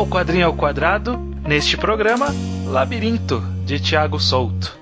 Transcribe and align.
ao 0.00 0.06
quadrinho 0.06 0.46
ao 0.46 0.54
quadrado, 0.54 1.18
neste 1.46 1.76
programa, 1.76 2.34
Labirinto, 2.66 3.40
de 3.66 3.78
Tiago 3.78 4.18
Souto. 4.18 4.78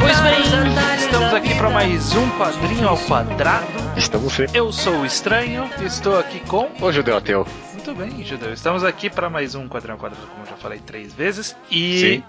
Pois 0.00 0.20
bem, 0.20 0.40
estamos 0.98 1.32
aqui 1.32 1.54
para 1.54 1.70
mais 1.70 2.16
um 2.16 2.28
quadrinho 2.30 2.88
ao 2.88 2.98
quadrado. 2.98 3.66
Estamos 3.96 4.32
sim. 4.32 4.46
Eu 4.52 4.72
sou 4.72 4.96
o 4.96 5.06
Estranho 5.06 5.70
estou 5.80 6.18
aqui 6.18 6.40
com. 6.40 6.68
Ô 6.80 6.90
judeu 6.90 7.16
ateu. 7.16 7.46
Muito 7.92 8.14
bem, 8.14 8.24
Judeu. 8.24 8.54
Estamos 8.54 8.84
aqui 8.84 9.10
para 9.10 9.28
mais 9.28 9.54
um 9.54 9.68
Quadrão 9.68 9.98
Quadrado, 9.98 10.26
como 10.26 10.44
eu 10.44 10.46
já 10.46 10.56
falei 10.56 10.78
três 10.78 11.12
vezes. 11.12 11.54
E 11.70 11.98
Sim. 11.98 12.24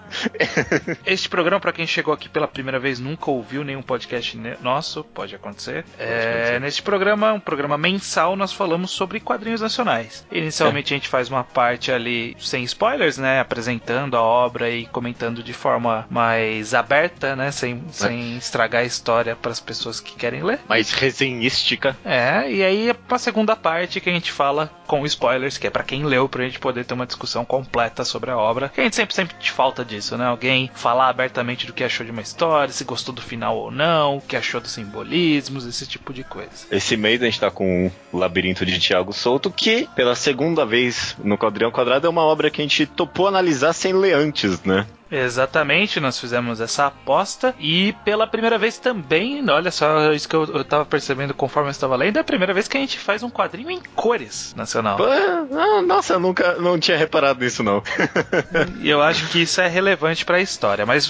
este 1.06 1.26
programa, 1.26 1.58
para 1.58 1.72
quem 1.72 1.86
chegou 1.86 2.12
aqui 2.12 2.28
pela 2.28 2.46
primeira 2.46 2.78
vez, 2.78 3.00
nunca 3.00 3.30
ouviu 3.30 3.64
nenhum 3.64 3.80
podcast 3.80 4.38
nosso, 4.60 5.02
pode 5.02 5.34
acontecer. 5.34 5.86
É, 5.98 6.32
acontecer. 6.32 6.60
neste 6.60 6.82
programa, 6.82 7.32
um 7.32 7.40
programa 7.40 7.78
mensal, 7.78 8.36
nós 8.36 8.52
falamos 8.52 8.90
sobre 8.90 9.20
quadrinhos 9.20 9.62
nacionais. 9.62 10.26
Inicialmente 10.30 10.92
a 10.92 10.96
gente 10.98 11.08
faz 11.08 11.30
uma 11.30 11.42
parte 11.42 11.90
ali 11.90 12.36
sem 12.38 12.62
spoilers, 12.64 13.16
né? 13.16 13.40
Apresentando 13.40 14.18
a 14.18 14.22
obra 14.22 14.68
e 14.68 14.84
comentando 14.84 15.42
de 15.42 15.54
forma 15.54 16.06
mais 16.10 16.74
aberta, 16.74 17.34
né? 17.34 17.50
Sem, 17.50 17.82
sem 17.90 18.36
estragar 18.36 18.82
a 18.82 18.86
história 18.86 19.34
para 19.34 19.50
as 19.50 19.60
pessoas 19.60 19.98
que 19.98 20.14
querem 20.14 20.42
ler. 20.42 20.60
Mais 20.68 20.92
resenhística. 20.92 21.96
É, 22.04 22.50
e 22.50 22.62
aí 22.62 22.94
a 23.08 23.18
segunda 23.18 23.56
parte 23.56 23.98
que 23.98 24.10
a 24.10 24.12
gente 24.12 24.30
fala 24.30 24.70
com 24.86 25.06
spoilers, 25.06 25.53
que 25.58 25.66
é 25.66 25.70
pra 25.70 25.82
quem 25.82 26.04
leu, 26.04 26.28
pra 26.28 26.44
gente 26.44 26.58
poder 26.58 26.84
ter 26.84 26.94
uma 26.94 27.06
discussão 27.06 27.44
completa 27.44 28.04
sobre 28.04 28.30
a 28.30 28.36
obra. 28.36 28.68
Que 28.68 28.80
a 28.80 28.84
gente 28.84 28.96
sempre, 28.96 29.14
sempre 29.14 29.36
te 29.38 29.50
falta 29.50 29.84
disso, 29.84 30.16
né? 30.16 30.26
Alguém 30.26 30.70
falar 30.74 31.08
abertamente 31.08 31.66
do 31.66 31.72
que 31.72 31.84
achou 31.84 32.04
de 32.04 32.12
uma 32.12 32.22
história, 32.22 32.72
se 32.72 32.84
gostou 32.84 33.14
do 33.14 33.22
final 33.22 33.56
ou 33.56 33.70
não, 33.70 34.18
o 34.18 34.20
que 34.20 34.36
achou 34.36 34.60
dos 34.60 34.72
simbolismos, 34.72 35.66
esse 35.66 35.86
tipo 35.86 36.12
de 36.12 36.24
coisa. 36.24 36.50
Esse 36.70 36.96
mês 36.96 37.22
a 37.22 37.26
gente 37.26 37.40
tá 37.40 37.50
com 37.50 37.90
o 38.12 38.18
Labirinto 38.18 38.64
de 38.64 38.78
Tiago 38.78 39.12
Souto, 39.12 39.50
que 39.50 39.88
pela 39.94 40.14
segunda 40.14 40.64
vez 40.64 41.16
no 41.22 41.38
Quadrinho 41.38 41.68
ao 41.68 41.72
Quadrado 41.72 42.06
é 42.06 42.10
uma 42.10 42.22
obra 42.22 42.50
que 42.50 42.60
a 42.60 42.64
gente 42.64 42.86
topou 42.86 43.26
analisar 43.26 43.72
sem 43.72 43.92
ler 43.92 44.14
antes, 44.14 44.62
né? 44.62 44.86
Exatamente, 45.14 46.00
nós 46.00 46.18
fizemos 46.18 46.60
essa 46.60 46.86
aposta 46.86 47.54
e 47.58 47.92
pela 48.04 48.26
primeira 48.26 48.58
vez 48.58 48.78
também, 48.78 49.48
olha 49.48 49.70
só 49.70 50.12
isso 50.12 50.28
que 50.28 50.34
eu, 50.34 50.44
eu 50.46 50.64
tava 50.64 50.84
percebendo 50.84 51.32
conforme 51.32 51.68
eu 51.68 51.72
estava 51.72 51.96
lendo, 51.96 52.16
é 52.16 52.20
a 52.20 52.24
primeira 52.24 52.52
vez 52.52 52.66
que 52.66 52.76
a 52.76 52.80
gente 52.80 52.98
faz 52.98 53.22
um 53.22 53.30
quadrinho 53.30 53.70
em 53.70 53.80
cores 53.94 54.54
nacional. 54.56 54.98
Nossa, 55.86 56.14
eu 56.14 56.20
nunca 56.20 56.54
não 56.54 56.78
tinha 56.78 56.96
reparado 56.96 57.40
nisso 57.40 57.62
não. 57.62 57.82
E 58.80 58.90
eu 58.90 59.00
acho 59.02 59.28
que 59.28 59.42
isso 59.42 59.60
é 59.60 59.68
relevante 59.68 60.24
para 60.24 60.36
a 60.36 60.40
história. 60.40 60.84
Mas 60.84 61.06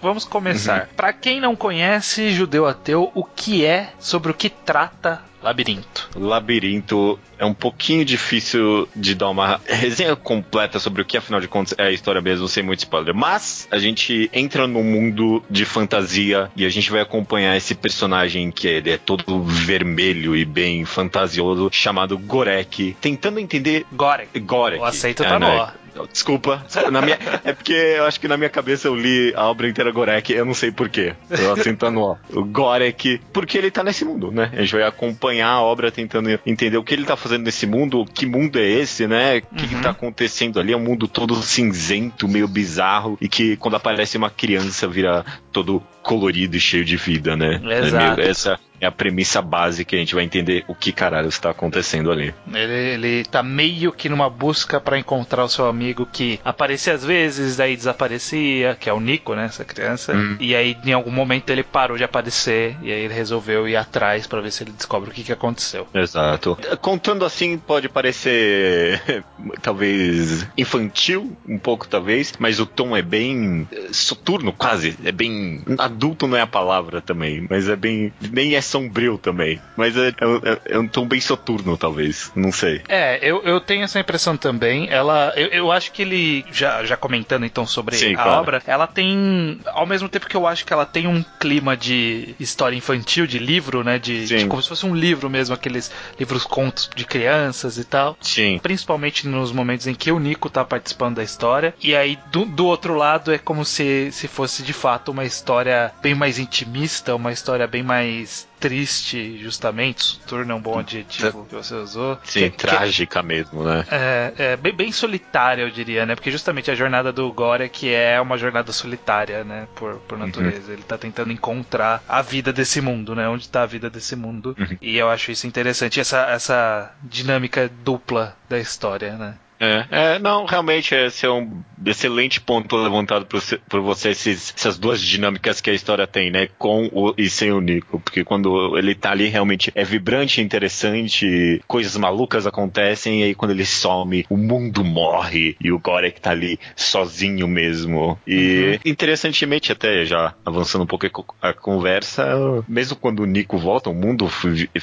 vamos 0.00 0.24
começar. 0.24 0.88
Pra 0.96 1.12
quem 1.12 1.40
não 1.40 1.54
conhece 1.54 2.30
Judeu 2.30 2.66
Ateu, 2.66 3.10
o 3.14 3.24
que 3.24 3.64
é, 3.64 3.92
sobre 3.98 4.30
o 4.30 4.34
que 4.34 4.50
trata 4.50 5.22
Labirinto? 5.44 6.08
Labirinto 6.16 7.18
é 7.38 7.44
um 7.44 7.52
pouquinho 7.52 8.02
difícil 8.02 8.88
de 8.96 9.14
dar 9.14 9.28
uma 9.28 9.60
resenha 9.66 10.16
completa 10.16 10.78
sobre 10.78 11.02
o 11.02 11.04
que 11.04 11.18
afinal 11.18 11.38
de 11.38 11.46
contas 11.46 11.74
é 11.76 11.88
a 11.88 11.92
história 11.92 12.22
mesmo, 12.22 12.48
sem 12.48 12.62
muito 12.62 12.78
spoiler. 12.78 13.14
Mas 13.14 13.68
a 13.70 13.78
gente 13.78 14.30
entra 14.32 14.66
num 14.66 14.82
mundo 14.82 15.44
de 15.50 15.66
fantasia 15.66 16.50
e 16.56 16.64
a 16.64 16.70
gente 16.70 16.90
vai 16.90 17.02
acompanhar 17.02 17.54
esse 17.58 17.74
personagem 17.74 18.50
que 18.50 18.66
ele 18.66 18.90
é 18.90 18.96
todo 18.96 19.42
vermelho 19.42 20.34
e 20.34 20.46
bem 20.46 20.86
fantasioso, 20.86 21.68
chamado 21.70 22.16
Gorek, 22.16 22.96
tentando 22.98 23.38
entender 23.38 23.84
Gorek. 23.92 24.40
Gorek. 24.40 24.80
O 24.80 24.84
aceito 24.84 25.24
é, 25.24 25.28
tá 25.28 25.38
no 25.38 25.46
né? 25.46 25.72
Ó. 25.96 26.06
Desculpa, 26.06 26.64
na 26.90 27.00
minha- 27.02 27.18
é 27.44 27.52
porque 27.52 27.72
eu 27.72 28.04
acho 28.04 28.20
que 28.20 28.28
na 28.28 28.36
minha 28.36 28.50
cabeça 28.50 28.88
eu 28.88 28.94
li 28.94 29.32
a 29.36 29.44
obra 29.46 29.68
inteira 29.68 29.90
Gorek, 29.90 30.32
eu 30.32 30.44
não 30.44 30.54
sei 30.54 30.70
porquê. 30.70 31.14
Eu 31.30 31.52
assentando 31.52 32.00
ó. 32.00 32.16
O 32.32 32.44
Gorek, 32.44 33.20
porque 33.32 33.58
ele 33.58 33.70
tá 33.70 33.82
nesse 33.82 34.04
mundo, 34.04 34.30
né? 34.30 34.50
A 34.52 34.60
gente 34.60 34.72
vai 34.74 34.82
acompanhar 34.84 35.48
a 35.48 35.62
obra 35.62 35.90
tentando 35.90 36.28
entender 36.46 36.76
o 36.76 36.84
que 36.84 36.94
ele 36.94 37.04
tá 37.04 37.16
fazendo 37.16 37.44
nesse 37.44 37.66
mundo, 37.66 38.04
que 38.04 38.26
mundo 38.26 38.58
é 38.58 38.64
esse, 38.68 39.06
né? 39.06 39.38
O 39.38 39.54
que, 39.56 39.68
que 39.68 39.74
Uhum. 39.76 39.82
tá 39.82 39.90
acontecendo 39.90 40.58
ali? 40.60 40.72
É 40.72 40.76
um 40.76 40.80
mundo 40.80 41.06
todo 41.08 41.34
cinzento, 41.42 42.28
meio 42.28 42.46
bizarro, 42.48 43.16
e 43.20 43.28
que 43.28 43.56
quando 43.56 43.74
aparece 43.76 44.16
uma 44.16 44.30
criança 44.30 44.86
vira 44.88 45.24
todo 45.52 45.82
colorido 46.02 46.56
e 46.56 46.60
cheio 46.60 46.84
de 46.84 46.96
vida, 46.96 47.36
né? 47.36 47.60
É 47.64 47.78
Exato. 47.86 48.16
meio- 48.20 48.30
essa 48.30 48.58
é 48.80 48.86
a 48.86 48.92
premissa 48.92 49.40
básica, 49.40 49.96
a 49.96 49.98
gente 49.98 50.14
vai 50.14 50.24
entender 50.24 50.64
o 50.68 50.74
que 50.74 50.92
caralho 50.92 51.28
está 51.28 51.50
acontecendo 51.50 52.10
ali. 52.10 52.34
Ele, 52.52 52.72
ele 52.72 53.24
tá 53.24 53.42
meio 53.42 53.92
que 53.92 54.08
numa 54.08 54.28
busca 54.28 54.80
pra 54.80 54.98
encontrar 54.98 55.44
o 55.44 55.48
seu 55.48 55.66
amigo 55.66 56.06
que 56.10 56.40
aparecia 56.44 56.94
às 56.94 57.04
vezes, 57.04 57.56
daí 57.56 57.76
desaparecia, 57.76 58.76
que 58.78 58.88
é 58.88 58.92
o 58.92 59.00
Nico, 59.00 59.34
né? 59.34 59.46
Essa 59.46 59.64
criança. 59.64 60.14
Hum. 60.14 60.36
E 60.40 60.54
aí, 60.54 60.76
em 60.84 60.92
algum 60.92 61.10
momento, 61.10 61.50
ele 61.50 61.62
parou 61.62 61.96
de 61.96 62.04
aparecer. 62.04 62.76
E 62.82 62.92
aí 62.92 63.00
ele 63.00 63.14
resolveu 63.14 63.68
ir 63.68 63.76
atrás 63.76 64.26
pra 64.26 64.40
ver 64.40 64.50
se 64.50 64.64
ele 64.64 64.72
descobre 64.72 65.10
o 65.10 65.12
que, 65.12 65.22
que 65.22 65.32
aconteceu. 65.32 65.86
Exato. 65.94 66.58
Contando 66.80 67.24
assim, 67.24 67.58
pode 67.58 67.88
parecer 67.88 69.00
talvez 69.62 70.46
infantil, 70.56 71.36
um 71.48 71.58
pouco 71.58 71.86
talvez, 71.86 72.32
mas 72.38 72.60
o 72.60 72.66
tom 72.66 72.96
é 72.96 73.02
bem 73.02 73.68
eh, 73.70 73.88
soturno, 73.92 74.52
quase. 74.52 74.96
É 75.04 75.12
bem. 75.12 75.62
Adulto 75.78 76.26
não 76.26 76.36
é 76.36 76.40
a 76.40 76.46
palavra 76.46 77.00
também, 77.00 77.46
mas 77.48 77.68
é 77.68 77.76
bem. 77.76 78.12
Nem 78.20 78.54
é 78.54 78.60
sombrio 78.64 79.18
também. 79.18 79.60
Mas 79.76 79.96
é, 79.96 80.08
é- 80.08 80.74
é 80.74 80.78
um 80.78 80.88
tom 80.88 81.06
bem 81.06 81.20
soturno, 81.20 81.76
talvez. 81.76 82.32
Não 82.34 82.50
sei. 82.52 82.82
É, 82.88 83.18
eu, 83.22 83.42
eu 83.44 83.60
tenho 83.60 83.84
essa 83.84 84.00
impressão 84.00 84.36
também. 84.36 84.88
Ela, 84.90 85.32
eu, 85.36 85.48
eu 85.48 85.72
acho 85.72 85.92
que 85.92 86.02
ele, 86.02 86.44
já, 86.50 86.84
já 86.84 86.96
comentando 86.96 87.44
então 87.44 87.66
sobre 87.66 87.96
Sim, 87.96 88.14
a 88.14 88.22
claro. 88.22 88.40
obra, 88.40 88.62
ela 88.66 88.86
tem, 88.86 89.60
ao 89.66 89.86
mesmo 89.86 90.08
tempo 90.08 90.26
que 90.28 90.36
eu 90.36 90.46
acho 90.46 90.64
que 90.64 90.72
ela 90.72 90.86
tem 90.86 91.06
um 91.06 91.22
clima 91.38 91.76
de 91.76 92.34
história 92.40 92.76
infantil, 92.76 93.26
de 93.26 93.38
livro, 93.38 93.84
né? 93.84 93.98
De, 93.98 94.26
de 94.26 94.46
como 94.46 94.62
se 94.62 94.68
fosse 94.68 94.86
um 94.86 94.94
livro 94.94 95.28
mesmo, 95.30 95.54
aqueles 95.54 95.90
livros 96.18 96.44
contos 96.44 96.88
de 96.94 97.04
crianças 97.04 97.78
e 97.78 97.84
tal. 97.84 98.16
Sim. 98.20 98.58
Principalmente 98.62 99.26
nos 99.28 99.52
momentos 99.52 99.86
em 99.86 99.94
que 99.94 100.10
o 100.10 100.18
Nico 100.18 100.48
tá 100.50 100.64
participando 100.64 101.16
da 101.16 101.22
história. 101.22 101.74
E 101.82 101.94
aí, 101.94 102.18
do, 102.30 102.44
do 102.44 102.66
outro 102.66 102.94
lado, 102.94 103.32
é 103.32 103.38
como 103.38 103.64
se, 103.64 104.10
se 104.12 104.26
fosse 104.28 104.62
de 104.62 104.72
fato 104.72 105.10
uma 105.10 105.24
história 105.24 105.92
bem 106.02 106.14
mais 106.14 106.38
intimista, 106.38 107.14
uma 107.14 107.32
história 107.32 107.66
bem 107.66 107.82
mais 107.82 108.46
triste, 108.68 109.38
justamente. 109.38 110.02
Soturno 110.04 110.52
é 110.52 110.54
um 110.54 110.60
bom 110.60 110.78
adjetivo 110.78 111.44
que 111.48 111.54
você 111.54 111.74
usou. 111.74 112.18
Sim, 112.24 112.40
Que- 112.40 112.50
que- 112.50 112.56
trágica 112.66 113.22
mesmo, 113.22 113.62
né? 113.62 113.84
é, 113.90 114.32
é 114.38 114.56
bem, 114.56 114.72
bem 114.72 114.90
solitária, 114.90 115.62
eu 115.62 115.70
diria, 115.70 116.06
né? 116.06 116.14
Porque 116.14 116.30
justamente 116.30 116.70
a 116.70 116.74
jornada 116.74 117.12
do 117.12 117.30
Gore 117.30 117.64
é 117.64 117.68
que 117.68 117.92
é 117.92 118.18
uma 118.20 118.38
jornada 118.38 118.72
solitária, 118.72 119.44
né? 119.44 119.68
Por, 119.74 119.96
por 120.08 120.16
natureza. 120.16 120.72
Ele 120.72 120.82
tá 120.82 120.96
tentando 120.96 121.30
encontrar 121.30 122.02
a 122.08 122.22
vida 122.22 122.52
desse 122.54 122.80
mundo, 122.80 123.14
né? 123.14 123.28
Onde 123.28 123.48
tá 123.50 123.62
a 123.62 123.66
vida 123.66 123.90
desse 123.90 124.16
mundo. 124.16 124.56
Uhum. 124.58 124.78
E 124.80 124.96
eu 124.96 125.10
acho 125.10 125.30
isso 125.30 125.46
interessante, 125.46 126.00
essa, 126.00 126.22
essa 126.30 126.90
dinâmica 127.02 127.70
dupla 127.84 128.34
da 128.48 128.58
história, 128.58 129.12
né? 129.16 129.34
É, 129.64 129.86
é, 130.14 130.18
não, 130.18 130.44
realmente 130.44 130.94
esse 130.94 131.24
é 131.24 131.30
um 131.30 131.62
excelente 131.86 132.40
ponto 132.40 132.76
levantado 132.76 133.26
por, 133.26 133.40
você- 133.40 133.58
por 133.68 133.80
você, 133.80 134.10
esses- 134.10 134.52
essas 134.56 134.78
duas 134.78 135.00
dinâmicas 135.00 135.60
que 135.60 135.70
a 135.70 135.74
história 135.74 136.06
tem, 136.06 136.30
né? 136.30 136.48
Com 136.58 136.88
o, 136.92 137.14
e 137.16 137.28
sem 137.30 137.50
o 137.52 137.60
Nico. 137.60 138.00
Porque 138.00 138.24
quando 138.24 138.76
ele 138.76 138.94
tá 138.94 139.10
ali, 139.10 139.28
realmente 139.28 139.70
é 139.74 139.84
vibrante, 139.84 140.40
interessante, 140.40 141.62
coisas 141.66 141.96
malucas 141.96 142.46
acontecem, 142.46 143.20
e 143.20 143.24
aí 143.24 143.34
quando 143.34 143.52
ele 143.52 143.64
some, 143.64 144.26
o 144.28 144.36
mundo 144.36 144.84
morre, 144.84 145.56
e 145.60 145.70
o 145.72 145.78
Gorek 145.78 146.20
tá 146.20 146.30
ali 146.30 146.58
sozinho 146.76 147.46
mesmo. 147.48 148.18
E 148.26 148.78
interessantemente, 148.84 149.72
até 149.72 150.04
já 150.04 150.34
avançando 150.44 150.82
um 150.82 150.86
pouco 150.86 151.06
a 151.06 151.10
co- 151.10 151.34
a 151.40 151.52
conversa, 151.52 152.24
mesmo 152.68 152.96
quando 152.96 153.20
o 153.20 153.26
Nico 153.26 153.56
volta, 153.58 153.88
o 153.90 153.94
mundo 153.94 154.28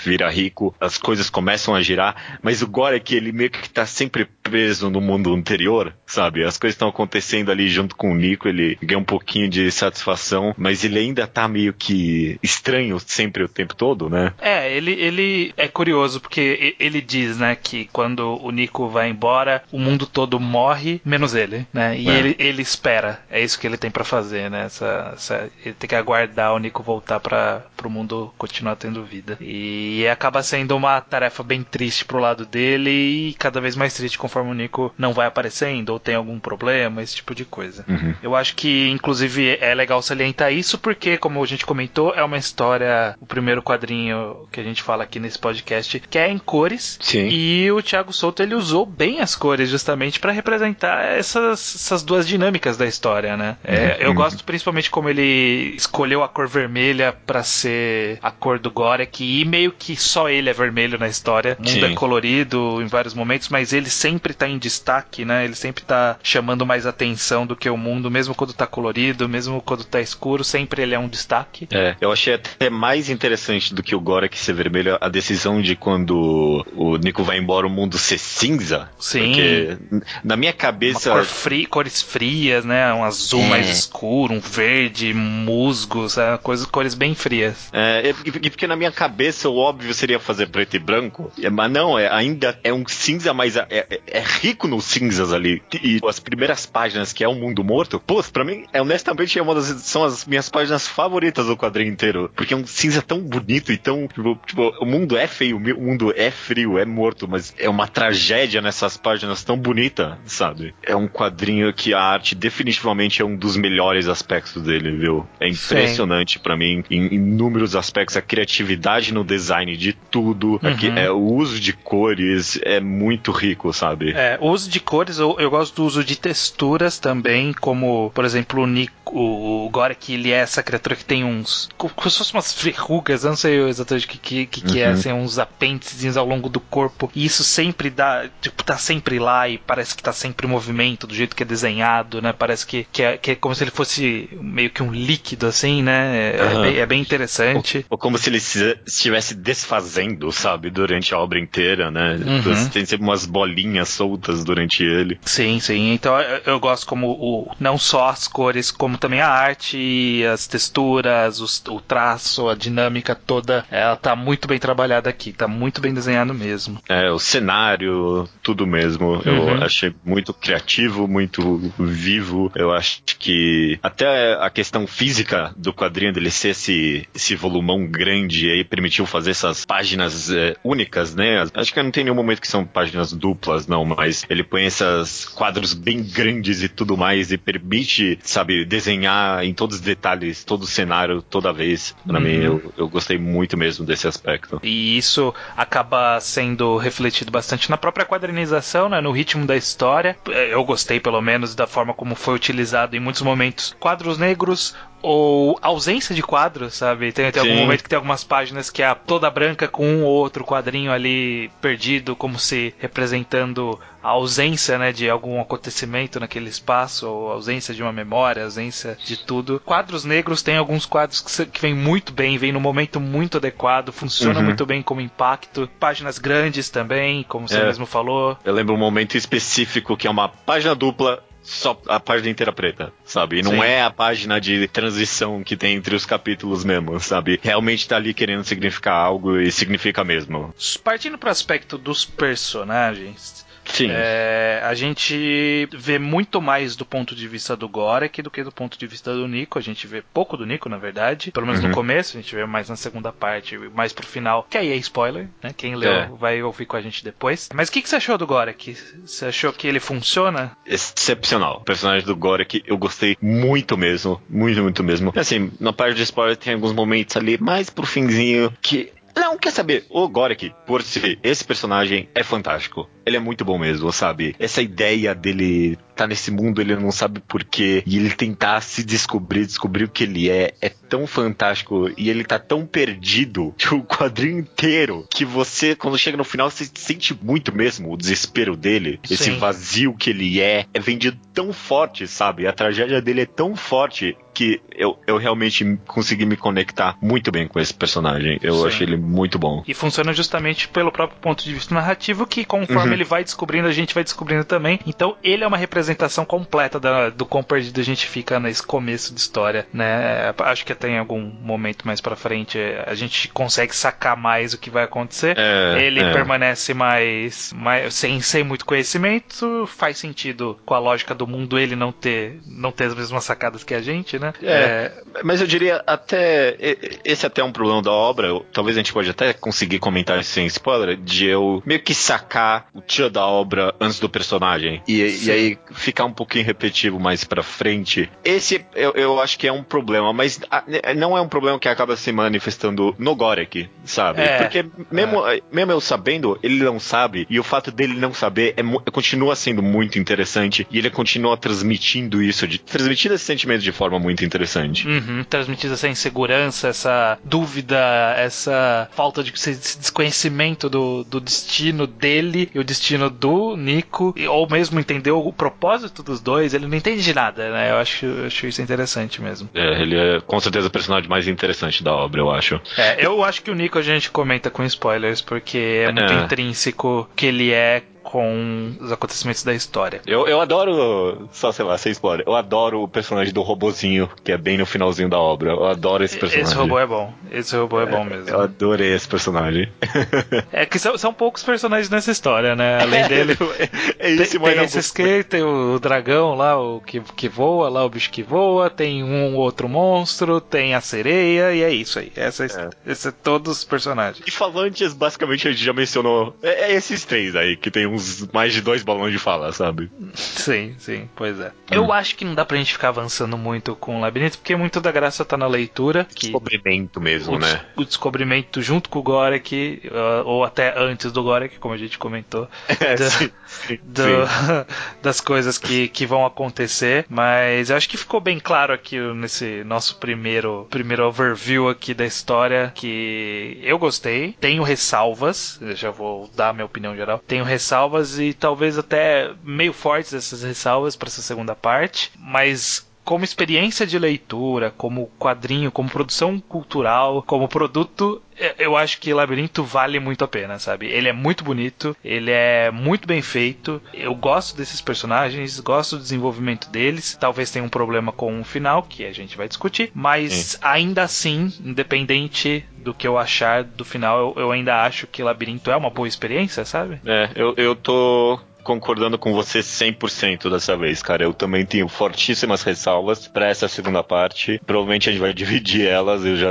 vira 0.03 0.29
rico, 0.29 0.75
as 0.79 0.97
coisas 0.97 1.29
começam 1.29 1.75
a 1.75 1.81
girar, 1.81 2.39
mas 2.41 2.61
o 2.61 2.67
Gorek, 2.67 3.15
ele 3.15 3.31
meio 3.31 3.49
que 3.49 3.69
tá 3.69 3.85
sempre 3.85 4.25
preso 4.43 4.70
no 4.79 5.01
mundo 5.01 5.33
anterior, 5.33 5.93
sabe? 6.05 6.43
As 6.43 6.57
coisas 6.57 6.75
estão 6.75 6.87
acontecendo 6.87 7.51
ali 7.51 7.67
junto 7.67 7.95
com 7.95 8.11
o 8.11 8.15
Nico, 8.15 8.47
ele 8.47 8.77
ganha 8.81 8.99
um 8.99 9.03
pouquinho 9.03 9.49
de 9.49 9.69
satisfação, 9.71 10.53
mas 10.57 10.83
ele 10.83 10.99
ainda 10.99 11.27
tá 11.27 11.47
meio 11.47 11.73
que 11.73 12.39
estranho 12.41 12.99
sempre 12.99 13.43
o 13.43 13.49
tempo 13.49 13.75
todo, 13.75 14.09
né? 14.09 14.33
É, 14.39 14.71
ele, 14.75 14.91
ele 14.93 15.53
é 15.57 15.67
curioso 15.67 16.19
porque 16.21 16.75
ele 16.79 17.01
diz, 17.01 17.37
né, 17.37 17.55
que 17.55 17.85
quando 17.91 18.39
o 18.43 18.51
Nico 18.51 18.87
vai 18.87 19.09
embora, 19.09 19.63
o 19.71 19.79
mundo 19.79 20.05
todo 20.05 20.39
morre, 20.39 21.01
menos 21.03 21.33
ele, 21.35 21.65
né? 21.73 21.97
E 21.97 22.09
É. 22.09 22.19
ele, 22.19 22.35
ele 22.39 22.61
espera. 22.61 23.19
É 23.29 23.41
isso 23.41 23.59
que 23.59 23.65
ele 23.67 23.77
tem 23.77 23.89
pra 23.91 24.03
fazer, 24.03 24.49
né? 24.49 24.65
Essa, 24.65 25.11
essa- 25.15 25.49
ele 25.65 25.75
tem 25.75 25.87
que 25.89 25.95
aguardar 25.95 26.53
o 26.53 26.59
Nico 26.59 26.83
voltar 26.83 27.19
para 27.19 27.63
o 27.83 27.89
mundo 27.89 28.33
continuar 28.37 28.75
tendo 28.75 29.03
vida. 29.03 29.37
E 29.41 30.05
acaba 30.07 30.43
sendo 30.43 30.75
uma 30.75 30.99
tarefa 31.01 31.43
bem 31.43 31.63
triste 31.63 32.05
pro 32.05 32.19
lado 32.19 32.45
dele 32.45 32.89
e 33.29 33.33
cada 33.33 33.59
vez 33.59 33.75
mais 33.75 33.93
triste 33.93 34.17
conforme 34.17 34.51
o 34.51 34.53
Nico 34.61 34.93
não 34.97 35.13
vai 35.13 35.27
aparecendo 35.27 35.89
ou 35.89 35.99
tem 35.99 36.15
algum 36.15 36.39
problema 36.39 37.01
esse 37.01 37.15
tipo 37.15 37.33
de 37.35 37.45
coisa. 37.45 37.85
Uhum. 37.87 38.13
Eu 38.21 38.35
acho 38.35 38.55
que, 38.55 38.89
inclusive, 38.89 39.57
é 39.59 39.73
legal 39.73 40.01
salientar 40.01 40.53
isso 40.53 40.77
porque, 40.77 41.17
como 41.17 41.43
a 41.43 41.47
gente 41.47 41.65
comentou, 41.65 42.13
é 42.13 42.23
uma 42.23 42.37
história, 42.37 43.15
o 43.19 43.25
primeiro 43.25 43.61
quadrinho 43.61 44.47
que 44.51 44.59
a 44.59 44.63
gente 44.63 44.81
fala 44.81 45.03
aqui 45.03 45.19
nesse 45.19 45.39
podcast, 45.39 45.99
que 45.99 46.17
é 46.17 46.29
em 46.29 46.37
cores. 46.37 46.97
Sim. 47.01 47.27
E 47.29 47.71
o 47.71 47.81
Thiago 47.81 48.13
Souto 48.13 48.41
ele 48.41 48.55
usou 48.55 48.85
bem 48.85 49.19
as 49.19 49.35
cores 49.35 49.69
justamente 49.69 50.19
para 50.19 50.31
representar 50.31 51.17
essas, 51.17 51.75
essas 51.75 52.03
duas 52.03 52.27
dinâmicas 52.27 52.77
da 52.77 52.85
história, 52.85 53.35
né? 53.35 53.57
É, 53.63 53.75
uhum. 53.75 53.95
Eu 53.99 54.13
gosto 54.13 54.43
principalmente 54.43 54.89
como 54.89 55.09
ele 55.09 55.73
escolheu 55.75 56.23
a 56.23 56.29
cor 56.29 56.47
vermelha 56.47 57.13
para 57.25 57.43
ser 57.43 58.19
a 58.21 58.31
cor 58.31 58.59
do 58.59 58.71
Gorek 58.71 59.23
e 59.23 59.45
meio 59.45 59.71
que 59.71 59.95
só 59.95 60.29
ele 60.29 60.49
é 60.49 60.53
vermelho 60.53 60.97
na 60.97 61.07
história. 61.07 61.57
O 61.59 61.63
mundo 61.63 61.85
Sim. 61.85 61.91
é 61.91 61.95
colorido 61.95 62.81
em 62.81 62.87
vários 62.87 63.13
momentos, 63.13 63.49
mas 63.49 63.73
ele 63.73 63.89
sempre 63.89 64.33
tá 64.41 64.47
em 64.47 64.57
destaque, 64.57 65.23
né? 65.23 65.45
Ele 65.45 65.55
sempre 65.55 65.83
tá 65.83 66.17
chamando 66.23 66.65
mais 66.65 66.87
atenção 66.87 67.45
do 67.45 67.55
que 67.55 67.69
o 67.69 67.77
mundo, 67.77 68.09
mesmo 68.09 68.33
quando 68.33 68.53
tá 68.53 68.65
colorido, 68.65 69.29
mesmo 69.29 69.61
quando 69.61 69.83
tá 69.83 70.01
escuro, 70.01 70.43
sempre 70.43 70.81
ele 70.81 70.95
é 70.95 70.99
um 70.99 71.07
destaque. 71.07 71.67
É, 71.71 71.95
eu 72.01 72.11
achei 72.11 72.33
até 72.33 72.69
mais 72.69 73.07
interessante 73.07 73.73
do 73.73 73.83
que 73.83 73.95
o 73.95 73.99
Gorek 73.99 74.37
ser 74.37 74.53
vermelho 74.53 74.97
a 74.99 75.09
decisão 75.09 75.61
de 75.61 75.75
quando 75.75 76.65
o 76.75 76.97
Nico 76.97 77.23
vai 77.23 77.37
embora 77.37 77.67
o 77.67 77.69
mundo 77.69 77.99
ser 77.99 78.17
cinza. 78.17 78.89
Sim. 78.99 79.27
Porque 79.27 79.77
na 80.23 80.35
minha 80.35 80.53
cabeça. 80.53 81.11
Cor 81.11 81.25
fri 81.25 81.65
cores 81.67 82.01
frias, 82.01 82.65
né? 82.65 82.91
Um 82.93 83.03
azul 83.03 83.41
é. 83.41 83.49
mais 83.49 83.69
escuro, 83.69 84.33
um 84.33 84.39
verde, 84.39 85.13
musgo, 85.13 86.09
sabe? 86.09 86.41
Coisas, 86.41 86.65
cores 86.65 86.95
bem 86.95 87.13
frias. 87.13 87.69
É, 87.71 88.11
porque 88.13 88.65
na 88.65 88.75
minha 88.75 88.91
cabeça 88.91 89.49
o 89.49 89.57
óbvio 89.57 89.93
seria 89.93 90.19
fazer 90.19 90.47
preto 90.47 90.75
e 90.75 90.79
branco, 90.79 91.31
é, 91.41 91.49
mas 91.49 91.71
não, 91.71 91.97
é, 91.97 92.11
ainda 92.11 92.59
é 92.63 92.73
um 92.73 92.83
cinza, 92.87 93.33
mas 93.33 93.55
é, 93.55 93.67
é, 93.69 93.99
é 94.07 94.19
rico 94.39 94.67
nos 94.67 94.85
cinzas 94.85 95.33
ali. 95.33 95.61
E 95.83 95.99
as 96.07 96.19
primeiras 96.19 96.65
páginas, 96.65 97.13
que 97.13 97.23
é 97.23 97.27
o 97.27 97.35
Mundo 97.35 97.63
Morto, 97.63 97.99
pô, 97.99 98.21
pra 98.23 98.43
mim, 98.43 98.65
é, 98.73 98.81
honestamente, 98.81 99.37
é 99.37 99.41
uma 99.41 99.55
das, 99.55 99.67
são 99.81 100.03
as 100.03 100.25
minhas 100.25 100.49
páginas 100.49 100.87
favoritas 100.87 101.45
do 101.45 101.57
quadrinho 101.57 101.91
inteiro. 101.91 102.31
Porque 102.35 102.53
é 102.53 102.57
um 102.57 102.65
cinza 102.65 103.01
tão 103.01 103.19
bonito 103.19 103.71
e 103.71 103.77
tão. 103.77 104.07
Tipo, 104.07 104.39
tipo, 104.45 104.73
o 104.79 104.85
mundo 104.85 105.17
é 105.17 105.27
feio, 105.27 105.57
o 105.57 105.81
mundo 105.81 106.13
é 106.15 106.31
frio, 106.31 106.77
é 106.77 106.85
morto, 106.85 107.27
mas 107.27 107.53
é 107.57 107.69
uma 107.69 107.87
tragédia 107.87 108.61
nessas 108.61 108.97
páginas 108.97 109.43
tão 109.43 109.57
bonita, 109.57 110.17
sabe? 110.25 110.73
É 110.83 110.95
um 110.95 111.07
quadrinho 111.07 111.73
que 111.73 111.93
a 111.93 112.01
arte 112.01 112.35
definitivamente 112.35 113.21
é 113.21 113.25
um 113.25 113.35
dos 113.35 113.55
melhores 113.57 114.07
aspectos 114.07 114.61
dele, 114.63 114.91
viu? 114.91 115.27
É 115.39 115.47
impressionante 115.47 116.39
para 116.39 116.55
mim 116.55 116.83
em 116.89 117.15
inúmeros 117.15 117.75
aspectos, 117.75 118.17
a 118.17 118.21
criatividade 118.21 119.13
no 119.13 119.23
design 119.23 119.75
de 119.77 119.93
tudo, 119.93 120.59
uhum. 120.61 120.69
aqui, 120.69 120.89
é, 120.89 121.09
o 121.09 121.19
uso 121.19 121.59
de 121.59 121.73
cores 121.73 122.59
é 122.63 122.79
muito 122.79 123.31
rico, 123.31 123.71
sabe? 123.73 124.13
É, 124.21 124.37
o 124.39 124.49
uso 124.51 124.69
de 124.69 124.79
cores, 124.79 125.17
eu, 125.17 125.35
eu 125.39 125.49
gosto 125.49 125.75
do 125.75 125.83
uso 125.83 126.03
de 126.03 126.15
texturas 126.15 126.99
também, 126.99 127.53
como, 127.53 128.11
por 128.13 128.23
exemplo, 128.23 128.61
o 128.61 128.67
Nico, 128.67 128.93
o, 129.05 129.65
o 129.65 129.69
Gorek, 129.69 130.13
ele 130.13 130.31
é 130.31 130.35
essa 130.35 130.61
criatura 130.61 130.95
que 130.95 131.03
tem 131.03 131.23
uns, 131.23 131.67
como 131.75 131.91
se 132.09 132.19
fossem 132.19 132.35
umas 132.35 132.53
verrugas, 132.53 133.23
eu 133.23 133.31
não 133.31 133.35
sei 133.35 133.59
exatamente 133.67 134.05
o 134.05 134.09
que, 134.09 134.17
que, 134.19 134.45
que, 134.45 134.61
que 134.61 134.79
é, 134.79 134.85
uhum. 134.85 134.91
é, 134.91 134.93
assim, 134.93 135.11
uns 135.11 135.39
apêndices 135.39 136.15
ao 136.17 136.25
longo 136.25 136.49
do 136.49 136.59
corpo, 136.59 137.11
e 137.15 137.25
isso 137.25 137.43
sempre 137.43 137.89
dá, 137.89 138.27
tipo, 138.39 138.63
tá 138.63 138.77
sempre 138.77 139.17
lá 139.17 139.49
e 139.49 139.57
parece 139.57 139.95
que 139.95 140.03
tá 140.03 140.13
sempre 140.13 140.45
em 140.45 140.49
movimento, 140.49 141.07
do 141.07 141.15
jeito 141.15 141.35
que 141.35 141.41
é 141.41 141.45
desenhado, 141.45 142.21
né? 142.21 142.31
Parece 142.31 142.65
que, 142.67 142.85
que, 142.91 143.01
é, 143.01 143.17
que 143.17 143.31
é 143.31 143.35
como 143.35 143.55
se 143.55 143.63
ele 143.63 143.71
fosse 143.71 144.29
meio 144.39 144.69
que 144.69 144.83
um 144.83 144.91
líquido, 144.93 145.47
assim, 145.47 145.81
né? 145.81 146.35
É, 146.35 146.43
uhum. 146.43 146.61
bem, 146.61 146.77
é 146.77 146.85
bem, 146.85 147.01
interessante. 147.01 147.77
Ou, 147.77 147.85
ou, 147.91 147.97
como 147.97 148.19
se 148.19 148.29
ele 148.29 148.39
se 148.39 148.77
estivesse 148.85 149.33
desfazendo, 149.33 150.31
sabe? 150.31 150.69
Durante 150.69 151.11
a 151.11 151.17
obra 151.17 151.39
inteira, 151.39 151.89
né? 151.89 152.19
Uhum. 152.23 152.69
Tem 152.69 152.85
sempre 152.85 153.05
umas 153.05 153.25
bolinhas 153.25 153.89
soltas 153.89 154.10
durante 154.17 154.83
ele. 154.83 155.19
Sim, 155.21 155.59
sim. 155.59 155.93
Então 155.93 156.19
eu 156.45 156.59
gosto 156.59 156.85
como 156.85 157.11
o, 157.11 157.51
não 157.59 157.77
só 157.77 158.09
as 158.09 158.27
cores, 158.27 158.71
como 158.71 158.97
também 158.97 159.21
a 159.21 159.27
arte, 159.27 160.23
as 160.31 160.47
texturas, 160.47 161.39
os, 161.39 161.63
o 161.67 161.79
traço, 161.79 162.49
a 162.49 162.55
dinâmica 162.55 163.15
toda. 163.15 163.65
Ela 163.69 163.95
tá 163.95 164.15
muito 164.15 164.47
bem 164.47 164.59
trabalhada 164.59 165.09
aqui, 165.09 165.31
tá 165.31 165.47
muito 165.47 165.81
bem 165.81 165.93
desenhado 165.93 166.33
mesmo. 166.33 166.81
É, 166.87 167.11
o 167.11 167.19
cenário, 167.19 168.27
tudo 168.41 168.65
mesmo. 168.65 169.13
Uhum. 169.13 169.21
Eu 169.25 169.63
achei 169.63 169.93
muito 170.03 170.33
criativo, 170.33 171.07
muito 171.07 171.71
vivo. 171.77 172.51
Eu 172.55 172.71
acho 172.71 173.01
que 173.19 173.79
até 173.81 174.33
a 174.33 174.49
questão 174.49 174.87
física 174.87 175.53
do 175.55 175.73
quadrinho 175.73 176.13
dele 176.13 176.31
ser 176.31 176.49
esse, 176.49 177.07
esse 177.13 177.35
volumão 177.35 177.85
grande 177.85 178.49
aí 178.49 178.63
permitiu 178.63 179.05
fazer 179.05 179.31
essas 179.31 179.65
páginas 179.65 180.31
é, 180.31 180.55
únicas, 180.63 181.15
né? 181.15 181.43
Acho 181.53 181.73
que 181.73 181.81
não 181.81 181.91
tem 181.91 182.03
nenhum 182.03 182.15
momento 182.15 182.41
que 182.41 182.47
são 182.47 182.65
páginas 182.65 183.13
duplas, 183.13 183.67
não, 183.67 183.85
mas 183.85 183.99
ele 184.29 184.43
põe 184.43 184.65
esses 184.65 185.25
quadros 185.25 185.73
bem 185.73 186.03
grandes 186.03 186.61
e 186.61 186.69
tudo 186.69 186.97
mais 186.97 187.31
e 187.31 187.37
permite, 187.37 188.19
sabe, 188.23 188.65
desenhar 188.65 189.43
em 189.43 189.53
todos 189.53 189.77
os 189.77 189.81
detalhes, 189.81 190.43
todo 190.43 190.63
o 190.63 190.67
cenário, 190.67 191.21
toda 191.21 191.53
vez. 191.53 191.95
Pra 192.05 192.17
uhum. 192.17 192.23
mim, 192.23 192.43
eu, 192.43 192.73
eu 192.77 192.87
gostei 192.89 193.17
muito 193.17 193.57
mesmo 193.57 193.85
desse 193.85 194.07
aspecto. 194.07 194.59
E 194.63 194.97
isso 194.97 195.33
acaba 195.55 196.19
sendo 196.19 196.77
refletido 196.77 197.31
bastante 197.31 197.69
na 197.69 197.77
própria 197.77 198.05
quadrinização, 198.05 198.89
né? 198.89 199.01
No 199.01 199.11
ritmo 199.11 199.45
da 199.45 199.55
história. 199.55 200.17
Eu 200.27 200.63
gostei, 200.63 200.99
pelo 200.99 201.21
menos, 201.21 201.55
da 201.55 201.67
forma 201.67 201.93
como 201.93 202.15
foi 202.15 202.35
utilizado 202.35 202.95
em 202.95 202.99
muitos 202.99 203.21
momentos. 203.21 203.75
Quadros 203.79 204.17
negros, 204.17 204.75
ou 205.01 205.57
ausência 205.61 206.13
de 206.13 206.21
quadros, 206.21 206.75
sabe? 206.75 207.11
Tem, 207.11 207.31
tem 207.31 207.41
algum 207.41 207.61
momento 207.61 207.83
que 207.83 207.89
tem 207.89 207.95
algumas 207.95 208.23
páginas 208.23 208.69
que 208.69 208.83
é 208.83 208.93
toda 208.93 209.29
branca 209.29 209.67
com 209.67 209.85
um 209.85 210.03
ou 210.03 210.11
outro 210.11 210.43
quadrinho 210.43 210.91
ali 210.91 211.49
perdido, 211.61 212.15
como 212.15 212.37
se 212.37 212.73
representando 212.79 213.79
a 214.03 214.09
ausência, 214.09 214.77
né, 214.77 214.91
de 214.91 215.09
algum 215.09 215.39
acontecimento 215.39 216.19
naquele 216.19 216.49
espaço, 216.49 217.07
ou 217.07 217.31
ausência 217.31 217.73
de 217.73 217.83
uma 217.83 217.91
memória, 217.91 218.43
ausência 218.43 218.97
de 219.05 219.15
tudo. 219.15 219.61
Quadros 219.63 220.03
negros 220.03 220.41
tem 220.41 220.57
alguns 220.57 220.85
quadros 220.85 221.21
que, 221.21 221.45
que 221.45 221.61
vêm 221.61 221.75
muito 221.75 222.11
bem, 222.11 222.37
vêm 222.37 222.51
no 222.51 222.59
momento 222.59 222.99
muito 222.99 223.37
adequado, 223.37 223.91
funciona 223.91 224.39
uhum. 224.39 224.45
muito 224.45 224.65
bem 224.65 224.81
como 224.81 225.01
impacto. 225.01 225.69
Páginas 225.79 226.17
grandes 226.17 226.69
também, 226.69 227.23
como 227.23 227.47
você 227.47 227.59
é. 227.59 227.65
mesmo 227.65 227.85
falou. 227.85 228.37
Eu 228.43 228.53
lembro 228.53 228.73
um 228.73 228.79
momento 228.79 229.15
específico 229.15 229.95
que 229.95 230.07
é 230.07 230.09
uma 230.09 230.29
página 230.29 230.73
dupla 230.73 231.23
só 231.43 231.79
a 231.87 231.99
página 231.99 232.29
inteira 232.29 232.51
preta, 232.51 232.93
sabe? 233.03 233.39
E 233.39 233.41
não 233.41 233.51
Sim. 233.51 233.61
é 233.61 233.81
a 233.81 233.89
página 233.89 234.39
de 234.39 234.67
transição 234.67 235.43
que 235.43 235.57
tem 235.57 235.75
entre 235.75 235.95
os 235.95 236.05
capítulos 236.05 236.63
mesmo, 236.63 236.99
sabe? 236.99 237.39
Realmente 237.41 237.87
tá 237.87 237.95
ali 237.95 238.13
querendo 238.13 238.43
significar 238.43 238.93
algo 238.93 239.39
e 239.39 239.51
significa 239.51 240.03
mesmo. 240.03 240.53
Partindo 240.83 241.17
pro 241.17 241.29
aspecto 241.29 241.77
dos 241.77 242.05
personagens, 242.05 243.45
Sim. 243.71 243.89
É, 243.89 244.61
a 244.63 244.73
gente 244.73 245.67
vê 245.71 245.97
muito 245.97 246.41
mais 246.41 246.75
do 246.75 246.85
ponto 246.85 247.15
de 247.15 247.27
vista 247.27 247.55
do 247.55 247.67
Gorek 247.67 248.21
do 248.21 248.29
que 248.29 248.43
do 248.43 248.51
ponto 248.51 248.77
de 248.77 248.87
vista 248.87 249.13
do 249.13 249.27
Nico. 249.27 249.57
A 249.57 249.61
gente 249.61 249.87
vê 249.87 250.03
pouco 250.13 250.37
do 250.37 250.45
Nico, 250.45 250.69
na 250.69 250.77
verdade. 250.77 251.31
Pelo 251.31 251.45
menos 251.45 251.61
uhum. 251.61 251.69
no 251.69 251.75
começo, 251.75 252.17
a 252.17 252.21
gente 252.21 252.35
vê 252.35 252.45
mais 252.45 252.69
na 252.69 252.75
segunda 252.75 253.11
parte, 253.11 253.57
mais 253.73 253.93
pro 253.93 254.05
final. 254.05 254.45
Que 254.49 254.57
aí 254.57 254.71
é 254.71 254.75
spoiler, 254.75 255.27
né? 255.41 255.53
Quem 255.55 255.75
leu 255.75 255.91
é. 255.91 256.09
vai 256.19 256.41
ouvir 256.43 256.65
com 256.65 256.75
a 256.75 256.81
gente 256.81 257.03
depois. 257.03 257.49
Mas 257.53 257.69
o 257.69 257.71
que, 257.71 257.81
que 257.81 257.89
você 257.89 257.95
achou 257.95 258.17
do 258.17 258.27
Gorek? 258.27 258.75
Você 259.05 259.25
achou 259.25 259.53
que 259.53 259.67
ele 259.67 259.79
funciona? 259.79 260.55
Excepcional. 260.65 261.59
O 261.61 261.65
personagem 261.65 262.05
do 262.05 262.15
Gorek 262.15 262.63
eu 262.65 262.77
gostei 262.77 263.17
muito 263.21 263.77
mesmo. 263.77 264.21
Muito, 264.29 264.61
muito 264.61 264.83
mesmo. 264.83 265.13
Assim, 265.15 265.51
na 265.59 265.73
parte 265.73 265.95
de 265.95 266.03
spoiler 266.03 266.37
tem 266.37 266.53
alguns 266.53 266.73
momentos 266.73 267.15
ali 267.15 267.37
mais 267.39 267.69
pro 267.69 267.85
finzinho 267.85 268.51
que 268.61 268.91
não, 269.15 269.37
quer 269.37 269.51
saber? 269.51 269.85
O 269.89 270.07
Gorek, 270.07 270.53
por 270.65 270.81
si, 270.81 271.19
esse 271.21 271.43
personagem 271.43 272.09
é 272.15 272.23
fantástico. 272.23 272.89
Ele 273.05 273.17
é 273.17 273.19
muito 273.19 273.43
bom 273.43 273.57
mesmo, 273.57 273.91
sabe? 273.91 274.35
Essa 274.39 274.61
ideia 274.61 275.13
dele 275.13 275.77
tá 275.95 276.07
nesse 276.07 276.31
mundo, 276.31 276.61
ele 276.61 276.75
não 276.75 276.91
sabe 276.91 277.19
porquê, 277.19 277.83
e 277.85 277.97
ele 277.97 278.09
tentar 278.09 278.61
se 278.61 278.83
descobrir, 278.83 279.45
descobrir 279.45 279.83
o 279.83 279.89
que 279.89 280.03
ele 280.03 280.29
é, 280.29 280.53
é 280.59 280.69
tão 280.69 281.05
fantástico, 281.05 281.91
e 281.95 282.09
ele 282.09 282.23
tá 282.23 282.39
tão 282.39 282.65
perdido 282.65 283.53
que 283.57 283.73
o 283.75 283.83
quadrinho 283.83 284.39
inteiro, 284.39 285.05
que 285.09 285.23
você, 285.23 285.75
quando 285.75 285.97
chega 285.97 286.17
no 286.17 286.23
final, 286.23 286.49
você 286.49 286.67
sente 286.73 287.17
muito 287.21 287.55
mesmo 287.55 287.93
o 287.93 287.97
desespero 287.97 288.55
dele, 288.55 288.99
Sim. 289.03 289.13
esse 289.13 289.31
vazio 289.31 289.93
que 289.93 290.09
ele 290.09 290.41
é, 290.41 290.65
é 290.73 290.79
vendido 290.79 291.17
tão 291.33 291.53
forte, 291.53 292.07
sabe? 292.07 292.47
A 292.47 292.53
tragédia 292.53 293.01
dele 293.01 293.21
é 293.21 293.25
tão 293.25 293.55
forte 293.55 294.17
que 294.33 294.61
eu, 294.75 294.97
eu 295.05 295.17
realmente 295.17 295.77
consegui 295.85 296.25
me 296.25 296.37
conectar 296.37 296.97
muito 297.01 297.31
bem 297.31 297.47
com 297.47 297.59
esse 297.59 297.73
personagem. 297.73 298.39
Eu 298.41 298.55
Sim. 298.55 298.67
achei 298.67 298.87
ele 298.87 298.97
muito 298.97 299.37
bom. 299.37 299.63
E 299.67 299.73
funciona 299.73 300.13
justamente 300.13 300.67
pelo 300.67 300.91
próprio 300.91 301.19
ponto 301.19 301.43
de 301.43 301.53
vista 301.53 301.75
narrativo, 301.75 302.25
que 302.25 302.45
conforme 302.45 302.90
uhum. 302.91 302.97
ele 302.97 303.03
vai 303.03 303.23
descobrindo, 303.23 303.67
a 303.67 303.71
gente 303.71 303.93
vai 303.93 304.03
descobrindo 304.03 304.43
também. 304.43 304.79
Então, 304.85 305.15
ele 305.23 305.43
é 305.43 305.47
uma 305.47 305.57
representação 305.57 306.25
completa 306.25 306.79
da, 306.79 307.09
do 307.09 307.25
quão 307.25 307.43
perdido 307.43 307.79
a 307.79 307.83
gente 307.83 308.07
fica 308.07 308.39
nesse 308.39 308.63
começo 308.63 309.13
de 309.13 309.19
história, 309.19 309.67
né? 309.73 310.33
Acho 310.39 310.65
que 310.65 310.73
até 310.73 310.89
em 310.89 310.97
algum 310.97 311.21
momento 311.21 311.85
mais 311.85 312.01
para 312.01 312.15
frente 312.15 312.57
a 312.85 312.93
gente 312.93 313.27
consegue 313.29 313.75
sacar 313.75 314.17
mais 314.17 314.53
o 314.53 314.57
que 314.57 314.69
vai 314.69 314.83
acontecer. 314.83 315.37
É, 315.37 315.83
ele 315.83 316.01
é. 316.01 316.11
permanece 316.11 316.73
mais, 316.73 317.53
mais 317.53 317.93
sem, 317.93 318.21
sem 318.21 318.43
muito 318.43 318.65
conhecimento, 318.65 319.67
faz 319.67 319.97
sentido 319.97 320.59
com 320.65 320.73
a 320.73 320.79
lógica 320.79 321.13
do 321.13 321.27
mundo 321.27 321.57
ele 321.57 321.75
não 321.75 321.91
ter, 321.91 322.39
não 322.45 322.71
ter 322.71 322.85
as 322.85 322.95
mesmas 322.95 323.23
sacadas 323.23 323.63
que 323.63 323.73
a 323.73 323.81
gente, 323.81 324.19
né? 324.19 324.33
É, 324.41 324.61
é, 324.61 324.91
mas 325.23 325.41
eu 325.41 325.47
diria 325.47 325.83
até. 325.85 326.55
Esse 327.03 327.25
até 327.25 327.41
é 327.41 327.43
um 327.43 327.51
problema 327.51 327.81
da 327.81 327.91
obra. 327.91 328.39
Talvez 328.51 328.77
a 328.77 328.79
gente 328.79 328.93
pode 328.93 329.09
até 329.09 329.33
conseguir 329.33 329.79
comentar 329.79 330.23
sem 330.23 330.45
spoiler. 330.47 330.97
De 330.97 331.27
eu 331.27 331.61
meio 331.65 331.81
que 331.81 331.93
sacar 331.93 332.67
tio 332.81 333.09
da 333.09 333.25
obra 333.25 333.73
antes 333.79 333.99
do 333.99 334.09
personagem. 334.09 334.81
E, 334.87 335.01
e, 335.23 335.31
aí 335.31 335.57
ficar 335.73 336.05
um 336.05 336.13
pouquinho 336.13 336.45
repetitivo 336.45 336.99
mais 336.99 337.23
pra 337.23 337.43
frente. 337.43 338.09
Esse 338.23 338.65
eu, 338.75 338.91
eu 338.91 339.19
acho 339.19 339.37
que 339.37 339.47
é 339.47 339.51
um 339.51 339.63
problema, 339.63 340.11
mas 340.13 340.39
a, 340.49 340.63
não 340.95 341.17
é 341.17 341.21
um 341.21 341.27
problema 341.27 341.59
que 341.59 341.67
acaba 341.67 341.95
se 341.95 342.11
manifestando 342.11 342.95
no 342.97 343.15
Gorek, 343.15 343.69
sabe? 343.83 344.21
É, 344.21 344.37
Porque 344.39 344.65
mesmo, 344.91 345.27
é. 345.27 345.41
mesmo 345.51 345.71
eu 345.71 345.81
sabendo, 345.81 346.39
ele 346.41 346.63
não 346.63 346.79
sabe, 346.79 347.25
e 347.29 347.39
o 347.39 347.43
fato 347.43 347.71
dele 347.71 347.93
não 347.93 348.13
saber 348.13 348.53
é, 348.57 348.91
continua 348.91 349.35
sendo 349.35 349.61
muito 349.61 349.99
interessante, 349.99 350.67
e 350.69 350.77
ele 350.77 350.89
continua 350.89 351.37
transmitindo 351.37 352.21
isso, 352.21 352.47
de, 352.47 352.59
transmitindo 352.59 353.15
esse 353.15 353.25
sentimento 353.25 353.61
de 353.61 353.71
forma 353.71 353.99
muito 353.99 354.23
interessante. 354.25 354.87
Uhum, 354.87 355.23
transmitindo 355.23 355.73
essa 355.73 355.87
insegurança, 355.87 356.67
essa 356.67 357.17
dúvida, 357.23 358.15
essa 358.17 358.89
falta 358.91 359.23
de 359.23 359.31
esse 359.33 359.77
desconhecimento 359.77 360.69
do, 360.69 361.03
do 361.03 361.19
destino 361.19 361.87
dele 361.87 362.49
e 362.53 362.59
o 362.59 362.63
destino 362.71 363.09
do 363.09 363.57
Nico, 363.57 364.15
ou 364.29 364.49
mesmo 364.49 364.79
entender 364.79 365.11
o 365.11 365.33
propósito 365.33 366.01
dos 366.01 366.21
dois, 366.21 366.53
ele 366.53 366.67
não 366.67 366.77
entende 366.77 367.03
de 367.03 367.13
nada, 367.13 367.51
né? 367.51 367.71
Eu 367.71 367.77
acho, 367.77 368.05
eu 368.05 368.25
acho 368.27 368.47
isso 368.47 368.61
interessante 368.61 369.21
mesmo. 369.21 369.49
É, 369.53 369.81
ele 369.81 369.97
é 369.97 370.21
com 370.21 370.39
certeza 370.39 370.67
o 370.67 370.71
personagem 370.71 371.09
mais 371.09 371.27
interessante 371.27 371.83
da 371.83 371.93
obra, 371.93 372.21
eu 372.21 372.31
acho. 372.31 372.61
É, 372.77 373.05
eu 373.05 373.23
acho 373.23 373.43
que 373.43 373.51
o 373.51 373.55
Nico 373.55 373.77
a 373.77 373.81
gente 373.81 374.09
comenta 374.09 374.49
com 374.49 374.63
spoilers, 374.63 375.21
porque 375.21 375.83
é 375.85 375.91
muito 375.91 376.13
é. 376.13 376.23
intrínseco 376.23 377.09
que 377.15 377.25
ele 377.25 377.51
é 377.51 377.83
com 378.03 378.75
os 378.79 378.91
acontecimentos 378.91 379.43
da 379.43 379.53
história. 379.53 380.01
Eu, 380.05 380.27
eu 380.27 380.41
adoro, 380.41 381.29
só 381.31 381.51
sei 381.51 381.65
lá, 381.65 381.77
sem 381.77 381.91
spoiler, 381.91 382.25
eu 382.27 382.35
adoro 382.35 382.83
o 382.83 382.87
personagem 382.87 383.33
do 383.33 383.41
robozinho, 383.41 384.09
que 384.23 384.31
é 384.31 384.37
bem 384.37 384.57
no 384.57 384.65
finalzinho 384.65 385.09
da 385.09 385.19
obra. 385.19 385.51
Eu 385.51 385.65
adoro 385.65 386.03
esse 386.03 386.17
personagem. 386.17 386.51
Esse 386.51 386.55
robô 386.55 386.79
é 386.79 386.85
bom. 386.85 387.13
Esse 387.31 387.55
robô 387.55 387.79
é, 387.79 387.83
é 387.83 387.85
bom 387.85 388.03
mesmo. 388.03 388.29
Eu 388.29 388.41
adorei 388.41 388.93
esse 388.93 389.07
personagem. 389.07 389.71
é 390.51 390.65
que 390.65 390.79
são, 390.79 390.97
são 390.97 391.13
poucos 391.13 391.43
personagens 391.43 391.89
nessa 391.89 392.11
história, 392.11 392.55
né? 392.55 392.81
Além 392.81 393.07
dele. 393.07 393.37
é 393.99 394.09
isso, 394.11 394.39
tem, 394.39 394.53
tem 394.53 394.63
esse 394.63 394.79
skate, 394.79 395.29
tem 395.29 395.43
o 395.43 395.79
dragão 395.79 396.35
lá, 396.35 396.59
o 396.59 396.81
que, 396.81 396.99
que 397.15 397.29
voa, 397.29 397.69
lá 397.69 397.85
o 397.85 397.89
bicho 397.89 398.11
que 398.11 398.23
voa, 398.23 398.69
tem 398.69 399.03
um 399.03 399.35
outro 399.35 399.69
monstro, 399.69 400.41
tem 400.41 400.73
a 400.73 400.81
sereia, 400.81 401.53
e 401.53 401.63
é 401.63 401.71
isso 401.71 401.99
aí. 401.99 402.11
Essa, 402.15 402.45
é. 402.45 402.69
Esse 402.85 403.09
é 403.09 403.11
todos 403.11 403.59
os 403.59 403.63
personagens. 403.63 404.23
E 404.25 404.31
falantes, 404.31 404.93
basicamente, 404.93 405.47
a 405.47 405.51
gente 405.51 405.63
já 405.63 405.73
mencionou. 405.73 406.35
É, 406.41 406.71
é 406.71 406.73
esses 406.73 407.05
três 407.05 407.35
aí, 407.35 407.55
que 407.55 407.69
tem 407.69 407.90
uns 407.93 408.27
mais 408.31 408.53
de 408.53 408.61
dois 408.61 408.83
balões 408.83 409.11
de 409.11 409.19
fala, 409.19 409.51
sabe? 409.51 409.91
Sim, 410.13 410.75
sim, 410.77 411.09
pois 411.15 411.39
é. 411.39 411.47
Hum. 411.47 411.51
Eu 411.71 411.93
acho 411.93 412.15
que 412.15 412.25
não 412.25 412.35
dá 412.35 412.45
pra 412.45 412.57
gente 412.57 412.73
ficar 412.73 412.89
avançando 412.89 413.37
muito 413.37 413.75
com 413.75 413.97
o 413.97 414.01
labirinto, 414.01 414.37
porque 414.37 414.55
muito 414.55 414.79
da 414.81 414.91
graça 414.91 415.25
tá 415.25 415.37
na 415.37 415.47
leitura. 415.47 416.07
Que 416.13 416.27
descobrimento 416.27 417.01
mesmo, 417.01 417.35
o 417.35 417.39
né? 417.39 417.61
o 417.75 417.83
descobrimento 417.83 418.61
junto 418.61 418.89
com 418.89 418.99
o 418.99 419.03
Gorek, 419.03 419.81
uh, 419.85 420.25
ou 420.25 420.43
até 420.43 420.77
antes 420.77 421.11
do 421.11 421.23
Gorek, 421.23 421.59
como 421.59 421.73
a 421.73 421.77
gente 421.77 421.97
comentou. 421.97 422.47
É, 422.81 422.95
da, 422.95 423.09
sim, 423.11 423.29
sim, 423.45 423.79
do, 423.83 424.03
sim. 424.03 424.65
das 425.03 425.21
coisas 425.21 425.57
que, 425.57 425.87
que 425.89 426.05
vão 426.05 426.25
acontecer. 426.25 427.05
Mas 427.07 427.69
eu 427.69 427.77
acho 427.77 427.87
que 427.87 427.97
ficou 427.97 428.19
bem 428.19 428.39
claro 428.39 428.73
aqui 428.73 428.97
nesse 429.13 429.63
nosso 429.63 429.97
primeiro, 429.97 430.67
primeiro 430.69 431.05
overview 431.05 431.69
aqui 431.69 431.93
da 431.93 432.05
história 432.05 432.71
que 432.73 433.59
eu 433.61 433.77
gostei. 433.77 434.35
Tenho 434.39 434.63
ressalvas, 434.63 435.59
já 435.75 435.91
vou 435.91 436.29
dar 436.35 436.49
a 436.49 436.53
minha 436.53 436.65
opinião 436.65 436.95
geral. 436.95 437.21
Tenho 437.27 437.43
ressalvas 437.43 437.80
e 438.19 438.33
talvez 438.33 438.77
até 438.77 439.33
meio 439.43 439.73
fortes 439.73 440.13
essas 440.13 440.43
ressalvas 440.43 440.95
para 440.95 441.07
essa 441.07 441.21
segunda 441.21 441.55
parte, 441.55 442.11
mas 442.17 442.85
como 443.11 443.25
experiência 443.25 443.85
de 443.85 443.99
leitura, 443.99 444.73
como 444.77 445.11
quadrinho, 445.19 445.69
como 445.69 445.89
produção 445.89 446.39
cultural, 446.39 447.21
como 447.23 447.45
produto, 447.45 448.21
é, 448.39 448.55
eu 448.57 448.77
acho 448.77 449.01
que 449.01 449.13
Labirinto 449.13 449.65
vale 449.65 449.99
muito 449.99 450.23
a 450.23 450.29
pena, 450.29 450.57
sabe? 450.57 450.87
Ele 450.87 451.09
é 451.09 451.11
muito 451.11 451.43
bonito, 451.43 451.93
ele 452.05 452.31
é 452.31 452.71
muito 452.71 453.05
bem 453.05 453.21
feito. 453.21 453.81
Eu 453.93 454.15
gosto 454.15 454.55
desses 454.55 454.79
personagens, 454.79 455.59
gosto 455.59 455.97
do 455.97 456.01
desenvolvimento 456.01 456.69
deles. 456.69 457.17
Talvez 457.19 457.51
tenha 457.51 457.65
um 457.65 457.69
problema 457.69 458.13
com 458.13 458.39
o 458.39 458.45
final, 458.45 458.81
que 458.83 459.05
a 459.05 459.11
gente 459.11 459.35
vai 459.35 459.49
discutir, 459.49 459.91
mas 459.93 460.57
ainda 460.61 461.03
assim, 461.03 461.51
independente 461.65 462.65
do 462.77 462.93
que 462.93 463.05
eu 463.05 463.17
achar 463.17 463.63
do 463.63 463.83
final, 463.83 464.33
eu, 464.37 464.43
eu 464.43 464.51
ainda 464.51 464.83
acho 464.83 465.05
que 465.05 465.21
Labirinto 465.21 465.69
é 465.69 465.75
uma 465.75 465.89
boa 465.89 466.07
experiência, 466.07 466.63
sabe? 466.63 467.01
É, 467.05 467.29
eu, 467.35 467.53
eu 467.57 467.75
tô 467.75 468.39
concordando 468.63 469.17
com 469.17 469.33
você 469.33 469.59
100% 469.59 470.49
dessa 470.49 470.75
vez, 470.77 471.01
cara. 471.01 471.23
Eu 471.23 471.33
também 471.33 471.65
tenho 471.65 471.87
fortíssimas 471.87 472.63
ressalvas 472.63 473.27
para 473.27 473.47
essa 473.47 473.67
segunda 473.67 474.03
parte. 474.03 474.61
Provavelmente 474.65 475.09
a 475.09 475.11
gente 475.11 475.21
vai 475.21 475.33
dividir 475.35 475.87
elas, 475.87 476.25
eu 476.25 476.35
já, 476.35 476.49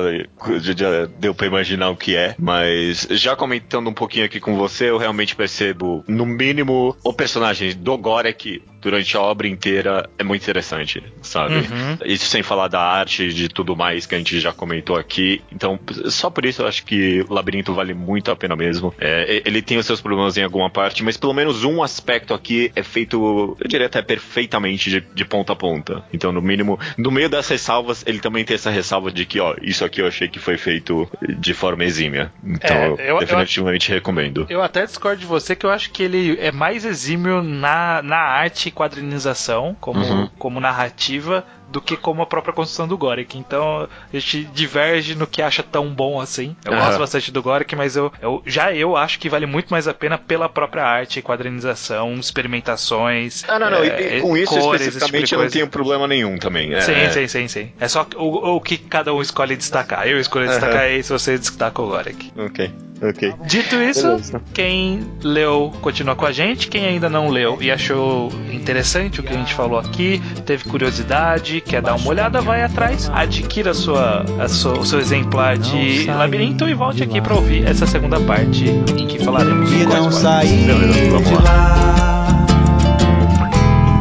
já, 0.61 0.73
já 0.77 1.07
deu 1.19 1.35
para 1.35 1.47
imaginar 1.47 1.91
o 1.91 1.97
que 1.97 2.17
é. 2.17 2.35
Mas 2.39 3.07
já 3.11 3.37
comentando 3.37 3.89
um 3.89 3.95
pouquinho 3.95 4.27
aqui 4.27 4.41
com 4.41 4.57
você, 4.57 4.91
eu 4.91 4.99
realmente 4.99 5.37
percebo, 5.37 6.05
no 6.07 6.27
mínimo, 6.27 6.97
o 7.05 7.13
personagem 7.13 7.75
do 7.75 7.97
Gorek 7.97 8.63
durante 8.81 9.17
a 9.17 9.21
obra 9.21 9.47
inteira 9.47 10.09
é 10.19 10.25
muito 10.25 10.43
interessante, 10.43 11.03
sabe? 11.23 11.55
Uhum. 11.55 11.99
Isso 12.05 12.27
sem 12.27 12.43
falar 12.43 12.69
da 12.69 12.81
arte 12.81 13.33
de 13.33 13.49
tudo 13.49 13.77
mais 13.77 14.07
que 14.07 14.15
a 14.15 14.19
gente 14.19 14.41
já 14.41 14.53
comentou 14.53 14.97
aqui. 14.97 15.43
Então, 15.53 15.79
só 16.07 16.31
por 16.31 16.45
isso 16.45 16.63
eu 16.63 16.67
acho 16.67 16.85
que 16.85 17.25
o 17.29 17.33
Labirinto 17.33 17.75
vale 17.75 17.95
muito 17.95 18.31
a 18.31 18.37
pena 18.37 18.57
mesmo. 18.57 18.95
É, 18.99 19.43
ele 19.45 19.61
tem 19.63 19.79
os 19.79 19.87
seus 19.87 20.01
problemas 20.01 20.37
em 20.37 20.43
alguma 20.43 20.71
parte, 20.71 21.05
mas 21.05 21.17
pelo 21.17 21.35
menos 21.35 21.65
um 21.65 21.83
aspecto 21.83 22.33
aqui 22.33 22.73
é 22.75 22.83
feito, 22.83 23.57
eu 23.61 23.69
diria 23.69 23.87
até 23.87 24.03
perfeitamente 24.03 24.91
de, 24.91 25.01
de 25.01 25.25
ponta 25.25 25.53
a 25.53 25.57
ponta. 25.57 26.05
Então, 26.13 26.33
no 26.33 26.41
mínimo, 26.41 26.79
no 26.97 27.11
meio 27.11 27.29
das 27.29 27.49
ressalvas, 27.49 28.05
ele 28.07 28.19
também 28.19 28.45
tem 28.45 28.55
essa 28.55 28.71
ressalva 28.71 29.11
de 29.11 29.27
que, 29.27 29.41
ó, 29.41 29.55
isso 29.61 29.85
aqui 29.85 30.01
eu 30.01 30.07
achei 30.07 30.29
que 30.29 30.39
foi 30.39 30.57
feito 30.57 31.09
de 31.39 31.53
forma 31.53 31.85
exímia. 31.85 32.33
Então, 32.43 32.97
é, 32.99 33.11
eu, 33.11 33.19
definitivamente 33.19 33.91
eu, 33.91 33.95
recomendo. 33.95 34.47
Eu 34.49 34.63
até 34.63 34.85
discordo 34.85 35.21
de 35.21 35.27
você 35.27 35.55
que 35.55 35.67
eu 35.67 35.71
acho 35.71 35.91
que 35.91 36.03
ele 36.03 36.39
é 36.41 36.51
mais 36.51 36.85
exímio 36.85 37.43
na, 37.43 38.03
na 38.03 38.19
arte 38.19 38.70
e 38.71 38.73
quadrinização, 38.73 39.77
como, 39.81 40.01
uhum. 40.01 40.29
como 40.39 40.61
narrativa, 40.61 41.45
do 41.69 41.81
que 41.81 41.97
como 41.97 42.23
a 42.23 42.27
própria 42.27 42.53
construção 42.53 42.87
do 42.89 42.99
Gorek. 42.99 43.39
Então 43.39 43.83
a 43.83 44.19
gente 44.19 44.45
diverge 44.45 45.15
no 45.15 45.27
que 45.27 45.41
acha 45.41 45.63
tão 45.63 45.93
bom 45.93 46.21
assim. 46.21 46.57
Eu 46.65 46.73
uhum. 46.73 46.79
gosto 46.79 46.99
bastante 46.99 47.31
do 47.31 47.43
Gorek, 47.43 47.77
mas 47.77 47.97
eu, 47.97 48.13
eu, 48.21 48.43
já 48.45 48.73
eu 48.73 48.97
acho 48.97 49.19
que 49.19 49.29
vale 49.29 49.47
muito 49.47 49.71
mais 49.71 49.87
a 49.87 49.95
pena 49.95 50.19
pela 50.19 50.49
própria 50.49 50.85
arte, 50.85 51.23
quadrinização, 51.23 52.15
experimentações. 52.15 53.45
Ah, 53.49 53.59
não, 53.59 53.71
não. 53.71 53.79
É, 53.79 54.19
e, 54.19 54.21
com 54.21 54.37
isso 54.37 54.53
cores, 54.53 54.83
especificamente 54.83 55.29
tipo 55.29 55.41
eu 55.41 55.45
não 55.45 55.51
tenho 55.51 55.69
problema 55.69 56.07
nenhum 56.07 56.39
também. 56.39 56.75
É, 56.75 56.81
sim, 56.81 56.93
é. 56.93 57.11
sim, 57.11 57.29
sim, 57.29 57.49
sim. 57.49 57.73
É 57.79 57.87
só 57.87 58.07
o, 58.17 58.57
o 58.57 58.61
que 58.61 58.77
cada 58.77 59.15
um 59.15 59.23
escolhe 59.23 59.57
destacar. 59.57 60.07
Eu 60.09 60.19
escolhi 60.19 60.49
destacar 60.49 60.87
uhum. 60.87 60.95
esse, 60.95 61.13
você 61.13 61.39
destaca 61.39 61.81
o 61.81 61.89
Gorek. 61.89 62.33
Ok. 62.37 62.71
Ok. 63.03 63.33
Dito 63.47 63.77
isso, 63.77 64.07
Beleza. 64.07 64.43
quem 64.53 65.01
leu 65.23 65.73
continua 65.81 66.15
com 66.15 66.27
a 66.27 66.33
gente. 66.33 66.69
Quem 66.69 66.85
ainda 66.85 67.09
não 67.09 67.29
leu 67.29 67.57
e 67.61 67.71
achou 67.71 68.31
interessante 68.53 69.21
o 69.21 69.23
que 69.23 69.33
a 69.33 69.37
gente 69.37 69.55
falou 69.55 69.79
aqui, 69.79 70.21
teve 70.45 70.65
curiosidade, 70.65 71.61
quer 71.63 71.81
dar 71.81 71.95
uma 71.95 72.09
olhada, 72.09 72.41
vai 72.43 72.63
atrás, 72.63 73.11
adquira 73.15 73.71
a 73.71 73.75
sua, 73.75 74.25
a 74.39 74.49
sua, 74.49 74.79
o 74.79 74.85
seu 74.85 74.99
exemplar 75.01 75.57
de 75.57 76.07
Labirinto 76.07 76.69
e 76.69 76.75
volte 76.75 77.03
aqui 77.03 77.21
para 77.21 77.35
ouvir 77.35 77.67
essa 77.67 77.87
segunda 77.87 78.21
parte 78.21 78.65
em 78.69 79.07
que 79.07 79.19
falaremos 79.19 79.71
de 79.71 79.87
não 79.87 80.11
sair 80.11 80.67
Beleza, 80.67 81.11
vamos 81.11 81.31
lá. 81.31 81.41
Lá, 81.43 82.47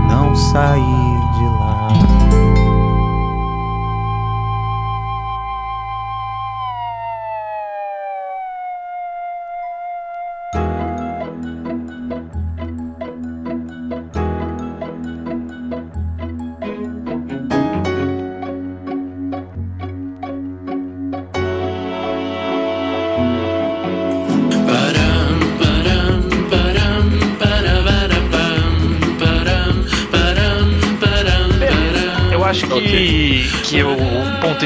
não 0.09 0.35
sair 0.35 1.08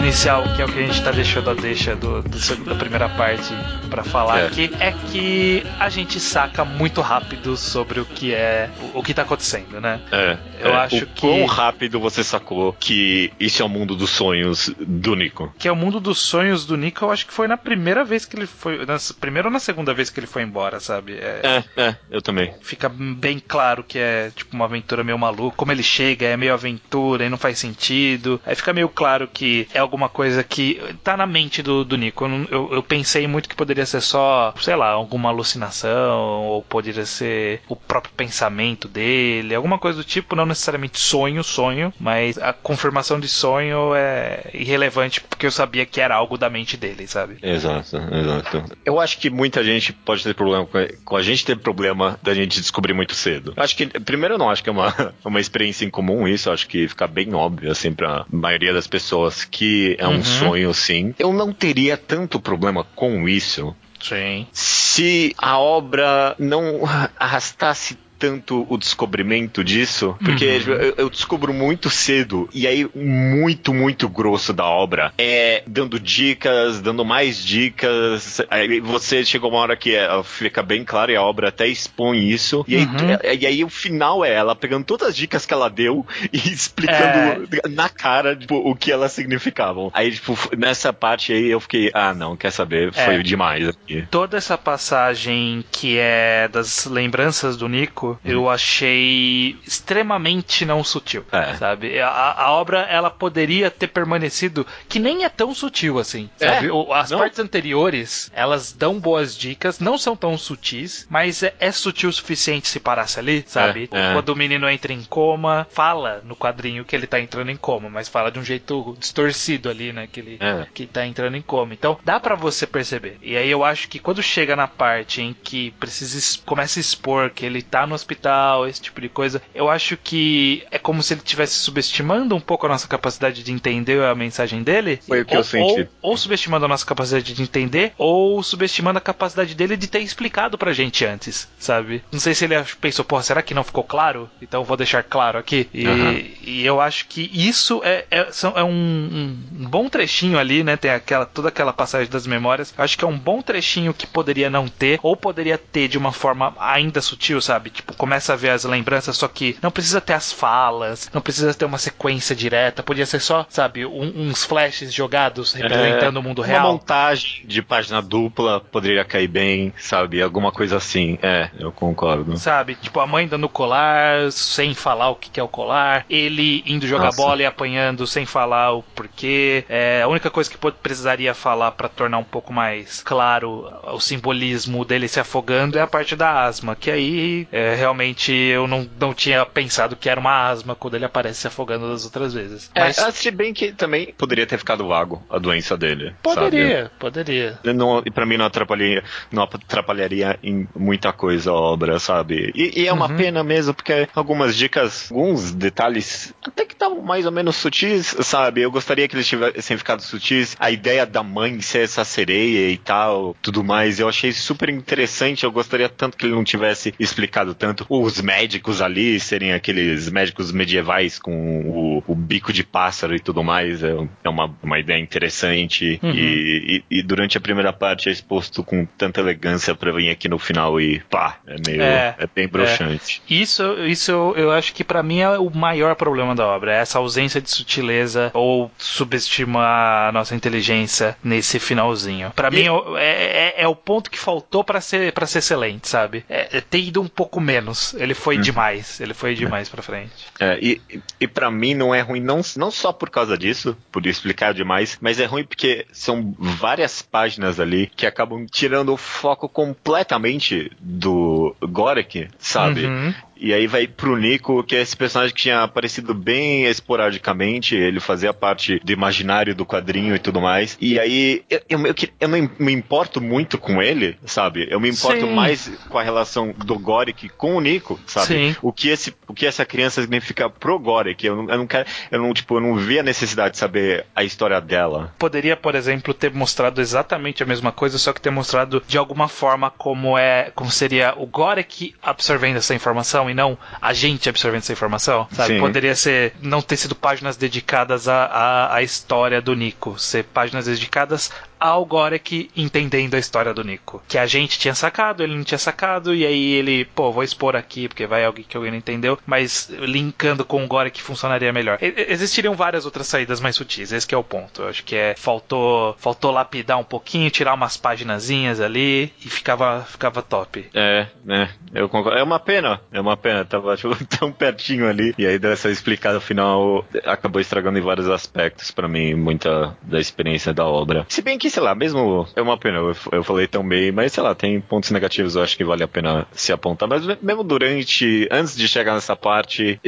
inicial, 0.04 0.44
que 0.54 0.62
é 0.62 0.66
o 0.66 0.68
que 0.68 0.80
a 0.80 0.82
gente 0.82 0.98
está 0.98 1.12
deixando 1.12 1.50
a 1.50 1.54
deixa 1.54 1.96
do, 1.96 2.22
do, 2.22 2.66
da 2.66 2.76
primeira 2.76 3.08
parte 3.08 3.54
para 3.90 4.04
falar 4.04 4.40
é. 4.40 4.48
aqui, 4.48 4.70
é 4.78 4.92
que 4.92 5.64
a 5.80 5.88
gente 5.88 6.20
saca 6.20 6.66
muito 6.66 7.00
rápido 7.00 7.56
sobre 7.56 8.02
o 8.02 8.06
que 8.06 8.34
é 8.34 8.70
o, 8.94 9.00
o 9.00 9.04
que 9.04 9.14
tá 9.14 9.22
acontecendo, 9.22 9.80
né? 9.80 10.02
É. 10.12 10.38
Eu 10.60 10.72
é. 10.72 10.76
acho 10.76 11.04
o 11.04 11.08
que. 11.08 11.22
Quão 11.22 11.46
rápido 11.46 12.02
você 12.02 12.22
sacou 12.22 12.74
que 12.74 13.32
isso 13.40 13.62
é 13.62 13.66
o 13.66 13.70
mundo 13.70 13.96
dos 13.96 14.10
sonhos 14.10 14.70
do 14.78 15.16
Nico? 15.16 15.54
Que 15.58 15.70
é 15.70 15.72
o 15.72 15.76
mundo 15.76 16.02
dos 16.02 16.20
sonhos 16.20 16.66
do 16.66 16.76
Nico, 16.76 17.06
eu 17.06 17.12
acho 17.12 17.26
que 17.26 17.34
foi 17.34 17.48
na 17.48 17.56
primeira 17.56 18.04
vez 18.04 18.26
que 18.26 18.36
ele 18.36 18.46
foi. 18.46 18.86
Na 18.86 18.98
primeira 19.20 19.48
ou 19.48 19.54
na 19.54 19.60
segunda 19.60 19.94
vez 19.94 20.10
que 20.10 20.20
ele 20.20 20.28
foi 20.28 20.44
embora, 20.44 20.82
sabe? 20.82 21.14
É, 21.14 21.64
é, 21.78 21.82
é 21.82 21.96
eu 22.12 22.22
também. 22.22 22.54
Fica 22.62 22.90
bem 22.90 23.40
claro 23.40 23.86
que 23.86 23.98
é 23.98 24.32
tipo 24.36 24.54
uma 24.54 24.66
aventura 24.66 25.02
meio 25.02 25.18
maluca. 25.18 25.56
Como 25.56 25.72
ele 25.72 25.84
chega, 25.84 26.26
é 26.26 26.36
meio 26.36 26.54
aventura 26.54 27.26
e 27.26 27.30
não 27.30 27.38
faz 27.38 27.58
sentido. 27.58 28.42
Aí 28.46 28.56
fica 28.56 28.74
meio 28.74 28.90
claro 28.90 29.30
que 29.32 29.68
é 29.74 29.82
alguma 29.94 30.10
coisa 30.10 30.44
que 30.44 30.82
tá 31.04 31.16
na 31.16 31.28
mente 31.28 31.62
do, 31.62 31.86
do 31.86 31.96
Nico. 31.96 32.26
Eu, 32.26 32.48
eu, 32.50 32.74
eu 32.74 32.84
pensei 32.84 33.28
muito 33.28 33.48
que 33.48 33.56
poderia 33.56 33.86
ser 33.86 34.02
só, 34.02 34.52
sei 34.60 34.76
lá, 34.76 34.90
alguma 34.90 35.30
alucinação, 35.30 36.48
ou 36.48 36.64
poderia 36.64 37.06
ser 37.06 37.62
o 37.68 37.76
próprio 37.76 38.12
pensamento 38.18 38.88
dele, 38.88 39.54
alguma 39.54 39.78
coisa 39.78 40.00
do 40.00 40.04
tipo, 40.04 40.36
não 40.36 40.48
necessariamente 40.48 41.00
sonho, 41.00 41.44
sonho, 41.44 41.94
mas 42.00 42.40
a 42.40 42.52
confirmação 42.52 43.20
de 43.20 43.28
sonho 43.28 43.94
é 43.96 44.50
irrelevante 44.54 45.22
porque 45.22 45.46
eu 45.46 45.52
sabia 45.52 45.86
que 45.86 46.02
era 46.02 46.16
algo 46.16 46.38
da 46.40 46.50
mente 46.50 46.76
dele, 46.76 47.06
sabe? 47.06 47.38
Exato, 47.44 47.98
exato. 47.98 48.64
Eu 48.84 49.00
acho 49.00 49.20
que 49.20 49.30
muita 49.30 49.64
gente 49.64 49.94
pode 49.94 50.24
ter 50.24 50.34
problema 50.34 50.66
com, 50.66 50.80
com 51.06 51.16
a 51.16 51.22
gente 51.22 51.46
ter 51.46 51.58
problema 51.58 52.20
da 52.24 52.34
gente 52.34 52.60
descobrir 52.60 52.94
muito 52.94 53.14
cedo. 53.14 53.54
Eu 53.56 53.64
acho 53.64 53.76
que, 53.78 53.86
primeiro, 53.86 54.36
eu 54.36 54.38
não 54.40 54.50
acho 54.50 54.64
que 54.64 54.70
é 54.70 54.72
uma, 54.72 55.14
uma 55.24 55.40
experiência 55.40 55.86
em 55.86 55.90
comum 55.92 56.28
isso, 56.28 56.50
eu 56.50 56.54
acho 56.54 56.68
que 56.68 56.88
fica 56.88 57.06
bem 57.08 57.36
óbvio, 57.36 57.72
assim, 57.72 57.94
pra 57.94 58.26
maioria 58.32 58.74
das 58.74 58.88
pessoas 58.88 59.46
que 59.46 59.83
é 59.98 60.08
um 60.08 60.16
uhum. 60.16 60.24
sonho, 60.24 60.74
sim. 60.74 61.14
Eu 61.18 61.34
não 61.34 61.54
teria 61.54 61.98
tanto 61.98 62.40
problema 62.40 62.86
com 62.96 63.28
isso 63.28 63.76
Sim. 64.04 64.46
Se 64.52 65.34
a 65.38 65.58
obra 65.58 66.36
não 66.38 66.82
arrastasse 67.18 67.98
tanto 68.24 68.66
o 68.70 68.78
descobrimento 68.78 69.62
disso, 69.66 70.16
porque 70.24 70.46
uhum. 70.46 70.74
eu, 70.76 70.94
eu, 71.00 71.10
descubro 71.10 71.54
muito 71.54 71.90
cedo, 71.90 72.48
e 72.54 72.66
aí 72.66 72.90
muito, 72.96 73.74
muito 73.74 74.08
grosso 74.08 74.54
da 74.54 74.64
obra 74.64 75.12
é 75.18 75.62
dando 75.68 76.00
dicas, 76.00 76.80
dando 76.80 77.04
mais 77.04 77.44
dicas. 77.44 78.40
Aí 78.50 78.80
você 78.80 79.26
chegou 79.26 79.50
uma 79.50 79.60
hora 79.60 79.76
que 79.76 79.94
é, 79.94 80.08
fica 80.24 80.64
bem 80.64 80.86
claro 80.86 81.12
e 81.12 81.18
a 81.18 81.22
obra 81.22 81.50
até 81.50 81.68
expõe 81.68 82.30
isso. 82.30 82.64
E 82.66 82.78
aí, 82.78 82.86
uhum. 82.86 83.40
e 83.42 83.46
aí 83.46 83.62
o 83.62 83.70
final 83.70 84.24
é 84.24 84.34
ela 84.34 84.56
pegando 84.56 84.86
todas 84.86 85.10
as 85.10 85.16
dicas 85.18 85.46
que 85.46 85.54
ela 85.54 85.70
deu 85.70 86.08
e 86.32 86.38
explicando 86.48 87.50
é... 87.62 87.68
na 87.68 87.90
cara 87.90 88.38
tipo, 88.38 88.56
o 88.56 88.74
que 88.74 88.90
elas 88.90 89.12
significavam. 89.12 89.92
Aí, 89.94 90.14
tipo, 90.14 90.38
nessa 90.58 90.94
parte 90.94 91.34
aí 91.34 91.50
eu 91.50 91.60
fiquei, 91.60 91.92
ah, 91.94 92.14
não, 92.14 92.38
quer 92.38 92.52
saber, 92.52 92.94
foi 92.94 93.16
é. 93.16 93.22
demais 93.22 93.68
aqui. 93.68 94.08
Toda 94.10 94.38
essa 94.38 94.58
passagem 94.58 95.66
que 95.70 95.98
é 95.98 96.48
das 96.48 96.86
lembranças 96.86 97.58
do 97.58 97.68
Nico, 97.68 98.13
eu 98.24 98.50
achei 98.50 99.58
extremamente 99.66 100.66
não 100.66 100.84
sutil, 100.84 101.26
é. 101.32 101.56
sabe? 101.56 102.00
A, 102.00 102.10
a, 102.10 102.52
obra 102.52 102.82
ela 102.82 103.10
poderia 103.10 103.70
ter 103.70 103.88
permanecido 103.88 104.66
que 104.88 105.00
nem 105.00 105.24
é 105.24 105.30
tão 105.30 105.54
sutil 105.54 106.00
assim, 106.00 106.30
é. 106.40 106.48
sabe? 106.48 106.68
É. 106.68 106.94
As 106.94 107.12
não. 107.12 107.20
partes 107.20 107.40
anteriores 107.40 108.32
elas 108.34 108.74
dão 108.74 109.00
boas 109.00 109.38
dicas, 109.38 109.80
não 109.80 109.98
são 109.98 110.16
tão 110.16 110.38
sutis, 110.38 111.08
mas 111.10 111.44
é, 111.44 111.54
é 111.60 111.72
sutil 111.72 112.10
o 112.10 112.14
suficiente 112.14 112.68
se 112.68 112.80
parasse 112.80 113.20
ali, 113.20 113.44
sabe? 113.48 113.90
É, 113.92 114.12
é. 114.12 114.14
Quando 114.14 114.30
o 114.30 114.36
menino 114.36 114.70
entra 114.70 114.94
em 114.94 115.04
coma, 115.04 115.68
fala 115.70 116.22
no 116.24 116.36
quadrinho 116.36 116.86
que 116.86 116.96
ele 116.96 117.08
tá 117.08 117.20
entrando 117.20 117.50
em 117.50 117.58
coma, 117.58 117.90
mas 117.90 118.08
fala 118.08 118.32
de 118.32 118.40
um 118.40 118.44
jeito 118.44 118.96
distorcido 119.00 119.70
ali, 119.70 119.92
né? 119.92 120.08
Que 120.12 120.20
ele 120.20 120.40
que 120.74 120.86
tá 120.86 121.06
entrando 121.06 121.36
em 121.36 121.42
coma. 121.42 121.74
Então 121.74 121.98
dá 122.04 122.20
para 122.20 122.36
você 122.36 122.66
perceber. 122.66 123.18
E 123.22 123.36
aí 123.36 123.50
eu 123.50 123.64
acho 123.64 123.88
que 123.88 124.00
quando 124.00 124.22
chega 124.22 124.56
na 124.56 124.68
parte 124.68 125.22
em 125.22 125.34
que 125.34 125.72
precisa 125.72 126.40
começa 126.46 126.80
a 126.80 126.82
expor 126.82 127.30
que 127.30 127.46
ele 127.46 127.62
tá 127.62 127.86
no 127.86 127.96
hospital, 128.04 128.68
esse 128.68 128.82
tipo 128.82 129.02
de 129.02 129.10
coisa. 129.10 129.42
Eu 129.56 129.70
acho 129.70 129.98
que 129.98 130.64
é 130.70 130.78
como 130.78 131.02
se 131.02 131.14
ele 131.14 131.22
estivesse 131.22 131.56
subestimando 131.56 132.36
um 132.36 132.40
pouco 132.40 132.66
a 132.66 132.70
nossa 132.70 132.88
capacidade 132.88 133.42
de 133.42 133.52
entender 133.52 134.04
a 134.04 134.14
mensagem 134.14 134.62
dele. 134.62 135.00
Foi 135.08 135.22
o 135.22 135.26
que 135.26 135.34
ou, 135.34 135.40
eu 135.40 135.44
senti. 135.44 135.90
Ou, 136.02 136.12
ou, 136.12 136.18
subestimando 136.18 136.66
a 136.66 136.68
nossa 136.68 136.86
capacidade 136.86 137.34
de 137.34 137.42
entender, 137.42 137.94
ou 137.98 138.44
subestimando 138.44 138.98
a 138.98 139.02
capacidade 139.02 139.56
dele 139.56 139.78
de 139.78 139.88
ter 139.88 140.00
explicado 140.00 140.58
pra 140.58 140.74
gente 140.74 141.06
antes, 141.06 141.48
sabe? 141.58 142.04
Não 142.12 142.20
sei 142.20 142.36
se 142.36 142.46
ele 142.46 142.56
pensou, 142.80 143.06
porra, 143.06 143.24
será 143.24 143.42
que 143.42 143.54
não 143.54 143.64
ficou 143.64 143.84
claro? 143.84 144.30
Então 144.42 144.64
vou 144.64 144.78
deixar 144.78 145.04
claro 145.04 145.40
aqui. 145.40 145.68
E, 145.74 145.88
uhum. 145.88 146.26
E 146.44 146.66
eu 146.66 146.82
acho 146.82 147.08
que 147.08 147.30
isso 147.34 147.82
é, 147.84 148.06
é, 148.12 148.28
é 148.56 148.64
um, 148.64 148.70
um, 148.70 149.68
bom 149.68 149.88
trechinho 149.88 150.38
ali, 150.38 150.64
né? 150.64 150.76
Tem 150.76 150.92
aquela, 150.92 151.26
toda 151.26 151.48
aquela 151.48 151.72
passagem 151.72 152.10
das 152.10 152.28
memórias. 152.28 152.74
Eu 152.78 152.84
acho 152.84 152.98
que 152.98 153.06
é 153.06 153.08
um 153.08 153.18
bom 153.18 153.42
trechinho 153.42 153.94
que 153.94 154.06
poderia 154.06 154.50
não 154.50 154.68
ter, 154.68 155.00
ou 155.02 155.16
poderia 155.16 155.58
ter 155.58 155.88
de 155.88 155.98
uma 155.98 156.12
forma 156.12 156.54
ainda 156.60 157.02
sutil, 157.02 157.42
sabe? 157.42 157.70
Tipo, 157.70 157.96
começa 157.96 158.34
a 158.34 158.36
ver 158.36 158.50
as 158.50 158.66
lembranças, 158.66 159.18
só 159.18 159.28
que 159.28 159.58
não 159.62 159.72
precisa 159.72 160.02
ter 160.02 160.14
as 160.14 160.32
falas, 160.32 161.10
não 161.14 161.22
precisa 161.22 161.54
ter 161.54 161.66
uma 161.66 161.78
sequência 161.78 162.36
direta, 162.36 162.84
podia 162.84 163.06
ser 163.06 163.20
só, 163.20 163.46
sabe, 163.50 163.86
um, 163.86 164.28
uns 164.28 164.44
flashes 164.44 164.94
jogados 164.94 165.54
representando 165.54 166.18
é, 166.18 166.20
o 166.20 166.24
mundo 166.24 166.42
real. 166.42 166.66
Uma 166.66 166.74
montagem 166.74 167.46
de 167.46 167.62
página 167.62 168.02
dupla 168.02 168.60
poderia 168.60 169.06
cair 169.06 169.28
bem, 169.28 169.74
sabe, 169.78 170.22
alguma 170.22 170.52
coisa 170.52 170.78
assim. 170.78 171.18
É, 171.22 171.50
eu 171.58 171.72
concordo. 171.72 172.38
Sabe, 172.38 172.76
tipo 172.76 173.00
a 173.00 173.08
mãe 173.08 173.28
dando 173.28 173.48
colar 173.48 174.32
sem 174.32 174.74
falar 174.74 175.10
o 175.10 175.16
que 175.16 175.40
é 175.40 175.44
o 175.44 175.48
colar, 175.48 176.06
ele 176.10 176.33
indo 176.42 176.88
jogar 176.88 177.06
Nossa. 177.06 177.18
bola 177.18 177.42
e 177.42 177.46
apanhando 177.46 178.06
sem 178.08 178.26
falar 178.26 178.74
o 178.74 178.84
porquê. 178.84 179.66
É, 179.70 180.02
a 180.02 180.08
única 180.08 180.30
coisa 180.30 180.50
que 180.50 180.58
precisaria 180.72 181.34
falar 181.34 181.72
para 181.72 181.90
tornar 181.90 182.18
um 182.18 182.24
pouco 182.24 182.54
mais 182.54 183.02
claro 183.04 183.72
o 183.94 184.00
simbolismo 184.00 184.86
dele 184.86 185.08
se 185.08 185.20
afogando 185.20 185.78
é 185.78 185.82
a 185.82 185.88
parte 185.88 186.16
da 186.16 186.44
asma, 186.44 186.76
que 186.76 186.90
aí 186.90 187.48
é, 187.52 187.76
realmente 187.76 188.32
eu 188.32 188.68
não, 188.68 188.88
não 189.00 189.14
tinha 189.14 189.46
pensado 189.46 189.96
que 189.96 190.10
era 190.10 190.20
uma 190.20 190.50
asma 190.50 190.76
quando 190.76 190.96
ele 190.96 191.06
aparece 191.06 191.42
se 191.42 191.48
afogando 191.48 191.90
das 191.90 192.06
outras 192.06 192.34
vezes. 192.34 192.72
É, 192.74 192.82
Mas... 192.82 192.98
se 193.16 193.32
bem 193.32 193.54
que 193.54 193.72
também 193.72 194.14
poderia 194.18 194.46
ter 194.46 194.58
ficado 194.58 194.88
vago 194.88 195.24
a 195.30 195.38
doença 195.38 195.78
dele. 195.78 196.16
Poderia, 196.22 196.84
sabe? 196.84 196.92
poderia. 197.00 197.60
Não, 197.64 198.02
e 198.06 198.12
pra 198.12 198.26
mim 198.26 198.38
não 198.38 198.46
atrapalharia, 198.46 199.04
não 199.32 199.44
atrapalharia 199.44 200.40
em 200.44 200.68
muita 200.76 201.12
coisa 201.12 201.52
a 201.52 201.54
obra, 201.54 202.00
sabe? 202.00 202.52
E, 202.56 202.82
e 202.82 202.88
é 202.88 202.94
uma 202.94 203.10
uhum. 203.10 203.18
pena 203.18 203.44
mesmo, 203.44 203.74
porque 203.74 204.08
algumas 204.16 204.56
dicas, 204.56 205.12
alguns 205.12 205.52
detalhes 205.52 206.23
até 206.46 206.66
que 206.66 206.74
estavam 206.74 207.02
mais 207.02 207.26
ou 207.26 207.32
menos 207.32 207.56
sutis, 207.56 208.16
sabe? 208.22 208.62
Eu 208.62 208.72
gostaria 208.72 209.08
que 209.08 209.16
eles 209.16 209.28
tivessem 209.28 209.78
ficado 209.78 210.02
sutis. 210.02 210.56
A 210.60 210.72
ideia 210.72 211.06
da 211.06 211.24
mãe 211.24 211.60
ser 211.62 211.84
essa 211.84 212.04
sereia 212.04 212.70
e 212.70 212.78
tal, 212.78 213.36
tudo 213.42 213.64
mais, 213.64 214.00
eu 214.00 214.08
achei 214.08 214.32
super 214.32 214.70
interessante. 214.70 215.44
Eu 215.44 215.52
gostaria 215.52 215.90
tanto 215.90 216.18
que 216.18 216.26
ele 216.26 216.36
não 216.36 216.44
tivesse 216.44 216.94
explicado 217.00 217.54
tanto 217.54 217.86
os 217.90 218.22
médicos 218.22 218.82
ali 218.82 219.20
serem 219.20 219.54
aqueles 219.54 220.10
médicos 220.10 220.52
medievais 220.52 221.20
com 221.20 221.62
o, 221.62 222.04
o 222.08 222.16
bico 222.16 222.54
de 222.54 222.64
pássaro 222.64 223.16
e 223.16 223.20
tudo 223.20 223.44
mais, 223.44 223.84
é, 223.84 223.96
é 224.24 224.30
uma, 224.30 224.54
uma 224.62 224.80
ideia 224.80 225.00
interessante. 225.00 226.00
Uhum. 226.02 226.12
E, 226.12 226.84
e, 226.90 227.00
e, 227.00 227.04
durante 227.04 227.38
a 227.38 227.42
primeira 227.42 227.74
parte 227.74 228.10
é 228.10 228.12
exposto 228.12 228.64
com 228.64 228.86
tanta 228.86 229.20
elegância 229.20 229.76
pra 229.76 229.92
vir 229.92 230.10
aqui 230.10 230.28
no 230.28 230.40
final 230.40 230.80
e 230.80 231.00
pá, 231.10 231.38
é 231.48 231.56
meio. 231.66 231.82
É, 231.82 232.16
é 232.18 232.28
bem 232.34 232.48
broxante. 232.48 233.22
É. 233.30 233.34
Isso, 233.34 233.64
isso 233.86 234.12
eu 234.36 234.52
acho 234.52 234.74
que 234.74 234.84
para 234.84 235.04
mim 235.04 235.20
é 235.20 235.38
o 235.38 235.50
maior 235.50 235.96
problema 235.96 236.13
da 236.36 236.48
obra, 236.48 236.74
é 236.74 236.78
essa 236.78 237.00
ausência 237.00 237.42
de 237.42 237.50
sutileza 237.50 238.32
ou 238.34 238.72
subestimar 238.78 240.10
a 240.10 240.12
nossa 240.12 240.36
inteligência 240.36 241.18
nesse 241.24 241.60
finalzinho. 241.60 242.32
Para 242.36 242.52
mim 242.52 242.66
é, 242.98 243.54
é, 243.58 243.64
é, 243.64 243.68
o 243.68 243.76
ponto 243.76 244.10
que 244.10 244.20
faltou 244.20 244.64
para 244.64 244.80
ser, 244.80 245.12
pra 245.12 245.26
ser 245.26 245.40
excelente, 245.40 245.88
sabe? 245.88 246.24
É, 246.30 246.58
é 246.58 246.62
ter 246.62 246.80
ido 246.80 247.02
um 247.02 247.08
pouco 247.08 247.42
menos. 247.42 247.94
Ele 247.96 248.14
foi 248.14 248.38
hum. 248.38 248.42
demais. 248.42 249.00
Ele 249.02 249.14
foi 249.14 249.34
demais 249.36 249.70
pra 249.70 249.82
frente. 249.82 250.28
É, 250.40 250.58
e, 250.62 250.82
e 251.20 251.28
para 251.28 251.50
mim 251.50 251.74
não 251.74 251.94
é 251.94 252.02
ruim, 252.02 252.20
não, 252.20 252.42
não 252.56 252.72
só 252.72 252.92
por 252.94 253.10
causa 253.10 253.38
disso, 253.38 253.78
por 253.92 254.06
explicar 254.06 254.54
demais, 254.54 254.98
mas 255.02 255.20
é 255.20 255.26
ruim 255.26 255.44
porque 255.44 255.86
são 255.92 256.36
várias 256.38 257.02
páginas 257.02 257.60
ali 257.60 257.92
que 257.96 258.06
acabam 258.06 258.46
tirando 258.46 258.94
o 258.94 258.98
foco 258.98 259.50
completamente 259.50 260.72
do 260.80 261.56
Gorek, 261.62 262.28
sabe? 262.40 262.86
Uhum. 262.86 263.14
E 263.44 263.54
aí 263.54 263.68
vai 263.68 263.88
pro 263.88 264.16
Nico, 264.16 264.64
que 264.64 264.74
é 264.74 264.82
esse 264.82 264.96
personagem 264.96 265.36
que 265.36 265.42
tinha 265.42 265.64
aparecido 265.64 266.14
bem 266.14 266.64
esporadicamente, 266.66 267.76
ele 267.76 268.00
fazia 268.00 268.34
parte 268.34 268.80
do 268.80 268.94
imaginário 268.94 269.54
do 269.54 269.66
quadrinho 269.66 270.16
e 270.16 270.20
tudo 270.20 270.40
mais. 270.40 270.78
E 270.80 270.98
aí 270.98 271.44
eu, 271.50 271.60
eu, 271.68 271.88
eu, 271.88 271.96
eu 272.22 272.28
não 272.30 272.50
me 272.58 272.72
importo 272.72 273.20
muito 273.20 273.58
com 273.58 273.82
ele, 273.82 274.18
sabe? 274.26 274.66
Eu 274.70 274.80
me 274.80 274.90
importo 274.90 275.28
Sim. 275.28 275.34
mais 275.34 275.70
com 275.90 275.98
a 275.98 276.04
relação 276.04 276.54
do 276.54 276.80
Goric 276.80 277.28
com 277.30 277.58
o 277.58 277.60
Nico, 277.60 278.00
sabe? 278.08 278.28
Sim. 278.28 278.56
O 278.62 278.72
que 278.72 278.88
esse, 278.88 279.14
o 279.28 279.34
que 279.34 279.46
essa 279.46 279.66
criança 279.66 280.02
significa 280.02 280.50
pro 280.50 280.80
Goric. 280.80 281.26
Eu, 281.26 281.36
eu 281.50 281.58
não 281.58 281.68
quero, 281.68 281.86
eu 282.10 282.22
não 282.22 282.34
tipo, 282.34 282.56
eu 282.56 282.62
não 282.62 282.78
vi 282.78 282.98
a 283.00 283.04
necessidade 283.04 283.52
de 283.52 283.58
saber 283.58 284.06
a 284.16 284.24
história 284.24 284.62
dela. 284.62 285.14
Poderia, 285.20 285.58
por 285.58 285.76
exemplo, 285.76 286.14
ter 286.14 286.32
mostrado 286.32 286.80
exatamente 286.80 287.44
a 287.44 287.46
mesma 287.46 287.74
coisa, 287.74 287.98
só 287.98 288.14
que 288.14 288.22
ter 288.22 288.30
mostrado 288.30 288.82
de 288.88 288.98
alguma 288.98 289.28
forma 289.28 289.70
como 289.70 290.18
é, 290.18 290.50
como 290.56 290.72
seria 290.72 291.14
o 291.18 291.26
Goric 291.26 291.94
absorvendo 292.02 292.56
essa 292.56 292.74
informação 292.74 293.33
não 293.34 293.58
a 293.82 293.94
gente 293.94 294.30
absorvendo 294.30 294.62
essa 294.62 294.74
informação, 294.74 295.28
sabe? 295.32 295.56
Sim. 295.56 295.60
Poderia 295.60 295.96
ser 295.96 296.34
não 296.42 296.62
ter 296.62 296.78
sido 296.78 296.96
páginas 296.96 297.36
dedicadas 297.38 298.08
à, 298.08 298.26
à, 298.26 298.76
à 298.76 298.84
história 298.84 299.42
do 299.42 299.56
Nico, 299.56 299.98
ser 300.00 300.24
páginas 300.26 300.66
dedicadas 300.66 301.32
ao 301.64 301.86
Gorek 301.86 302.52
entendendo 302.58 303.14
a 303.14 303.18
história 303.18 303.54
do 303.54 303.64
Nico. 303.64 304.04
Que 304.06 304.18
a 304.18 304.26
gente 304.26 304.60
tinha 304.60 304.76
sacado, 304.76 305.24
ele 305.24 305.34
não 305.34 305.46
tinha 305.46 305.58
sacado, 305.58 306.14
e 306.14 306.26
aí 306.26 306.52
ele, 306.56 306.84
pô, 306.84 307.10
vou 307.10 307.24
expor 307.24 307.56
aqui, 307.56 307.88
porque 307.88 308.06
vai 308.06 308.26
alguém 308.26 308.44
que 308.44 308.58
alguém 308.58 308.72
não 308.72 308.78
entendeu, 308.78 309.18
mas 309.26 309.70
linkando 309.70 310.44
com 310.44 310.62
o 310.62 310.68
Gorek 310.68 311.02
funcionaria 311.02 311.54
melhor. 311.54 311.78
E 311.82 311.94
existiriam 312.10 312.54
várias 312.54 312.86
outras 312.86 313.08
saídas 313.08 313.40
mais 313.40 313.56
sutis, 313.56 313.94
esse 313.94 314.14
é 314.14 314.18
o 314.18 314.24
ponto. 314.24 314.64
Eu 314.64 314.68
acho 314.68 314.84
que 314.84 314.94
é, 314.94 315.16
faltou, 315.16 315.96
faltou 316.00 316.32
lapidar 316.32 316.78
um 316.78 316.84
pouquinho, 316.84 317.32
tirar 317.32 317.54
umas 317.54 317.78
paginazinhas 317.78 318.60
ali, 318.60 319.14
e 319.24 319.30
ficava, 319.30 319.86
ficava 319.90 320.22
top. 320.22 320.70
É, 320.74 321.08
né, 321.24 321.50
eu 321.74 321.88
concordo. 321.88 322.20
É 322.20 322.24
uma 322.24 322.42
pena, 322.42 322.82
é 322.92 323.00
uma 323.00 323.16
pena, 323.16 323.46
tava 323.46 323.74
tipo, 323.78 323.96
tão 324.06 324.34
pertinho 324.34 324.86
ali, 324.86 325.16
e 325.18 325.26
aí 325.26 325.40
dessa 325.40 325.72
explicada 325.72 326.20
final 326.20 326.86
acabou 327.06 327.40
estragando 327.40 327.80
em 327.80 327.82
vários 327.82 328.10
aspectos 328.10 328.70
para 328.70 328.90
mim, 328.90 329.14
muita 329.14 329.78
da 329.82 329.98
experiência 329.98 330.54
da 330.54 330.66
obra. 330.66 331.06
Se 331.08 331.22
bem 331.22 331.38
que, 331.38 331.53
sei 331.54 331.62
lá, 331.62 331.76
mesmo 331.76 332.28
é 332.36 332.42
uma 332.42 332.58
pena, 332.58 332.80
eu, 332.80 332.96
eu 333.12 333.24
falei 333.24 333.46
tão 333.48 333.68
bem, 333.68 333.92
mas 333.92 334.12
sei 334.12 334.24
lá, 334.24 334.34
tem 334.34 334.60
pontos 334.60 334.90
negativos, 334.90 335.36
eu 335.36 335.44
acho 335.44 335.56
que 335.56 335.64
vale 335.64 335.84
a 335.84 335.88
pena 335.88 336.26
se 336.32 336.52
apontar. 336.52 336.90
Mas 336.90 337.06
mesmo 337.22 337.44
durante, 337.44 338.28
antes 338.32 338.56
de 338.56 338.68
chegar 338.68 338.96
nessa 338.96 339.16
parte, 339.16 339.80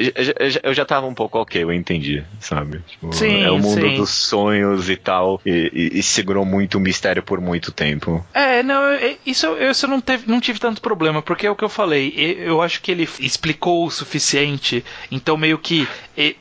eu 0.64 0.74
já 0.76 0.86
tava 0.86 1.08
um 1.08 1.14
pouco 1.16 1.40
ok, 1.40 1.64
eu 1.64 1.74
entendi, 1.74 2.24
sabe? 2.40 2.82
Tipo, 2.88 3.12
sim, 3.12 3.42
é 3.42 3.50
o 3.50 3.58
mundo 3.58 3.82
sim. 3.82 3.96
dos 3.96 4.12
sonhos 4.12 4.92
e 4.92 4.96
tal, 4.96 5.42
e, 5.44 5.72
e, 5.74 6.00
e, 6.00 6.04
segurou 6.04 6.46
muito 6.46 6.78
o 6.78 6.80
mistério 6.80 7.24
por 7.24 7.42
muito 7.42 7.72
tempo. 7.72 8.24
É, 8.32 8.62
não, 8.62 8.82
isso 9.26 9.48
eu, 9.48 9.72
isso 9.72 9.88
eu 9.88 9.90
não, 9.90 10.00
teve, 10.00 10.30
não 10.30 10.40
tive 10.40 10.60
tanto 10.60 10.80
problema, 10.80 11.24
porque 11.24 11.48
é 11.48 11.50
o 11.50 11.56
que 11.56 11.64
eu 11.64 11.70
falei, 11.70 12.14
eu 12.40 12.62
acho 12.62 12.80
que 12.80 12.92
ele 12.92 13.10
explicou 13.20 13.88
o 13.88 13.92
suficiente, 13.92 14.86
então 15.10 15.36
meio 15.36 15.58
que, 15.58 15.88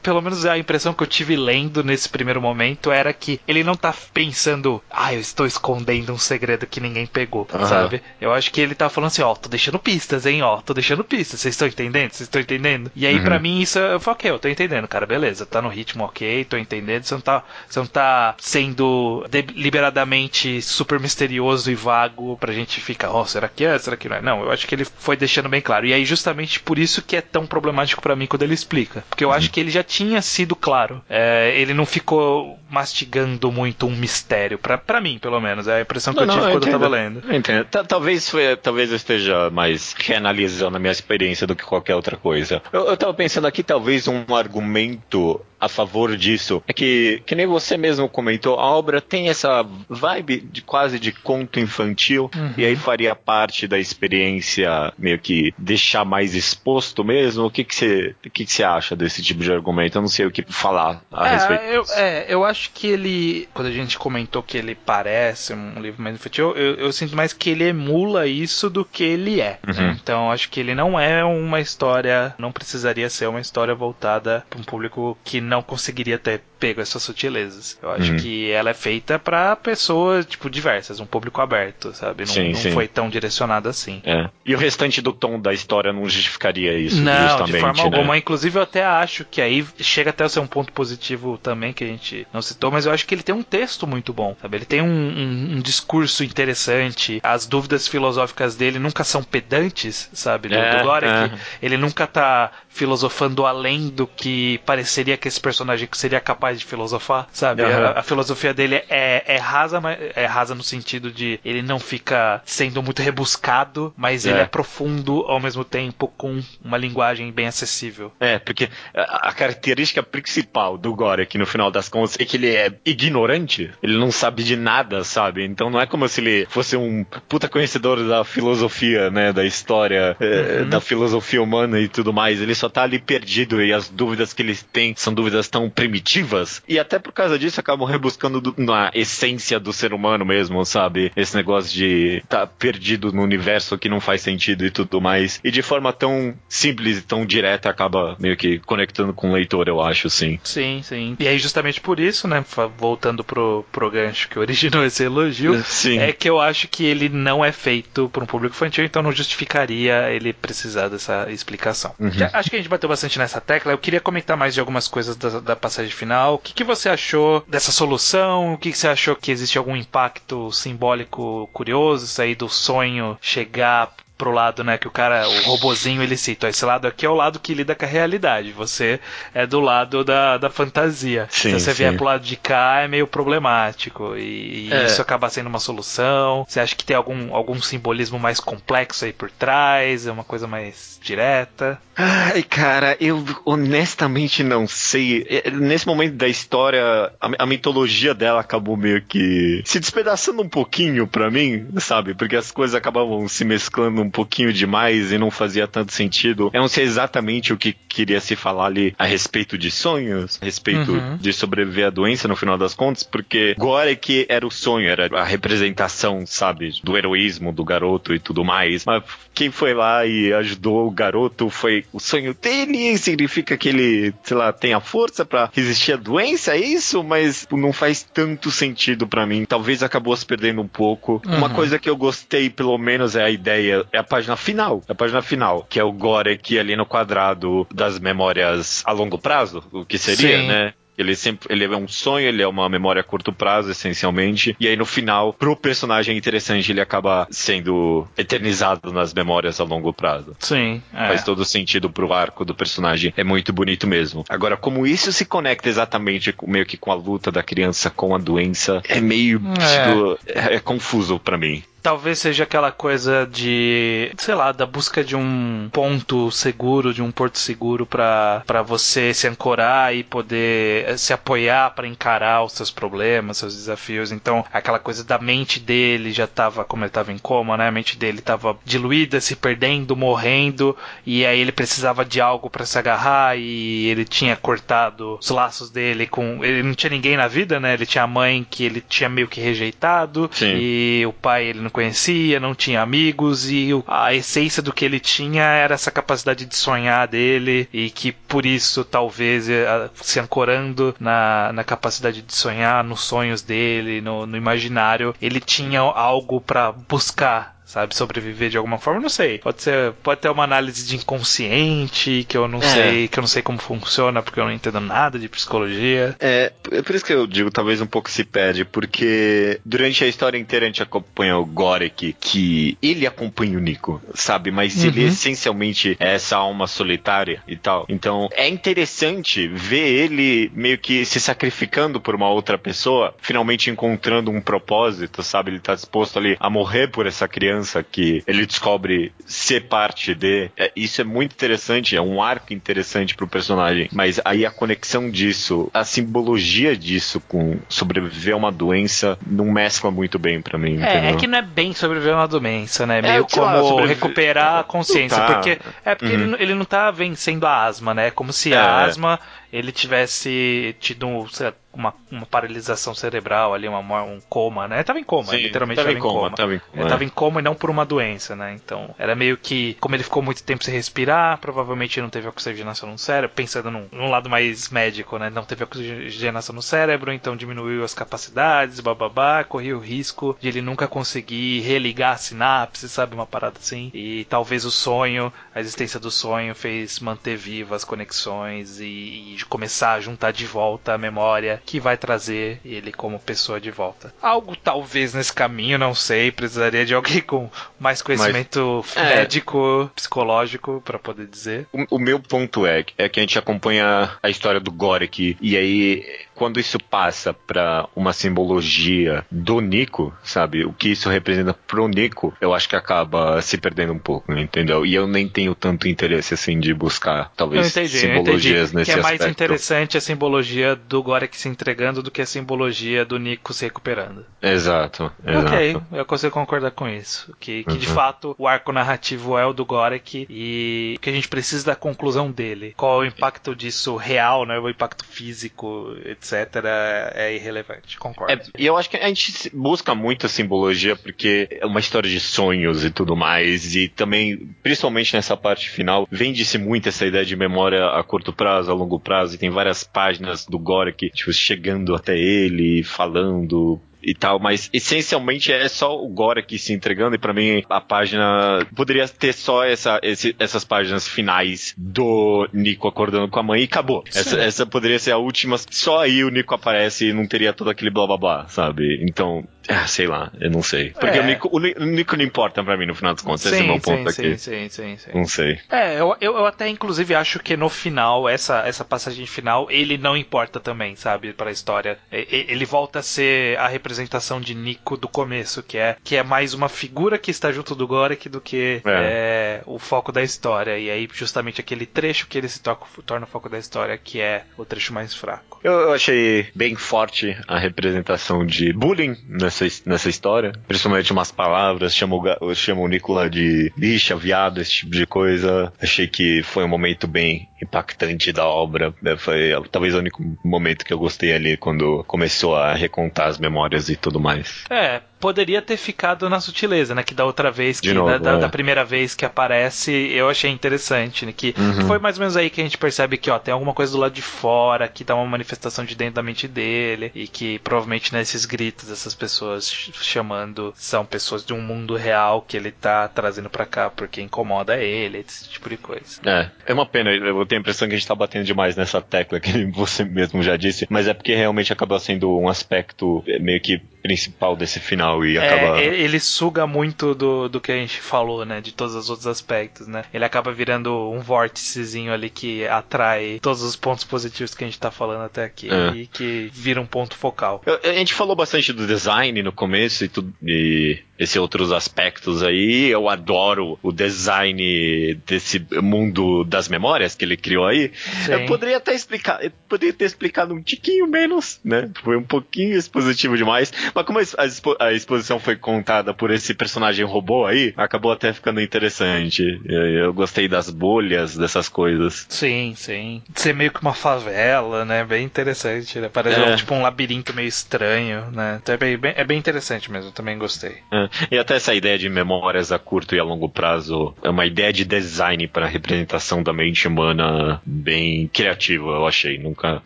pelo 0.02 0.20
menos 0.20 0.44
a 0.46 0.58
impressão 0.58 0.92
que 0.92 1.02
eu 1.02 1.06
tive 1.06 1.36
lendo 1.36 1.82
nesse 1.82 2.08
primeiro 2.08 2.40
momento 2.40 2.90
era 2.90 3.12
que 3.12 3.40
ele 3.46 3.64
não 3.64 3.74
tá 3.74 3.94
pensando, 4.12 4.82
ah, 4.90 5.12
eu 5.12 5.20
estou 5.20 5.46
escondendo 5.46 6.12
um 6.12 6.18
segredo 6.18 6.66
que 6.66 6.80
ninguém 6.80 7.06
pegou, 7.06 7.46
uhum. 7.52 7.66
sabe? 7.66 8.02
Eu 8.20 8.32
acho 8.32 8.50
que 8.50 8.60
ele 8.60 8.74
tá 8.74 8.88
falando 8.88 9.08
assim, 9.08 9.22
ó, 9.22 9.32
oh, 9.32 9.36
tô 9.36 9.48
deixando 9.48 9.78
pistas, 9.78 10.26
hein, 10.26 10.42
ó, 10.42 10.60
tô 10.60 10.74
deixando 10.74 11.04
pistas, 11.04 11.40
vocês 11.40 11.54
estão 11.54 11.68
entendendo? 11.68 12.12
Vocês 12.12 12.26
estão 12.26 12.40
entendendo? 12.40 12.90
E 12.94 13.06
aí, 13.06 13.16
uhum. 13.16 13.24
para 13.24 13.38
mim, 13.38 13.60
isso, 13.60 13.78
eu 13.78 14.00
falei, 14.00 14.16
ok, 14.16 14.30
eu 14.30 14.38
tô 14.38 14.48
entendendo, 14.48 14.88
cara, 14.88 15.06
beleza, 15.06 15.46
tá 15.46 15.60
no 15.60 15.68
ritmo 15.68 16.04
ok, 16.04 16.44
tô 16.44 16.56
entendendo, 16.56 17.04
você 17.04 17.14
não 17.14 17.20
tá, 17.20 17.42
você 17.68 17.78
não 17.78 17.86
tá 17.86 18.34
sendo 18.38 19.26
deliberadamente 19.30 20.62
super 20.62 21.00
misterioso 21.00 21.70
e 21.70 21.74
vago 21.74 22.36
pra 22.36 22.52
gente 22.52 22.80
ficar, 22.80 23.10
ó, 23.10 23.22
oh, 23.22 23.26
será 23.26 23.48
que 23.48 23.64
é, 23.64 23.78
será 23.78 23.96
que 23.96 24.08
não 24.08 24.16
é? 24.16 24.22
Não, 24.22 24.42
eu 24.42 24.50
acho 24.50 24.66
que 24.66 24.74
ele 24.74 24.84
foi 24.84 25.16
deixando 25.16 25.48
bem 25.48 25.60
claro. 25.60 25.86
E 25.86 25.92
aí, 25.92 26.04
justamente 26.04 26.60
por 26.60 26.78
isso 26.78 27.02
que 27.02 27.16
é 27.16 27.20
tão 27.20 27.46
problemático 27.46 28.02
para 28.02 28.16
mim 28.16 28.26
quando 28.26 28.42
ele 28.42 28.54
explica. 28.54 29.04
Porque 29.08 29.24
eu 29.24 29.28
uhum. 29.28 29.34
acho 29.34 29.50
que 29.50 29.63
ele 29.64 29.70
já 29.70 29.82
tinha 29.82 30.20
sido 30.22 30.54
claro. 30.54 31.02
É, 31.08 31.52
ele 31.56 31.74
não 31.74 31.86
ficou 31.86 32.58
mastigando 32.70 33.50
muito 33.50 33.86
um 33.86 33.96
mistério, 33.96 34.58
para 34.58 35.00
mim, 35.00 35.18
pelo 35.18 35.40
menos. 35.40 35.66
É 35.66 35.78
a 35.78 35.80
impressão 35.80 36.12
que 36.12 36.20
não, 36.20 36.26
eu 36.26 36.30
tive 36.30 36.44
não, 36.44 36.52
quando 36.52 36.62
eu, 36.64 36.72
eu 36.72 36.78
tava 36.78 36.88
lendo. 36.88 37.22
Eu 37.26 37.34
entendo. 37.34 37.66
Talvez, 37.88 38.28
foi, 38.28 38.56
talvez 38.56 38.90
eu 38.90 38.96
esteja 38.96 39.50
mais 39.50 39.94
reanalisando 39.98 40.76
a 40.76 40.80
minha 40.80 40.92
experiência 40.92 41.46
do 41.46 41.56
que 41.56 41.64
qualquer 41.64 41.94
outra 41.94 42.16
coisa. 42.16 42.62
Eu, 42.72 42.86
eu 42.86 42.96
tava 42.96 43.14
pensando 43.14 43.46
aqui, 43.46 43.62
talvez 43.62 44.06
um 44.06 44.34
argumento 44.34 45.40
a 45.64 45.68
favor 45.68 46.16
disso 46.16 46.62
é 46.68 46.72
que, 46.72 47.22
que 47.24 47.34
nem 47.34 47.46
você 47.46 47.76
mesmo 47.76 48.08
comentou, 48.08 48.58
a 48.58 48.66
obra 48.66 49.00
tem 49.00 49.28
essa 49.28 49.64
vibe 49.88 50.40
de 50.52 50.62
quase 50.62 50.98
de 50.98 51.12
conto 51.12 51.58
infantil 51.58 52.30
uhum. 52.34 52.52
e 52.56 52.64
aí 52.64 52.76
faria 52.76 53.14
parte 53.14 53.66
da 53.66 53.78
experiência 53.78 54.92
meio 54.98 55.18
que 55.18 55.54
deixar 55.56 56.04
mais 56.04 56.34
exposto 56.34 57.02
mesmo. 57.02 57.46
O 57.46 57.50
que 57.50 57.64
que 57.64 57.74
você, 57.74 58.14
que 58.22 58.44
que 58.44 58.52
você 58.52 58.62
acha 58.62 58.94
desse 58.94 59.22
tipo 59.22 59.42
de 59.42 59.52
argumento? 59.52 59.96
Eu 59.96 60.02
não 60.02 60.08
sei 60.08 60.26
o 60.26 60.30
que 60.30 60.44
falar 60.48 61.02
a 61.10 61.28
é, 61.28 61.32
respeito. 61.32 61.62
Eu, 61.64 61.84
é, 61.94 62.26
eu 62.28 62.44
acho 62.44 62.70
que 62.72 62.86
ele, 62.88 63.48
quando 63.54 63.68
a 63.68 63.72
gente 63.72 63.98
comentou 63.98 64.42
que 64.42 64.58
ele 64.58 64.74
parece 64.74 65.54
um 65.54 65.80
livro 65.80 66.02
mais 66.02 66.16
infantil, 66.16 66.54
eu, 66.56 66.74
eu 66.74 66.92
sinto 66.92 67.16
mais 67.16 67.32
que 67.32 67.50
ele 67.50 67.64
emula 67.64 68.26
isso 68.26 68.68
do 68.68 68.84
que 68.84 69.02
ele 69.02 69.40
é. 69.40 69.58
Uhum. 69.66 69.90
Então 69.92 70.30
acho 70.30 70.50
que 70.50 70.60
ele 70.60 70.74
não 70.74 70.98
é 70.98 71.24
uma 71.24 71.60
história, 71.60 72.34
não 72.38 72.52
precisaria 72.52 73.08
ser 73.08 73.28
uma 73.28 73.40
história 73.40 73.74
voltada 73.74 74.44
para 74.50 74.60
um 74.60 74.64
público 74.64 75.16
que 75.24 75.40
não 75.40 75.53
conseguiria 75.62 76.18
ter 76.18 76.42
pego 76.58 76.80
essas 76.80 77.02
sutilezas. 77.02 77.78
Eu 77.82 77.90
acho 77.90 78.12
uhum. 78.12 78.18
que 78.18 78.50
ela 78.50 78.70
é 78.70 78.74
feita 78.74 79.18
para 79.18 79.54
pessoas, 79.54 80.24
tipo, 80.24 80.48
diversas, 80.48 80.98
um 80.98 81.06
público 81.06 81.40
aberto, 81.40 81.92
sabe? 81.92 82.24
Não, 82.24 82.32
sim, 82.32 82.48
não 82.52 82.54
sim. 82.54 82.72
foi 82.72 82.88
tão 82.88 83.10
direcionado 83.10 83.68
assim. 83.68 84.00
É. 84.04 84.30
E 84.46 84.54
o 84.54 84.58
restante 84.58 85.02
do 85.02 85.12
tom 85.12 85.38
da 85.38 85.52
história 85.52 85.92
não 85.92 86.08
justificaria 86.08 86.76
isso, 86.78 87.00
não, 87.00 87.28
justamente, 87.28 87.52
de 87.52 87.60
forma 87.60 87.76
né? 87.76 87.82
alguma. 87.82 88.16
Inclusive, 88.16 88.58
eu 88.58 88.62
até 88.62 88.84
acho 88.84 89.24
que 89.24 89.42
aí 89.42 89.66
chega 89.78 90.10
até 90.10 90.24
a 90.24 90.28
ser 90.28 90.40
um 90.40 90.46
ponto 90.46 90.72
positivo 90.72 91.38
também, 91.38 91.72
que 91.72 91.84
a 91.84 91.86
gente 91.86 92.26
não 92.32 92.40
citou, 92.40 92.70
mas 92.70 92.86
eu 92.86 92.92
acho 92.92 93.06
que 93.06 93.14
ele 93.14 93.22
tem 93.22 93.34
um 93.34 93.42
texto 93.42 93.86
muito 93.86 94.12
bom, 94.12 94.34
sabe? 94.40 94.56
Ele 94.56 94.64
tem 94.64 94.80
um, 94.80 94.86
um, 94.86 95.56
um 95.56 95.60
discurso 95.60 96.24
interessante, 96.24 97.20
as 97.22 97.46
dúvidas 97.46 97.86
filosóficas 97.86 98.56
dele 98.56 98.78
nunca 98.78 99.04
são 99.04 99.22
pedantes, 99.22 100.08
sabe? 100.12 100.48
Do, 100.48 100.54
é, 100.54 100.78
do 100.78 100.84
Gorek. 100.84 101.06
É. 101.06 101.30
Ele 101.62 101.76
nunca 101.76 102.06
tá 102.06 102.50
filosofando 102.68 103.46
além 103.46 103.88
do 103.88 104.06
que 104.06 104.58
pareceria 104.66 105.16
que 105.16 105.28
esse 105.28 105.40
personagem 105.44 105.86
seria 105.92 106.20
capaz 106.20 106.58
de 106.58 106.64
filosofar, 106.64 107.28
sabe? 107.30 107.62
Uhum. 107.62 107.68
A, 107.68 107.98
a, 107.98 108.02
filosofia 108.02 108.54
dele 108.54 108.76
é, 108.88 109.22
é 109.26 109.36
rasa, 109.36 109.78
mas 109.78 109.98
é 110.16 110.24
rasa 110.24 110.54
no 110.54 110.62
sentido 110.62 111.12
de 111.12 111.38
ele 111.44 111.60
não 111.60 111.78
fica 111.78 112.40
sendo 112.46 112.82
muito 112.82 113.02
rebuscado, 113.02 113.92
mas 113.94 114.24
é. 114.24 114.30
ele 114.30 114.38
é 114.40 114.46
profundo 114.46 115.20
ao 115.26 115.38
mesmo 115.38 115.62
tempo 115.62 116.08
com 116.16 116.42
uma 116.64 116.78
linguagem 116.78 117.30
bem 117.30 117.46
acessível. 117.46 118.10
É, 118.18 118.38
porque 118.38 118.70
a, 118.94 119.32
característica 119.34 120.02
principal 120.02 120.78
do 120.78 120.94
Gorek, 120.94 121.36
no 121.36 121.44
final 121.44 121.70
das 121.70 121.90
contas, 121.90 122.16
é 122.18 122.24
que 122.24 122.38
ele 122.38 122.54
é 122.54 122.72
ignorante, 122.86 123.70
ele 123.82 123.98
não 123.98 124.10
sabe 124.10 124.42
de 124.42 124.56
nada, 124.56 125.04
sabe? 125.04 125.44
Então 125.44 125.68
não 125.68 125.80
é 125.80 125.86
como 125.86 126.08
se 126.08 126.22
ele 126.22 126.46
fosse 126.48 126.74
um 126.74 127.04
puta 127.28 127.48
conhecedor 127.48 128.02
da 128.08 128.24
filosofia, 128.24 129.10
né, 129.10 129.30
da 129.30 129.44
história, 129.44 130.16
é, 130.18 130.62
uhum. 130.62 130.68
da 130.70 130.80
filosofia 130.80 131.42
humana 131.42 131.78
e 131.80 131.88
tudo 131.88 132.12
mais. 132.14 132.40
Ele 132.40 132.54
só 132.54 132.70
tá 132.70 132.82
ali 132.82 132.98
perdido 132.98 133.62
e 133.62 133.72
as 133.72 133.90
dúvidas 133.90 134.32
que 134.32 134.40
ele 134.40 134.56
tem 134.72 134.94
são 134.96 135.12
dúvidas 135.12 135.23
tão 135.48 135.68
primitivas 135.68 136.62
e 136.68 136.78
até 136.78 136.98
por 136.98 137.12
causa 137.12 137.38
disso 137.38 137.60
acabam 137.60 137.86
rebuscando 137.86 138.40
do, 138.40 138.54
na 138.56 138.90
essência 138.94 139.58
do 139.58 139.72
ser 139.72 139.92
humano 139.92 140.24
mesmo, 140.24 140.64
sabe? 140.64 141.12
Esse 141.16 141.36
negócio 141.36 141.72
de 141.72 142.22
tá 142.28 142.46
perdido 142.46 143.12
no 143.12 143.22
universo 143.22 143.78
que 143.78 143.88
não 143.88 144.00
faz 144.00 144.20
sentido 144.20 144.64
e 144.64 144.70
tudo 144.70 145.00
mais. 145.00 145.40
E 145.44 145.50
de 145.50 145.62
forma 145.62 145.92
tão 145.92 146.34
simples 146.48 146.98
e 146.98 147.02
tão 147.02 147.24
direta 147.24 147.68
acaba 147.68 148.16
meio 148.18 148.36
que 148.36 148.58
conectando 148.60 149.12
com 149.12 149.30
o 149.30 149.32
leitor, 149.34 149.68
eu 149.68 149.80
acho, 149.80 150.08
sim. 150.08 150.38
Sim, 150.42 150.80
sim. 150.82 151.16
E 151.18 151.28
aí 151.28 151.38
justamente 151.38 151.80
por 151.80 152.00
isso, 152.00 152.26
né, 152.26 152.44
voltando 152.76 153.24
pro, 153.24 153.64
pro 153.70 153.90
gancho 153.90 154.28
que 154.28 154.38
originou 154.38 154.84
esse 154.84 155.04
elogio, 155.04 155.62
sim. 155.64 155.98
é 155.98 156.12
que 156.12 156.28
eu 156.28 156.40
acho 156.40 156.68
que 156.68 156.84
ele 156.84 157.08
não 157.08 157.44
é 157.44 157.52
feito 157.52 158.08
para 158.08 158.24
um 158.24 158.26
público 158.26 158.54
infantil, 158.54 158.84
então 158.84 159.02
não 159.02 159.12
justificaria 159.12 160.10
ele 160.10 160.32
precisar 160.32 160.88
dessa 160.88 161.30
explicação. 161.30 161.94
Uhum. 161.98 162.10
Já, 162.10 162.30
acho 162.32 162.50
que 162.50 162.56
a 162.56 162.58
gente 162.58 162.68
bateu 162.68 162.88
bastante 162.88 163.18
nessa 163.18 163.40
tecla. 163.40 163.72
Eu 163.72 163.78
queria 163.78 164.00
comentar 164.00 164.36
mais 164.36 164.54
de 164.54 164.60
algumas 164.60 164.88
coisas 164.88 165.13
da, 165.16 165.40
da 165.40 165.56
passagem 165.56 165.90
final. 165.90 166.34
O 166.34 166.38
que, 166.38 166.54
que 166.54 166.64
você 166.64 166.88
achou 166.88 167.44
dessa 167.48 167.72
solução? 167.72 168.54
O 168.54 168.58
que, 168.58 168.72
que 168.72 168.78
você 168.78 168.88
achou 168.88 169.16
que 169.16 169.30
existe 169.30 169.58
algum 169.58 169.76
impacto 169.76 170.50
simbólico 170.52 171.48
curioso? 171.52 172.04
Isso 172.04 172.22
aí 172.22 172.34
do 172.34 172.48
sonho 172.48 173.18
chegar 173.20 173.94
pro 174.16 174.30
lado, 174.30 174.62
né, 174.62 174.78
que 174.78 174.86
o 174.86 174.90
cara, 174.90 175.28
o 175.28 175.40
robozinho, 175.42 176.02
ele 176.02 176.16
cita. 176.16 176.48
Esse 176.48 176.64
lado 176.64 176.86
aqui 176.86 177.04
é 177.04 177.08
o 177.08 177.14
lado 177.14 177.38
que 177.40 177.52
lida 177.54 177.74
com 177.74 177.84
a 177.84 177.88
realidade. 177.88 178.52
Você 178.52 179.00
é 179.34 179.46
do 179.46 179.60
lado 179.60 180.04
da, 180.04 180.38
da 180.38 180.48
fantasia. 180.50 181.26
Sim, 181.30 181.50
Se 181.50 181.60
você 181.60 181.70
sim. 181.72 181.78
vier 181.78 181.96
pro 181.96 182.04
lado 182.06 182.22
de 182.24 182.36
cá, 182.36 182.80
é 182.82 182.88
meio 182.88 183.06
problemático. 183.06 184.16
E, 184.16 184.68
e 184.68 184.72
É. 184.72 184.84
isso 184.86 185.02
acaba 185.02 185.28
sendo 185.28 185.48
uma 185.48 185.58
solução. 185.58 186.44
Você 186.48 186.60
acha 186.60 186.76
que 186.76 186.84
tem 186.84 186.96
algum, 186.96 187.34
algum 187.34 187.60
simbolismo 187.60 188.18
mais 188.18 188.38
complexo 188.38 189.04
aí 189.04 189.12
por 189.12 189.30
trás? 189.30 190.06
É 190.06 190.12
uma 190.12 190.24
coisa 190.24 190.46
mais 190.46 190.98
direta? 191.02 191.78
Ai, 191.96 192.42
cara, 192.42 192.96
eu 193.00 193.22
honestamente 193.44 194.42
não 194.42 194.66
sei. 194.66 195.26
É, 195.28 195.50
Nesse 195.50 195.86
momento 195.86 196.14
da 196.14 196.28
história, 196.28 196.82
a, 197.20 197.30
a 197.38 197.46
mitologia 197.46 198.14
dela 198.14 198.40
acabou 198.40 198.76
meio 198.76 199.02
que 199.02 199.62
se 199.64 199.78
despedaçando 199.80 200.42
um 200.42 200.48
pouquinho 200.48 201.06
pra 201.06 201.30
mim, 201.30 201.66
sabe? 201.78 202.14
Porque 202.14 202.36
as 202.36 202.50
coisas 202.50 202.74
acabavam 202.74 203.26
se 203.28 203.44
mesclando 203.44 204.03
um 204.04 204.10
pouquinho 204.10 204.52
demais 204.52 205.12
e 205.12 205.18
não 205.18 205.30
fazia 205.30 205.66
tanto 205.66 205.92
sentido. 205.92 206.50
Eu 206.52 206.60
não 206.60 206.68
sei 206.68 206.84
exatamente 206.84 207.52
o 207.52 207.56
que 207.56 207.74
queria 207.88 208.20
se 208.20 208.36
falar 208.36 208.66
ali 208.66 208.94
a 208.98 209.04
respeito 209.04 209.56
de 209.56 209.70
sonhos, 209.70 210.38
a 210.40 210.44
respeito 210.44 210.92
Uhum. 210.92 211.16
de 211.18 211.32
sobreviver 211.32 211.86
à 211.86 211.90
doença 211.90 212.26
no 212.28 212.36
final 212.36 212.58
das 212.58 212.74
contas, 212.74 213.02
porque 213.02 213.54
Gorek 213.58 214.26
era 214.28 214.46
o 214.46 214.50
sonho, 214.50 214.88
era 214.88 215.06
a 215.18 215.24
representação, 215.24 216.24
sabe, 216.26 216.72
do 216.82 216.96
heroísmo 216.96 217.52
do 217.52 217.64
garoto 217.64 218.14
e 218.14 218.18
tudo 218.18 218.44
mais. 218.44 218.84
Mas 218.84 219.02
quem 219.32 219.50
foi 219.50 219.72
lá 219.74 220.04
e 220.06 220.32
ajudou 220.32 220.86
o 220.86 220.90
garoto 220.90 221.48
foi 221.50 221.84
o 221.92 222.00
sonho 222.00 222.34
dele, 222.34 222.96
significa 222.98 223.56
que 223.56 223.68
ele, 223.68 224.14
sei 224.22 224.36
lá, 224.36 224.52
tem 224.52 224.74
a 224.74 224.80
força 224.80 225.24
pra 225.24 225.50
resistir 225.52 225.92
à 225.92 225.96
doença, 225.96 226.54
é 226.54 226.58
isso? 226.60 227.02
Mas 227.02 227.46
não 227.50 227.72
faz 227.72 228.02
tanto 228.02 228.50
sentido 228.50 229.06
pra 229.06 229.26
mim. 229.26 229.44
Talvez 229.44 229.82
acabou 229.82 230.16
se 230.16 230.26
perdendo 230.26 230.60
um 230.60 230.68
pouco. 230.68 231.22
Uma 231.26 231.48
Uhum. 231.48 231.54
coisa 231.54 231.78
que 231.78 231.88
eu 231.88 231.96
gostei, 231.96 232.50
pelo 232.50 232.76
menos, 232.78 233.14
é 233.16 233.22
a 233.24 233.30
ideia, 233.30 233.84
é 233.94 233.98
a 233.98 234.04
página 234.04 234.36
final. 234.36 234.82
É 234.88 234.92
a 234.92 234.94
página 234.94 235.22
final, 235.22 235.64
que 235.68 235.78
é 235.78 235.84
o 235.84 235.92
Gorek 235.92 236.58
ali 236.58 236.74
no 236.74 236.84
quadrado 236.84 237.66
das 237.72 237.98
memórias 237.98 238.82
a 238.84 238.92
longo 238.92 239.18
prazo, 239.18 239.62
o 239.72 239.84
que 239.84 239.96
seria, 239.96 240.40
Sim. 240.40 240.48
né? 240.48 240.74
Ele 240.96 241.16
sempre 241.16 241.52
ele 241.52 241.64
é 241.64 241.76
um 241.76 241.88
sonho, 241.88 242.28
ele 242.28 242.40
é 242.40 242.46
uma 242.46 242.68
memória 242.68 243.00
a 243.00 243.04
curto 243.04 243.32
prazo, 243.32 243.70
essencialmente. 243.70 244.56
E 244.60 244.68
aí 244.68 244.76
no 244.76 244.86
final, 244.86 245.32
pro 245.32 245.56
personagem 245.56 246.16
interessante, 246.16 246.70
ele 246.70 246.80
acaba 246.80 247.26
sendo 247.30 248.06
eternizado 248.16 248.92
nas 248.92 249.12
memórias 249.12 249.60
a 249.60 249.64
longo 249.64 249.92
prazo. 249.92 250.36
Sim. 250.38 250.80
É. 250.92 251.08
Faz 251.08 251.24
todo 251.24 251.44
sentido 251.44 251.90
pro 251.90 252.12
arco 252.12 252.44
do 252.44 252.54
personagem. 252.54 253.12
É 253.16 253.24
muito 253.24 253.52
bonito 253.52 253.88
mesmo. 253.88 254.24
Agora, 254.28 254.56
como 254.56 254.86
isso 254.86 255.12
se 255.12 255.24
conecta 255.24 255.68
exatamente 255.68 256.32
meio 256.46 256.64
que 256.64 256.76
com 256.76 256.92
a 256.92 256.94
luta 256.94 257.32
da 257.32 257.42
criança 257.42 257.90
com 257.90 258.14
a 258.14 258.18
doença, 258.18 258.80
é 258.88 259.00
meio. 259.00 259.42
É. 259.58 259.88
Tipo, 259.88 260.18
é, 260.26 260.54
é 260.54 260.60
confuso 260.60 261.18
para 261.18 261.36
mim. 261.36 261.62
Talvez 261.84 262.18
seja 262.18 262.44
aquela 262.44 262.72
coisa 262.72 263.28
de, 263.30 264.10
sei 264.16 264.34
lá, 264.34 264.52
da 264.52 264.64
busca 264.64 265.04
de 265.04 265.14
um 265.14 265.68
ponto 265.70 266.30
seguro, 266.30 266.94
de 266.94 267.02
um 267.02 267.10
porto 267.10 267.38
seguro 267.38 267.84
para 267.84 268.62
você 268.66 269.12
se 269.12 269.28
ancorar 269.28 269.94
e 269.94 270.02
poder 270.02 270.88
eh, 270.88 270.96
se 270.96 271.12
apoiar 271.12 271.74
para 271.74 271.86
encarar 271.86 272.42
os 272.42 272.54
seus 272.54 272.70
problemas, 272.70 273.36
seus 273.36 273.54
desafios. 273.54 274.10
Então, 274.12 274.42
aquela 274.50 274.78
coisa 274.78 275.04
da 275.04 275.18
mente 275.18 275.60
dele 275.60 276.10
já 276.10 276.26
tava, 276.26 276.64
como 276.64 276.84
ele 276.84 276.90
tava 276.90 277.12
em 277.12 277.18
coma, 277.18 277.54
né? 277.58 277.68
A 277.68 277.70
mente 277.70 277.98
dele 277.98 278.22
tava 278.22 278.56
diluída, 278.64 279.20
se 279.20 279.36
perdendo, 279.36 279.94
morrendo, 279.94 280.74
e 281.04 281.26
aí 281.26 281.38
ele 281.38 281.52
precisava 281.52 282.02
de 282.02 282.18
algo 282.18 282.48
para 282.48 282.64
se 282.64 282.78
agarrar 282.78 283.36
e 283.36 283.88
ele 283.88 284.06
tinha 284.06 284.36
cortado 284.36 285.18
os 285.20 285.28
laços 285.28 285.68
dele 285.68 286.06
com, 286.06 286.42
ele 286.42 286.62
não 286.62 286.72
tinha 286.72 286.88
ninguém 286.88 287.18
na 287.18 287.28
vida, 287.28 287.60
né? 287.60 287.74
Ele 287.74 287.84
tinha 287.84 288.04
a 288.04 288.06
mãe 288.06 288.42
que 288.50 288.64
ele 288.64 288.80
tinha 288.80 289.10
meio 289.10 289.28
que 289.28 289.38
rejeitado 289.38 290.30
Sim. 290.32 290.54
e 290.56 291.04
o 291.06 291.12
pai 291.12 291.44
ele 291.44 291.60
não 291.60 291.73
conhecia, 291.74 292.38
não 292.38 292.54
tinha 292.54 292.80
amigos 292.80 293.50
e 293.50 293.70
a 293.88 294.14
essência 294.14 294.62
do 294.62 294.72
que 294.72 294.84
ele 294.84 295.00
tinha 295.00 295.42
era 295.42 295.74
essa 295.74 295.90
capacidade 295.90 296.46
de 296.46 296.54
sonhar 296.54 297.08
dele 297.08 297.68
e 297.72 297.90
que 297.90 298.12
por 298.12 298.46
isso 298.46 298.84
talvez 298.84 299.48
eh, 299.48 299.90
se 299.96 300.20
ancorando 300.20 300.94
na, 301.00 301.52
na 301.52 301.64
capacidade 301.64 302.22
de 302.22 302.32
sonhar, 302.32 302.84
nos 302.84 303.00
sonhos 303.00 303.42
dele, 303.42 304.00
no, 304.00 304.24
no 304.24 304.36
imaginário, 304.36 305.16
ele 305.20 305.40
tinha 305.40 305.80
algo 305.80 306.40
pra 306.40 306.70
buscar. 306.70 307.53
Sabe, 307.64 307.96
sobreviver 307.96 308.50
de 308.50 308.56
alguma 308.58 308.78
forma, 308.78 309.00
não 309.00 309.08
sei. 309.08 309.38
Pode 309.38 309.62
ser, 309.62 309.92
pode 310.02 310.20
ter 310.20 310.28
uma 310.28 310.44
análise 310.44 310.86
de 310.86 310.96
inconsciente 310.96 312.24
que 312.28 312.36
eu 312.36 312.46
não 312.46 312.58
É. 312.58 312.62
sei, 312.62 313.08
que 313.08 313.18
eu 313.18 313.22
não 313.22 313.28
sei 313.28 313.42
como 313.42 313.58
funciona 313.58 314.22
porque 314.22 314.38
eu 314.38 314.44
não 314.44 314.52
entendo 314.52 314.80
nada 314.80 315.18
de 315.18 315.28
psicologia. 315.28 316.14
É, 316.20 316.52
é 316.70 316.82
por 316.82 316.94
isso 316.94 317.04
que 317.04 317.12
eu 317.12 317.26
digo, 317.26 317.50
talvez 317.50 317.80
um 317.80 317.86
pouco 317.86 318.10
se 318.10 318.22
perde, 318.24 318.64
porque 318.64 319.60
durante 319.64 320.04
a 320.04 320.06
história 320.06 320.38
inteira 320.38 320.66
a 320.66 320.68
gente 320.68 320.82
acompanha 320.82 321.36
o 321.38 321.44
Gorek, 321.44 322.14
que 322.20 322.76
ele 322.82 323.06
acompanha 323.06 323.56
o 323.58 323.60
Nico, 323.60 324.00
sabe? 324.14 324.50
Mas 324.50 324.84
ele 324.84 325.00
Uhum. 325.02 325.08
essencialmente 325.08 325.96
é 325.98 326.14
essa 326.14 326.36
alma 326.36 326.66
solitária 326.66 327.42
e 327.48 327.56
tal. 327.56 327.86
Então 327.88 328.28
é 328.32 328.48
interessante 328.48 329.48
ver 329.48 329.86
ele 329.88 330.50
meio 330.54 330.78
que 330.78 331.04
se 331.04 331.18
sacrificando 331.20 332.00
por 332.00 332.14
uma 332.14 332.28
outra 332.28 332.58
pessoa, 332.58 333.14
finalmente 333.20 333.70
encontrando 333.70 334.30
um 334.30 334.40
propósito, 334.40 335.22
sabe? 335.22 335.50
Ele 335.50 335.60
tá 335.60 335.74
disposto 335.74 336.18
ali 336.18 336.36
a 336.38 336.48
morrer 336.50 336.88
por 336.88 337.06
essa 337.06 337.26
criança 337.26 337.53
que 337.82 338.22
ele 338.26 338.46
descobre 338.46 339.12
ser 339.26 339.62
parte 339.68 340.14
de. 340.14 340.50
É, 340.56 340.72
isso 340.74 341.00
é 341.00 341.04
muito 341.04 341.32
interessante, 341.32 341.96
é 341.96 342.00
um 342.02 342.22
arco 342.22 342.52
interessante 342.52 343.14
pro 343.14 343.26
personagem. 343.28 343.88
Mas 343.92 344.20
aí 344.24 344.44
a 344.46 344.50
conexão 344.50 345.10
disso, 345.10 345.70
a 345.72 345.84
simbologia 345.84 346.76
disso 346.76 347.20
com 347.20 347.58
sobreviver 347.68 348.34
a 348.34 348.36
uma 348.36 348.50
doença 348.52 349.18
não 349.26 349.46
mescla 349.46 349.90
muito 349.90 350.18
bem 350.18 350.40
pra 350.40 350.58
mim. 350.58 350.80
É, 350.82 351.10
é 351.10 351.16
que 351.16 351.26
não 351.26 351.38
é 351.38 351.42
bem 351.42 351.72
sobreviver 351.74 352.14
a 352.14 352.18
uma 352.18 352.28
doença, 352.28 352.86
né? 352.86 352.98
É, 352.98 353.02
Meio 353.02 353.26
sei 353.28 353.42
lá, 353.42 353.52
como 353.54 353.68
sobreviver- 353.68 353.96
recuperar 353.96 354.58
a 354.60 354.64
consciência. 354.64 355.16
Tá. 355.18 355.26
Porque 355.34 355.58
é 355.84 355.94
porque 355.94 356.14
Uhum. 356.14 356.34
ele, 356.34 356.42
ele 356.42 356.54
não 356.54 356.64
tá 356.64 356.90
vencendo 356.90 357.44
a 357.46 357.64
asma, 357.64 357.94
né? 357.94 358.08
É 358.08 358.10
como 358.10 358.32
se 358.32 358.52
É, 358.52 358.56
a 358.56 358.60
é. 358.60 358.84
asma 358.84 359.18
ele 359.52 359.70
tivesse 359.72 360.74
tido 360.80 361.26
sei 361.30 361.46
lá, 361.46 361.54
uma, 361.74 361.94
uma 362.10 362.26
paralisação 362.26 362.94
cerebral 362.94 363.54
ali, 363.54 363.68
uma, 363.68 364.02
um 364.02 364.20
coma, 364.28 364.66
né? 364.66 364.76
Ele 364.76 364.84
tava 364.84 364.98
em 364.98 365.04
coma, 365.04 365.30
Sim, 365.30 365.36
literalmente 365.38 365.76
tava 365.76 365.88
tava 365.88 365.98
em 365.98 366.00
coma, 366.00 366.30
tava 366.30 366.54
em 366.54 366.58
coma, 366.58 366.72
Ele 366.74 366.84
é. 366.84 366.88
tava 366.88 367.04
em 367.04 367.08
coma 367.08 367.40
e 367.40 367.42
não 367.42 367.54
por 367.54 367.70
uma 367.70 367.84
doença, 367.84 368.34
né? 368.34 368.54
Então, 368.54 368.94
era 368.98 369.14
meio 369.14 369.36
que, 369.36 369.74
como 369.74 369.94
ele 369.94 370.02
ficou 370.02 370.22
muito 370.22 370.42
tempo 370.42 370.64
sem 370.64 370.74
respirar, 370.74 371.38
provavelmente 371.38 372.00
não 372.00 372.10
teve 372.10 372.26
oxigenação 372.26 372.90
no 372.90 372.98
cérebro, 372.98 373.36
pensando 373.36 373.70
num, 373.70 373.86
num 373.92 374.08
lado 374.08 374.30
mais 374.30 374.70
médico, 374.70 375.18
né? 375.18 375.30
Não 375.30 375.44
teve 375.44 375.64
oxigenação 375.64 376.54
no 376.54 376.62
cérebro, 376.62 377.12
então 377.12 377.36
diminuiu 377.36 377.84
as 377.84 377.94
capacidades, 377.94 378.80
bababá, 378.80 379.44
corria 379.44 379.76
o 379.76 379.80
risco 379.80 380.36
de 380.40 380.48
ele 380.48 380.62
nunca 380.62 380.88
conseguir 380.88 381.60
religar 381.60 382.14
a 382.14 382.18
sinapse, 382.18 382.88
sabe? 382.88 383.14
Uma 383.14 383.26
parada 383.26 383.58
assim. 383.58 383.90
E 383.92 384.24
talvez 384.24 384.64
o 384.64 384.70
sonho, 384.70 385.32
a 385.54 385.60
existência 385.60 386.00
do 386.00 386.10
sonho 386.10 386.54
fez 386.54 386.98
manter 387.00 387.36
vivas 387.36 387.74
as 387.74 387.84
conexões 387.84 388.80
e, 388.80 388.84
e 388.84 389.44
começar 389.48 389.94
a 389.94 390.00
juntar 390.00 390.32
de 390.32 390.46
volta 390.46 390.94
a 390.94 390.98
memória 390.98 391.60
que 391.64 391.80
vai 391.80 391.96
trazer 391.96 392.60
ele 392.64 392.92
como 392.92 393.18
pessoa 393.18 393.60
de 393.60 393.70
volta. 393.70 394.14
Algo 394.20 394.56
talvez 394.56 395.14
nesse 395.14 395.32
caminho, 395.32 395.78
não 395.78 395.94
sei, 395.94 396.30
precisaria 396.30 396.84
de 396.84 396.94
alguém 396.94 397.20
com 397.20 397.50
mais 397.78 398.02
conhecimento 398.02 398.84
é. 398.96 399.16
médico, 399.16 399.90
psicológico 399.94 400.82
para 400.84 400.98
poder 400.98 401.26
dizer. 401.26 401.66
O, 401.72 401.96
o 401.96 401.98
meu 401.98 402.20
ponto 402.20 402.66
é, 402.66 402.84
é 402.98 403.08
que 403.08 403.20
a 403.20 403.22
gente 403.22 403.38
acompanha 403.38 404.16
a 404.22 404.28
história 404.28 404.60
do 404.60 404.70
Gorek 404.70 405.36
e 405.40 405.56
aí 405.56 406.06
quando 406.34 406.58
isso 406.60 406.78
passa 406.78 407.32
pra 407.32 407.88
uma 407.94 408.12
simbologia 408.12 409.24
do 409.30 409.60
Nico, 409.60 410.12
sabe? 410.22 410.64
O 410.64 410.72
que 410.72 410.88
isso 410.90 411.08
representa 411.08 411.54
pro 411.54 411.88
Nico, 411.88 412.32
eu 412.40 412.52
acho 412.54 412.68
que 412.68 412.76
acaba 412.76 413.40
se 413.42 413.56
perdendo 413.58 413.92
um 413.92 413.98
pouco, 413.98 414.32
entendeu? 414.32 414.84
E 414.84 414.94
eu 414.94 415.06
nem 415.06 415.28
tenho 415.28 415.54
tanto 415.54 415.88
interesse 415.88 416.34
assim 416.34 416.58
de 416.58 416.72
buscar 416.74 417.32
talvez 417.36 417.66
entendi, 417.68 417.88
simbologias 417.98 418.72
nesse 418.72 418.90
Que 418.92 418.98
é 418.98 419.02
mais 419.02 419.20
aspecto. 419.20 419.30
interessante 419.30 419.96
a 419.96 420.00
simbologia 420.00 420.74
do 420.76 421.02
Gorek 421.02 421.36
se 421.36 421.48
entregando 421.48 422.02
do 422.02 422.10
que 422.10 422.22
a 422.22 422.26
simbologia 422.26 423.04
do 423.04 423.18
Nico 423.18 423.52
se 423.52 423.64
recuperando. 423.64 424.24
Exato, 424.42 425.10
exato. 425.26 425.46
Ok, 425.54 425.76
eu 425.92 426.04
consigo 426.04 426.32
concordar 426.32 426.70
com 426.70 426.88
isso. 426.88 427.34
Que, 427.40 427.64
que 427.64 427.76
de 427.78 427.86
Uhum. 427.86 427.94
fato 427.94 428.34
o 428.38 428.48
arco 428.48 428.72
narrativo 428.72 429.38
é 429.38 429.46
o 429.46 429.52
do 429.52 429.64
Gorek 429.64 430.26
e 430.28 430.98
que 431.00 431.10
a 431.10 431.12
gente 431.12 431.28
precisa 431.28 431.64
da 431.66 431.76
conclusão 431.76 432.30
dele. 432.30 432.74
Qual 432.76 433.02
é 433.02 433.06
o 433.06 433.08
impacto 433.08 433.54
disso 433.54 433.96
real, 433.96 434.44
né? 434.46 434.58
O 434.58 434.68
impacto 434.68 435.04
físico, 435.04 435.94
etc. 436.04 436.23
é 436.32 437.34
irrelevante. 437.34 437.98
Concordo. 437.98 438.32
É, 438.32 438.40
e 438.58 438.66
eu 438.66 438.76
acho 438.76 438.88
que 438.88 438.96
a 438.96 439.08
gente 439.08 439.50
busca 439.54 439.94
muito 439.94 440.26
a 440.26 440.28
simbologia 440.28 440.96
porque 440.96 441.48
é 441.50 441.66
uma 441.66 441.80
história 441.80 442.08
de 442.08 442.20
sonhos 442.20 442.84
e 442.84 442.90
tudo 442.90 443.16
mais. 443.16 443.74
E 443.74 443.88
também, 443.88 444.54
principalmente 444.62 445.14
nessa 445.14 445.36
parte 445.36 445.68
final, 445.68 446.06
vende-se 446.10 446.58
muito 446.58 446.88
essa 446.88 447.06
ideia 447.06 447.24
de 447.24 447.36
memória 447.36 447.86
a 447.86 448.02
curto 448.02 448.32
prazo, 448.32 448.70
a 448.70 448.74
longo 448.74 448.98
prazo. 448.98 449.34
E 449.34 449.38
tem 449.38 449.50
várias 449.50 449.84
páginas 449.84 450.46
do 450.46 450.58
Gorek, 450.58 451.10
tipo, 451.10 451.32
chegando 451.32 451.94
até 451.94 452.16
ele, 452.16 452.82
falando 452.82 453.80
e 454.06 454.14
tal, 454.14 454.38
mas 454.38 454.68
essencialmente 454.72 455.52
é 455.52 455.68
só 455.68 455.96
o 456.02 456.08
Gorek 456.08 456.58
se 456.58 456.72
entregando 456.72 457.14
e 457.16 457.18
pra 457.18 457.32
mim 457.32 457.62
a 457.68 457.80
página 457.80 458.66
poderia 458.74 459.08
ter 459.08 459.32
só 459.32 459.64
essa, 459.64 459.98
esse- 460.02 460.34
essas 460.38 460.64
páginas 460.64 461.06
finais 461.08 461.74
do 461.76 462.48
Nico 462.52 462.86
acordando 462.88 463.28
com 463.28 463.38
a 463.40 463.42
mãe 463.42 463.62
e 463.62 463.64
acabou. 463.64 464.04
Essa, 464.08 464.40
essa 464.40 464.66
poderia 464.66 464.98
ser 464.98 465.12
a 465.12 465.18
última, 465.18 465.56
só 465.70 466.00
aí 466.02 466.22
o 466.24 466.30
Nico 466.30 466.54
aparece 466.54 467.08
e 467.08 467.12
não 467.12 467.26
teria 467.26 467.52
todo 467.52 467.70
aquele 467.70 467.90
blá 467.90 468.06
blá 468.06 468.16
blá, 468.16 468.46
sabe? 468.48 469.02
Então, 469.08 469.46
ah, 469.68 469.86
sei 469.86 470.06
lá, 470.06 470.30
eu 470.40 470.50
não 470.50 470.62
sei. 470.62 470.90
Porque 470.90 471.18
É. 471.18 471.20
o, 471.20 471.24
Nico, 471.24 471.48
o 471.52 471.58
Ni- 471.58 471.74
o 471.78 471.84
Nico 471.84 472.16
não 472.16 472.24
importa 472.24 472.62
pra 472.62 472.76
mim 472.76 472.86
no 472.86 472.94
final 472.94 473.14
dos 473.14 473.22
contos, 473.22 473.44
esse 473.46 473.60
é 473.60 473.62
o 473.62 473.66
meu 473.66 473.80
ponto 473.80 474.10
sim, 474.12 474.22
aqui. 474.28 474.38
sim, 474.38 474.68
sim, 474.68 474.96
sim. 474.96 475.10
Não 475.14 475.24
sei. 475.26 475.58
É, 475.70 475.98
eu, 476.00 476.16
eu, 476.20 476.36
eu 476.36 476.46
até 476.46 476.68
inclusive 476.68 477.14
acho 477.14 477.38
que 477.40 477.56
no 477.56 477.68
final, 477.68 478.28
essa, 478.28 478.60
essa 478.66 478.84
passagem 478.84 479.26
final, 479.26 479.70
ele 479.70 479.96
não 479.98 480.16
importa 480.16 480.58
também, 480.60 480.96
sabe, 480.96 481.32
pra 481.32 481.50
história. 481.50 481.98
Ele 482.10 482.64
volta 482.64 482.98
a 482.98 483.02
ser 483.02 483.58
a 483.58 483.68
representação 483.68 484.40
de 484.40 484.54
Nico 484.54 484.96
do 484.96 485.08
começo, 485.08 485.62
que 485.62 485.78
é, 485.78 485.96
que 486.02 486.16
é 486.16 486.22
mais 486.22 486.54
uma 486.54 486.68
figura 486.68 487.18
que 487.18 487.30
está 487.30 487.50
junto 487.52 487.74
do 487.74 487.86
Gorek 487.86 488.28
do 488.28 488.40
que 488.40 488.82
é, 488.84 489.62
o 489.66 489.78
foco 489.78 490.12
da 490.12 490.22
história. 490.22 490.78
E 490.78 490.90
aí, 490.90 491.08
justamente 491.12 491.60
aquele 491.60 491.86
trecho 491.86 492.26
que 492.26 492.36
ele 492.38 492.48
se 492.48 492.60
toca- 492.60 492.86
torna 493.06 493.26
o 493.26 493.28
foco 493.28 493.48
da 493.48 493.58
história, 493.58 493.96
que 493.96 494.20
é 494.20 494.44
o 494.56 494.64
trecho 494.64 494.92
mais 494.92 495.14
fraco. 495.14 495.60
Eu, 495.62 495.72
eu 495.72 495.92
achei 495.92 496.48
bem 496.54 496.74
forte 496.74 497.36
a 497.48 497.58
representação 497.58 498.44
de 498.44 498.72
bullying 498.72 499.16
nessa, 499.28 499.53
his- 499.62 499.82
nessa 499.84 500.08
história. 500.08 500.52
Principalmente 500.66 501.12
umas 501.12 501.30
palavras, 501.30 501.94
chama 501.94 502.16
o, 502.40 502.54
chama 502.54 502.80
o 502.80 502.88
Nicola 502.88 503.28
de 503.28 503.70
bicha, 503.76 504.16
viado, 504.16 504.60
esse 504.60 504.70
tipo 504.72 504.92
de 504.92 505.06
coisa. 505.06 505.72
Achei 505.80 506.06
que 506.08 506.42
foi 506.42 506.64
um 506.64 506.68
momento 506.68 507.06
bem 507.06 507.48
impactante 507.62 508.32
da 508.32 508.46
obra. 508.46 508.94
É, 509.04 509.16
Foi 509.16 509.50
talvez 509.70 509.94
o 509.94 509.98
único 509.98 510.22
momento 510.44 510.84
que 510.84 510.92
eu 510.92 510.98
gostei 510.98 511.32
ali 511.32 511.56
quando 511.56 512.02
começou 512.06 512.54
a 512.56 512.74
recontar 512.74 513.28
as 513.28 513.38
memórias 513.38 513.88
e 513.88 513.96
tudo 513.96 514.18
mais. 514.20 514.64
É, 514.70 515.00
poderia 515.24 515.62
ter 515.62 515.78
ficado 515.78 516.28
na 516.28 516.38
sutileza, 516.38 516.94
né? 516.94 517.02
Que 517.02 517.14
da 517.14 517.24
outra 517.24 517.50
vez, 517.50 517.80
que 517.80 517.94
novo, 517.94 518.18
da, 518.18 518.32
é. 518.32 518.38
da, 518.40 518.48
primeira 518.50 518.84
vez 518.84 519.14
que 519.14 519.24
aparece, 519.24 519.90
eu 520.12 520.28
achei 520.28 520.50
interessante, 520.50 521.24
né? 521.24 521.32
Que, 521.34 521.54
Uhum. 521.56 521.78
que 521.78 521.84
foi 521.84 521.98
mais 521.98 522.16
ou 522.18 522.20
menos 522.20 522.36
aí 522.36 522.50
que 522.50 522.60
a 522.60 522.64
gente 522.64 522.76
percebe 522.76 523.16
que, 523.16 523.30
ó, 523.30 523.38
tem 523.38 523.54
alguma 523.54 523.72
coisa 523.72 523.90
do 523.92 523.96
lado 523.98 524.12
de 524.12 524.20
fora, 524.20 524.86
que 524.86 525.02
tá 525.02 525.14
uma 525.14 525.24
manifestação 525.24 525.82
de 525.82 525.94
dentro 525.94 526.16
da 526.16 526.22
mente 526.22 526.46
dele, 526.46 527.10
e 527.14 527.26
que 527.26 527.58
provavelmente 527.60 528.12
nesses 528.12 528.44
gritos 528.44 528.86
dessas 528.90 529.14
pessoas 529.14 529.70
ch- 529.70 529.92
chamando 529.94 530.74
são 530.76 531.06
pessoas 531.06 531.42
de 531.42 531.54
um 531.54 531.60
mundo 531.62 531.96
real 531.96 532.42
que 532.42 532.54
ele 532.58 532.70
tá 532.70 533.08
trazendo 533.08 533.48
pra 533.48 533.64
cá 533.64 533.88
porque 533.88 534.20
incomoda 534.20 534.76
ele, 534.76 535.24
esse 535.26 535.48
tipo 535.48 535.70
de 535.70 535.78
coisa. 535.78 536.20
É, 536.26 536.50
é 536.66 536.74
uma 536.74 536.84
pena, 536.84 537.10
eu 537.10 537.46
tenho 537.46 537.60
a 537.60 537.62
impressão 537.62 537.88
que 537.88 537.94
a 537.94 537.96
gente 537.96 538.06
tá 538.06 538.14
batendo 538.14 538.44
demais 538.44 538.76
nessa 538.76 539.00
tecla 539.00 539.40
que 539.40 539.64
você 539.72 540.04
mesmo 540.04 540.42
já 540.42 540.56
disse, 540.58 540.86
mas 540.90 541.08
é 541.08 541.14
porque 541.14 541.34
realmente 541.34 541.72
acaba 541.72 541.98
sendo 541.98 542.36
um 542.38 542.46
aspecto 542.48 543.24
é, 543.26 543.38
meio 543.38 543.60
que 543.62 543.80
principal 544.02 544.54
desse 544.54 544.78
final 544.80 545.13
e 545.22 545.36
acaba. 545.36 545.78
É, 545.80 545.84
ele 545.84 546.14
ele 546.14 546.20
suga 546.20 546.64
muito 546.64 547.12
do, 547.12 547.48
do 547.48 547.60
que 547.60 547.72
a 547.72 547.74
gente 547.74 548.00
falou, 548.00 548.44
né? 548.44 548.60
De 548.60 548.72
todos 548.72 548.94
os 548.94 549.10
outros 549.10 549.26
aspectos, 549.26 549.88
né? 549.88 550.04
Ele 550.14 550.24
acaba 550.24 550.52
virando 550.52 551.10
um 551.10 551.18
vórticezinho 551.18 552.12
ali 552.12 552.30
que 552.30 552.64
atrai 552.68 553.40
todos 553.42 553.62
os 553.62 553.74
pontos 553.74 554.04
positivos 554.04 554.54
que 554.54 554.62
a 554.62 554.66
gente 554.68 554.78
tá 554.78 554.92
falando 554.92 555.22
até 555.22 555.42
aqui 555.44 555.68
É. 555.68 555.90
e 555.96 556.06
que 556.06 556.48
vira 556.52 556.80
um 556.80 556.86
ponto 556.86 557.16
focal. 557.16 557.62
A 557.82 557.92
gente 557.94 558.14
falou 558.14 558.36
bastante 558.36 558.72
do 558.72 558.86
design 558.86 559.42
no 559.42 559.50
começo 559.50 560.04
e, 560.04 560.08
tudo, 560.08 560.32
e 560.40 560.98
esses 561.18 561.36
outros 561.36 561.72
aspectos 561.72 562.40
aí. 562.42 562.86
Eu 562.90 563.08
adoro 563.08 563.76
o 563.82 563.90
design 563.90 565.14
desse 565.26 565.64
mundo 565.82 566.44
das 566.44 566.68
memórias 566.68 567.14
que 567.16 567.24
ele 567.24 567.36
criou 567.36 567.66
aí. 567.66 567.90
Sim. 568.24 568.32
Eu 568.32 568.46
poderia 568.46 568.76
até 568.76 568.94
explicar, 568.94 569.42
eu 569.44 569.50
poderia 569.68 569.92
ter 569.92 570.04
explicado 570.04 570.54
um 570.54 570.62
tiquinho 570.62 571.08
menos, 571.08 571.58
né? 571.64 571.90
Foi 572.04 572.16
um 572.16 572.22
pouquinho 572.22 572.76
expositivo 572.76 573.36
demais. 573.36 573.72
Mas 573.92 574.06
como 574.06 574.18
a, 574.20 574.22
a 574.22 574.84
a 574.84 574.92
exposição 575.04 575.38
foi 575.38 575.54
contada 575.56 576.14
por 576.14 576.30
esse 576.30 576.54
personagem 576.54 577.04
robô 577.04 577.44
aí, 577.44 577.72
acabou 577.76 578.10
até 578.10 578.32
ficando 578.32 578.60
interessante. 578.60 579.42
Eu, 579.66 580.12
gostei 580.14 580.48
das 580.48 580.70
bolhas, 580.70 581.36
dessas 581.36 581.68
coisas. 581.68 582.26
Sim, 582.28 582.72
sim. 582.76 583.22
Ser 583.34 583.54
meio 583.54 583.70
que 583.70 583.80
uma 583.82 583.92
favela, 583.94 584.84
né? 584.84 585.04
Bem 585.04 585.24
interessante, 585.24 585.98
né? 585.98 586.08
Parece 586.12 586.40
É. 586.40 586.44
um- 586.52 586.56
tipo 586.56 586.74
um 586.74 586.82
labirinto 586.82 587.34
meio 587.34 587.48
estranho, 587.48 588.30
né? 588.30 588.58
Então 588.62 588.74
é 588.74 588.78
bem, 588.78 588.96
bem- 588.96 589.12
é 589.16 589.24
bem 589.24 589.38
interessante 589.38 589.90
mesmo, 589.90 590.08
eu 590.08 590.12
também 590.12 590.38
gostei. 590.38 590.76
É, 590.92 591.08
E 591.30 591.38
até 591.38 591.56
essa 591.56 591.74
ideia 591.74 591.98
de 591.98 592.08
memórias 592.08 592.72
a 592.72 592.78
curto 592.78 593.14
e 593.14 593.18
a 593.20 593.24
longo 593.24 593.48
prazo 593.48 594.14
é 594.22 594.30
uma 594.30 594.46
ideia 594.46 594.72
de 594.72 594.84
design 594.84 595.46
para 595.48 595.66
a 595.66 595.68
representação 595.68 596.42
da 596.42 596.52
mente 596.52 596.88
humana 596.88 597.60
bem 597.64 598.28
criativa, 598.32 598.86
eu 598.90 599.06
achei. 599.06 599.38
Nunca, 599.38 599.82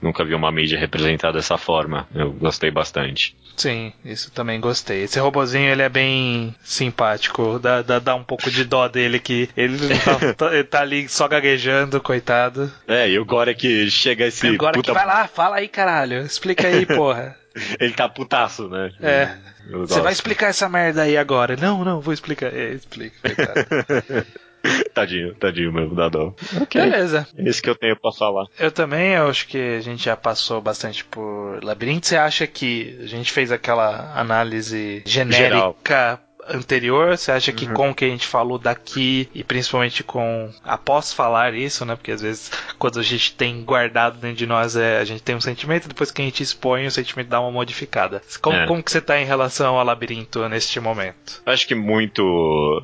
nunca 0.00 0.24
vi 0.24 0.34
uma 0.34 0.52
mídia 0.52 0.78
representada 0.78 1.34
dessa 1.34 1.58
forma. 1.58 2.06
Eu 2.14 2.32
gostei 2.32 2.70
bastante. 2.70 3.34
Sim, 3.56 3.92
isso 4.04 4.30
também 4.30 4.60
gostei. 4.60 4.97
Esse 5.04 5.18
robozinho, 5.18 5.70
ele 5.70 5.82
é 5.82 5.88
bem 5.88 6.54
simpático. 6.62 7.58
Dá, 7.58 7.82
dá, 7.82 7.98
dá 7.98 8.14
um 8.14 8.24
pouco 8.24 8.50
de 8.50 8.64
dó 8.64 8.88
dele 8.88 9.18
que 9.18 9.48
ele 9.56 9.78
tá, 9.98 10.34
tá- 10.34 10.54
ele 10.54 10.64
tá 10.64 10.80
ali 10.80 11.08
só 11.08 11.28
gaguejando, 11.28 12.00
coitado. 12.00 12.72
É, 12.86 13.08
e 13.08 13.16
agora 13.16 13.54
que 13.54 13.90
chega 13.90 14.26
esse 14.26 14.46
Agora 14.48 14.72
puta... 14.74 14.92
que 14.92 14.98
vai 14.98 15.06
lá, 15.06 15.26
fala 15.26 15.56
aí, 15.56 15.68
caralho. 15.68 16.22
Explica 16.22 16.66
aí, 16.66 16.84
porra. 16.86 17.36
Ele 17.80 17.92
tá 17.92 18.08
putaço, 18.08 18.68
né? 18.68 18.92
É. 19.00 19.34
Você 19.70 20.00
vai 20.00 20.12
explicar 20.12 20.48
essa 20.48 20.68
merda 20.68 21.02
aí 21.02 21.16
agora. 21.16 21.56
Não, 21.56 21.84
não, 21.84 22.00
vou 22.00 22.14
explicar. 22.14 22.54
É, 22.54 22.70
explica, 22.70 23.16
coitado. 23.20 24.26
Tadinho, 24.94 25.34
tadinho 25.34 25.72
mesmo, 25.72 25.94
dá 25.94 26.08
dó. 26.08 26.34
Ok. 26.60 26.80
Beleza. 26.80 27.26
Isso 27.38 27.62
que 27.62 27.70
eu 27.70 27.76
tenho 27.76 27.96
pra 27.96 28.12
falar. 28.12 28.46
Eu 28.58 28.70
também, 28.70 29.12
eu 29.12 29.28
acho 29.28 29.46
que 29.46 29.76
a 29.76 29.80
gente 29.80 30.04
já 30.04 30.16
passou 30.16 30.60
bastante 30.60 31.04
por 31.04 31.62
labirinto. 31.62 32.06
Você 32.06 32.16
acha 32.16 32.46
que 32.46 32.98
a 33.02 33.06
gente 33.06 33.32
fez 33.32 33.52
aquela 33.52 34.12
análise 34.18 35.02
genérica 35.06 36.20
anterior? 36.48 37.16
Você 37.16 37.30
acha 37.32 37.52
que 37.52 37.66
com 37.68 37.90
o 37.90 37.94
que 37.94 38.04
a 38.04 38.08
gente 38.08 38.26
falou 38.26 38.58
daqui 38.58 39.28
e 39.34 39.42
principalmente 39.44 40.02
com 40.02 40.50
após 40.64 41.12
falar 41.12 41.54
isso, 41.54 41.84
né? 41.84 41.94
Porque 41.96 42.12
às 42.12 42.20
vezes 42.22 42.50
quando 42.78 42.98
a 43.00 43.02
gente 43.02 43.34
tem 43.34 43.62
guardado 43.62 44.18
dentro 44.18 44.36
de 44.36 44.46
nós, 44.46 44.76
é, 44.76 44.98
a 44.98 45.04
gente 45.04 45.22
tem 45.22 45.34
um 45.36 45.40
sentimento, 45.40 45.88
depois 45.88 46.10
que 46.10 46.22
a 46.22 46.24
gente 46.24 46.42
expõe, 46.42 46.86
o 46.86 46.90
sentimento 46.90 47.28
dá 47.28 47.40
uma 47.40 47.50
modificada. 47.50 48.22
Como, 48.40 48.56
É. 48.56 48.66
como 48.66 48.82
que 48.82 48.90
você 48.90 49.00
tá 49.00 49.20
em 49.20 49.24
relação 49.24 49.76
ao 49.76 49.84
labirinto 49.84 50.48
neste 50.48 50.78
momento? 50.80 51.42
Acho 51.46 51.66
que 51.66 51.74
muito 51.74 52.22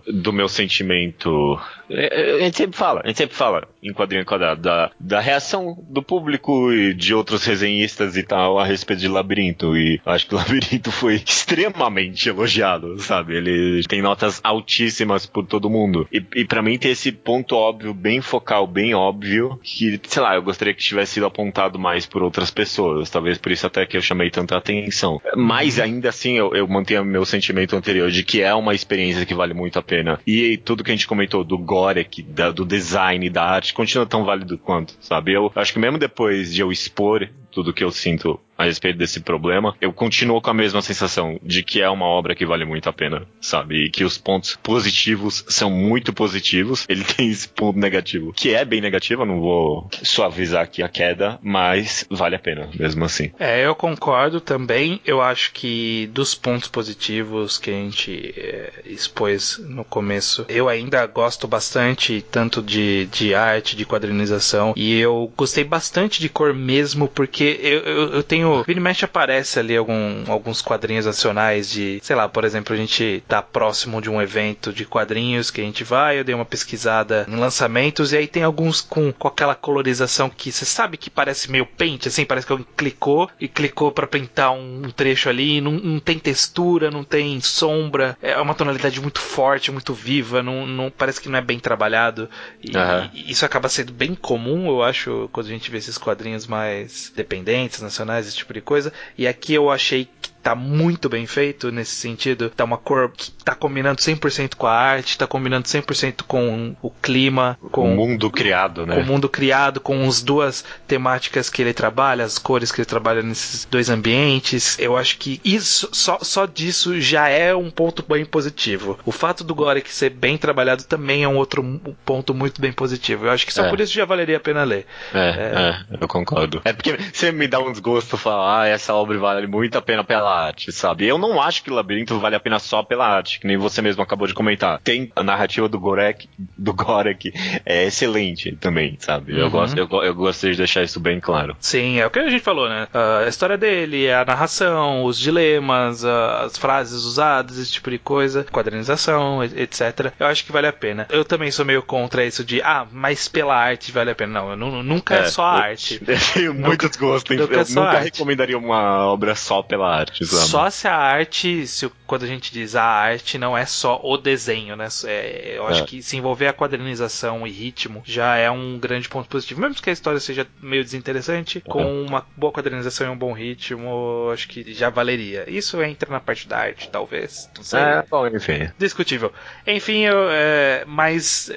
do 0.06 0.32
meu 0.32 0.48
sentimento. 0.48 1.58
é, 1.90 2.32
é, 2.32 2.36
A 2.36 2.44
gente 2.44 2.56
sempre 2.56 2.76
fala, 2.76 3.00
a 3.04 3.06
gente 3.08 3.16
sempre 3.18 3.36
fala 3.36 3.68
em 3.82 3.92
quadrinho 3.92 4.24
quadrado, 4.24 4.60
da, 4.62 4.90
da 4.98 5.20
reação 5.20 5.76
do 5.88 6.02
público 6.02 6.72
e 6.72 6.94
de 6.94 7.14
outros 7.14 7.44
resenhistas 7.44 8.16
e 8.16 8.22
tal 8.22 8.58
a 8.58 8.64
respeito 8.64 9.00
de 9.00 9.08
Labirinto. 9.08 9.76
E 9.76 10.00
acho 10.04 10.26
que 10.26 10.34
o 10.34 10.38
Labirinto 10.38 10.90
foi 10.90 11.16
extremamente 11.16 12.28
elogiado, 12.28 12.98
sabe? 13.00 13.36
Ele 13.36 13.53
tem 13.88 14.00
notas 14.02 14.40
altíssimas 14.42 15.26
por 15.26 15.46
todo 15.46 15.70
mundo. 15.70 16.06
E, 16.12 16.22
e 16.36 16.44
para 16.44 16.62
mim 16.62 16.78
tem 16.78 16.90
esse 16.92 17.12
ponto 17.12 17.54
óbvio, 17.56 17.92
bem 17.94 18.20
focal, 18.20 18.66
bem 18.66 18.94
óbvio, 18.94 19.58
que, 19.62 20.00
sei 20.04 20.22
lá, 20.22 20.34
eu 20.34 20.42
gostaria 20.42 20.74
que 20.74 20.82
tivesse 20.82 21.14
sido 21.14 21.26
apontado 21.26 21.78
mais 21.78 22.06
por 22.06 22.22
outras 22.22 22.50
pessoas. 22.50 23.10
Talvez 23.10 23.38
por 23.38 23.52
isso 23.52 23.66
até 23.66 23.84
que 23.86 23.96
eu 23.96 24.02
chamei 24.02 24.30
tanta 24.30 24.56
atenção. 24.56 25.20
Mas 25.36 25.78
ainda 25.78 26.08
assim 26.08 26.34
eu, 26.38 26.54
eu 26.54 26.66
mantenho 26.68 27.04
meu 27.04 27.24
sentimento 27.24 27.76
anterior 27.76 28.10
de 28.10 28.22
que 28.24 28.40
é 28.42 28.54
uma 28.54 28.74
experiência 28.74 29.26
que 29.26 29.34
vale 29.34 29.54
muito 29.54 29.78
a 29.78 29.82
pena. 29.82 30.18
E 30.26 30.56
tudo 30.58 30.82
que 30.84 30.90
a 30.90 30.94
gente 30.94 31.06
comentou 31.06 31.44
do 31.44 31.58
Gorek, 31.58 32.22
da- 32.22 32.50
do 32.50 32.64
design, 32.64 33.28
da 33.30 33.42
arte, 33.44 33.74
continua 33.74 34.06
tão 34.06 34.24
válido 34.24 34.58
quanto, 34.58 34.94
sabe? 35.00 35.32
Eu 35.32 35.50
acho 35.54 35.72
que 35.72 35.78
mesmo 35.78 35.98
depois 35.98 36.52
de 36.52 36.60
eu 36.60 36.70
expor 36.72 37.28
tudo 37.50 37.72
que 37.72 37.84
eu 37.84 37.90
sinto 37.92 38.40
a 38.56 38.64
respeito 38.64 38.98
desse 38.98 39.20
problema, 39.20 39.74
eu 39.80 39.92
continuo 39.92 40.40
com 40.40 40.50
a 40.50 40.54
mesma 40.54 40.82
sensação 40.82 41.38
de 41.42 41.62
que 41.62 41.80
é 41.80 41.88
uma 41.88 42.06
obra 42.06 42.34
que 42.34 42.46
vale 42.46 42.64
muito 42.64 42.88
a 42.88 42.92
pena, 42.92 43.26
sabe? 43.40 43.86
E 43.86 43.90
que 43.90 44.04
os 44.04 44.18
pontos 44.18 44.56
positivos 44.62 45.44
são 45.48 45.70
muito 45.70 46.12
positivos. 46.12 46.84
Ele 46.88 47.04
tem 47.04 47.28
esse 47.28 47.48
ponto 47.48 47.78
negativo, 47.78 48.32
que 48.32 48.54
é 48.54 48.64
bem 48.64 48.80
negativo, 48.80 49.24
não 49.24 49.40
vou 49.40 49.88
suavizar 50.02 50.62
aqui 50.62 50.82
a 50.82 50.88
queda, 50.88 51.38
mas 51.42 52.06
vale 52.10 52.36
a 52.36 52.38
pena, 52.38 52.68
mesmo 52.78 53.04
assim. 53.04 53.32
É, 53.38 53.66
eu 53.66 53.74
concordo 53.74 54.40
também. 54.40 55.00
Eu 55.04 55.20
acho 55.20 55.52
que 55.52 56.08
dos 56.12 56.34
pontos 56.34 56.68
positivos 56.68 57.58
que 57.58 57.70
a 57.70 57.74
gente 57.74 58.34
é, 58.36 58.72
expôs 58.86 59.58
no 59.58 59.84
começo, 59.84 60.44
eu 60.48 60.68
ainda 60.68 61.06
gosto 61.06 61.48
bastante 61.48 62.24
tanto 62.30 62.62
de, 62.62 63.06
de 63.06 63.34
arte, 63.34 63.76
de 63.76 63.84
quadrinização, 63.84 64.72
e 64.76 64.98
eu 64.98 65.32
gostei 65.36 65.64
bastante 65.64 66.20
de 66.20 66.28
cor 66.28 66.54
mesmo, 66.54 67.08
porque 67.08 67.58
eu, 67.62 67.80
eu, 67.80 68.12
eu 68.14 68.22
tenho. 68.22 68.43
Vini 68.66 68.80
Mesh 68.80 69.04
aparece 69.04 69.58
ali 69.58 69.76
algum, 69.76 70.24
alguns 70.28 70.60
quadrinhos 70.60 71.06
nacionais 71.06 71.70
de, 71.70 72.00
sei 72.02 72.16
lá, 72.16 72.28
por 72.28 72.44
exemplo, 72.44 72.74
a 72.74 72.76
gente 72.76 73.22
tá 73.28 73.42
próximo 73.42 74.00
de 74.00 74.10
um 74.10 74.20
evento 74.20 74.72
de 74.72 74.84
quadrinhos 74.84 75.50
que 75.50 75.60
a 75.60 75.64
gente 75.64 75.84
vai, 75.84 76.18
eu 76.18 76.24
dei 76.24 76.34
uma 76.34 76.44
pesquisada 76.44 77.26
em 77.28 77.36
lançamentos, 77.36 78.12
e 78.12 78.16
aí 78.16 78.26
tem 78.26 78.42
alguns 78.42 78.80
com, 78.80 79.12
com 79.12 79.28
aquela 79.28 79.54
colorização 79.54 80.28
que 80.28 80.52
você 80.52 80.64
sabe 80.64 80.96
que 80.96 81.10
parece 81.10 81.50
meio 81.50 81.66
paint, 81.66 82.06
assim, 82.06 82.24
parece 82.24 82.46
que 82.46 82.52
alguém 82.52 82.66
clicou 82.76 83.30
e 83.40 83.48
clicou 83.48 83.92
pra 83.92 84.06
pintar 84.06 84.52
um, 84.52 84.82
um 84.86 84.90
trecho 84.90 85.28
ali, 85.28 85.60
não, 85.60 85.72
não 85.72 86.00
tem 86.00 86.18
textura, 86.18 86.90
não 86.90 87.04
tem 87.04 87.40
sombra, 87.40 88.16
é 88.22 88.36
uma 88.40 88.54
tonalidade 88.54 89.00
muito 89.00 89.20
forte, 89.20 89.70
muito 89.70 89.94
viva, 89.94 90.42
não, 90.42 90.66
não 90.66 90.90
parece 90.90 91.20
que 91.20 91.28
não 91.28 91.38
é 91.38 91.42
bem 91.42 91.58
trabalhado. 91.58 92.28
E, 92.62 92.76
Aham. 92.76 93.10
e 93.12 93.30
isso 93.30 93.44
acaba 93.44 93.68
sendo 93.68 93.92
bem 93.92 94.14
comum, 94.14 94.68
eu 94.68 94.82
acho, 94.82 95.28
quando 95.32 95.46
a 95.46 95.50
gente 95.50 95.70
vê 95.70 95.78
esses 95.78 95.98
quadrinhos 95.98 96.46
mais 96.46 97.12
dependentes, 97.14 97.80
nacionais, 97.80 98.33
esse 98.34 98.38
tipo 98.38 98.52
de 98.52 98.60
coisa. 98.60 98.92
E 99.16 99.26
aqui 99.26 99.54
eu 99.54 99.70
achei 99.70 100.08
que 100.20 100.30
tá 100.44 100.54
muito 100.54 101.08
bem 101.08 101.26
feito 101.26 101.72
nesse 101.72 101.96
sentido. 101.96 102.50
Tá 102.50 102.64
uma 102.64 102.76
cor 102.76 103.10
que 103.10 103.30
tá 103.30 103.54
combinando 103.54 103.98
100% 104.00 104.56
com 104.56 104.66
a 104.66 104.72
arte, 104.72 105.16
tá 105.16 105.26
combinando 105.26 105.66
100% 105.66 106.22
com 106.28 106.76
o 106.82 106.90
clima, 106.90 107.58
com 107.72 107.90
o 107.90 107.96
mundo 107.96 108.30
criado, 108.30 108.86
né? 108.86 108.94
com 108.94 109.00
o 109.00 109.04
mundo 109.04 109.26
criado, 109.26 109.80
com 109.80 110.06
as 110.06 110.22
duas 110.22 110.62
temáticas 110.86 111.48
que 111.48 111.62
ele 111.62 111.72
trabalha, 111.72 112.24
as 112.24 112.38
cores 112.38 112.70
que 112.70 112.82
ele 112.82 112.86
trabalha 112.86 113.22
nesses 113.22 113.64
dois 113.64 113.88
ambientes. 113.88 114.78
Eu 114.78 114.98
acho 114.98 115.16
que 115.16 115.40
isso, 115.42 115.88
só, 115.92 116.18
só 116.20 116.44
disso 116.44 117.00
já 117.00 117.26
é 117.28 117.54
um 117.54 117.70
ponto 117.70 118.04
bem 118.06 118.26
positivo. 118.26 118.98
O 119.06 119.12
fato 119.12 119.42
do 119.42 119.54
Gorek 119.54 119.90
ser 119.90 120.10
bem 120.10 120.36
trabalhado 120.36 120.84
também 120.84 121.24
é 121.24 121.28
um 121.28 121.36
outro 121.36 121.80
ponto 122.04 122.34
muito 122.34 122.60
bem 122.60 122.72
positivo. 122.72 123.24
Eu 123.24 123.30
acho 123.30 123.46
que 123.46 123.54
só 123.54 123.64
É. 123.64 123.70
por 123.70 123.80
isso 123.80 123.94
já 123.94 124.04
valeria 124.04 124.36
a 124.36 124.40
pena 124.40 124.62
ler. 124.62 124.84
É, 125.14 125.84
é, 125.90 125.96
eu 125.98 126.06
concordo. 126.06 126.60
É 126.66 126.74
porque 126.74 126.98
você 127.10 127.32
me 127.32 127.48
dá 127.48 127.58
um 127.60 127.72
desgosto 127.72 128.18
falar, 128.18 128.60
ah, 128.62 128.68
essa 128.68 128.92
obra 128.92 129.16
vale 129.18 129.46
muito 129.46 129.78
a 129.78 129.82
pena 129.82 130.04
pela 130.04 130.33
arte, 130.34 130.72
sabe? 130.72 131.06
Eu 131.06 131.18
não 131.18 131.40
acho 131.40 131.62
que 131.62 131.70
o 131.70 131.74
Labirinto 131.74 132.18
vale 132.18 132.36
a 132.36 132.40
pena 132.40 132.58
só 132.58 132.82
pela 132.82 133.06
arte, 133.06 133.40
que 133.40 133.46
nem 133.46 133.56
você 133.56 133.80
mesmo 133.82 134.02
acabou 134.02 134.26
de 134.26 134.34
comentar. 134.34 134.80
Tem 134.80 135.10
a 135.16 135.22
narrativa 135.22 135.68
do 135.68 135.78
Gorek, 135.78 136.28
do 136.56 136.72
Gorek 136.72 137.32
é 137.64 137.84
excelente 137.84 138.56
também, 138.56 138.96
sabe? 139.00 139.32
Eu, 139.38 139.44
Uhum. 139.44 139.50
gosto, 139.50 139.78
eu, 139.78 139.88
eu 140.02 140.14
gostaria 140.14 140.52
de 140.52 140.58
deixar 140.58 140.82
isso 140.82 140.98
bem 141.00 141.20
claro. 141.20 141.56
Sim, 141.60 141.98
é 142.00 142.06
o 142.06 142.10
que 142.10 142.18
a 142.18 142.28
gente 142.28 142.42
falou, 142.42 142.68
né? 142.68 142.88
A 143.24 143.28
história 143.28 143.56
dele, 143.58 144.10
a 144.10 144.24
narração, 144.24 145.04
os 145.04 145.18
dilemas, 145.18 146.04
as 146.04 146.56
frases 146.58 147.02
usadas, 147.04 147.58
esse 147.58 147.72
tipo 147.72 147.90
de 147.90 147.98
coisa, 147.98 148.44
quadrinização, 148.50 149.42
etc. 149.44 150.12
Eu 150.18 150.26
acho 150.26 150.44
que 150.44 150.52
vale 150.52 150.66
a 150.66 150.72
pena. 150.72 151.06
Eu 151.10 151.24
também 151.24 151.50
sou 151.50 151.64
meio 151.64 151.82
contra 151.82 152.24
isso 152.24 152.44
de, 152.44 152.60
ah, 152.62 152.86
mas 152.90 153.28
pela 153.28 153.54
arte 153.56 153.92
vale 153.92 154.10
a 154.10 154.14
pena. 154.14 154.32
Não, 154.40 154.50
eu 154.50 154.56
nu- 154.56 154.82
nunca 154.82 155.14
é, 155.16 155.24
só 155.26 155.44
a 155.44 155.56
eu- 155.56 155.62
arte. 155.62 156.00
Eu 156.06 156.18
tenho 156.32 156.54
muito 156.54 156.88
desgosto, 156.88 157.32
hein? 157.32 157.40
eu 157.40 157.60
é 157.60 157.64
só 157.64 157.80
nunca 157.80 157.92
arte. 157.98 158.04
recomendaria 158.04 158.56
uma 158.58 159.06
obra 159.06 159.34
só 159.34 159.62
pela 159.62 159.94
arte, 159.98 160.23
sabe? 160.26 160.48
Só 160.48 160.70
se 160.70 160.88
a 160.88 160.94
arte, 160.96 161.66
se, 161.66 161.90
quando 162.06 162.24
a 162.24 162.26
gente 162.26 162.52
diz 162.52 162.74
a 162.76 162.82
arte, 162.84 163.38
não 163.38 163.56
é 163.56 163.66
só 163.66 164.00
o 164.02 164.16
desenho, 164.16 164.76
né? 164.76 164.88
É, 165.04 165.54
eu 165.56 165.66
acho 165.66 165.82
É. 165.82 165.86
que 165.86 166.02
se 166.02 166.16
envolver 166.16 166.46
a 166.46 166.52
quadrinização 166.52 167.46
e 167.46 167.50
ritmo 167.50 168.02
já 168.04 168.36
é 168.36 168.50
um 168.50 168.78
grande 168.78 169.08
ponto 169.08 169.28
positivo. 169.28 169.60
Mesmo 169.60 169.82
que 169.82 169.90
a 169.90 169.92
história 169.92 170.20
seja 170.20 170.46
meio 170.60 170.84
desinteressante, 170.84 171.60
com 171.60 172.02
uma 172.04 172.26
boa 172.36 172.52
quadrinização 172.52 173.06
e 173.06 173.10
um 173.10 173.16
bom 173.16 173.32
ritmo, 173.32 174.30
acho 174.32 174.48
que 174.48 174.72
já 174.72 174.90
valeria. 174.90 175.44
Isso 175.48 175.82
entra 175.82 176.10
na 176.10 176.20
parte 176.20 176.46
da 176.48 176.58
arte, 176.58 176.88
talvez. 176.90 177.48
Não 177.56 177.62
sei. 177.62 177.80
É, 177.80 178.04
bom, 178.10 178.26
enfim. 178.26 178.70
Discutível. 178.78 179.32
Enfim, 179.66 180.00
eu, 180.04 180.28
é, 180.30 180.84
mas 180.86 181.50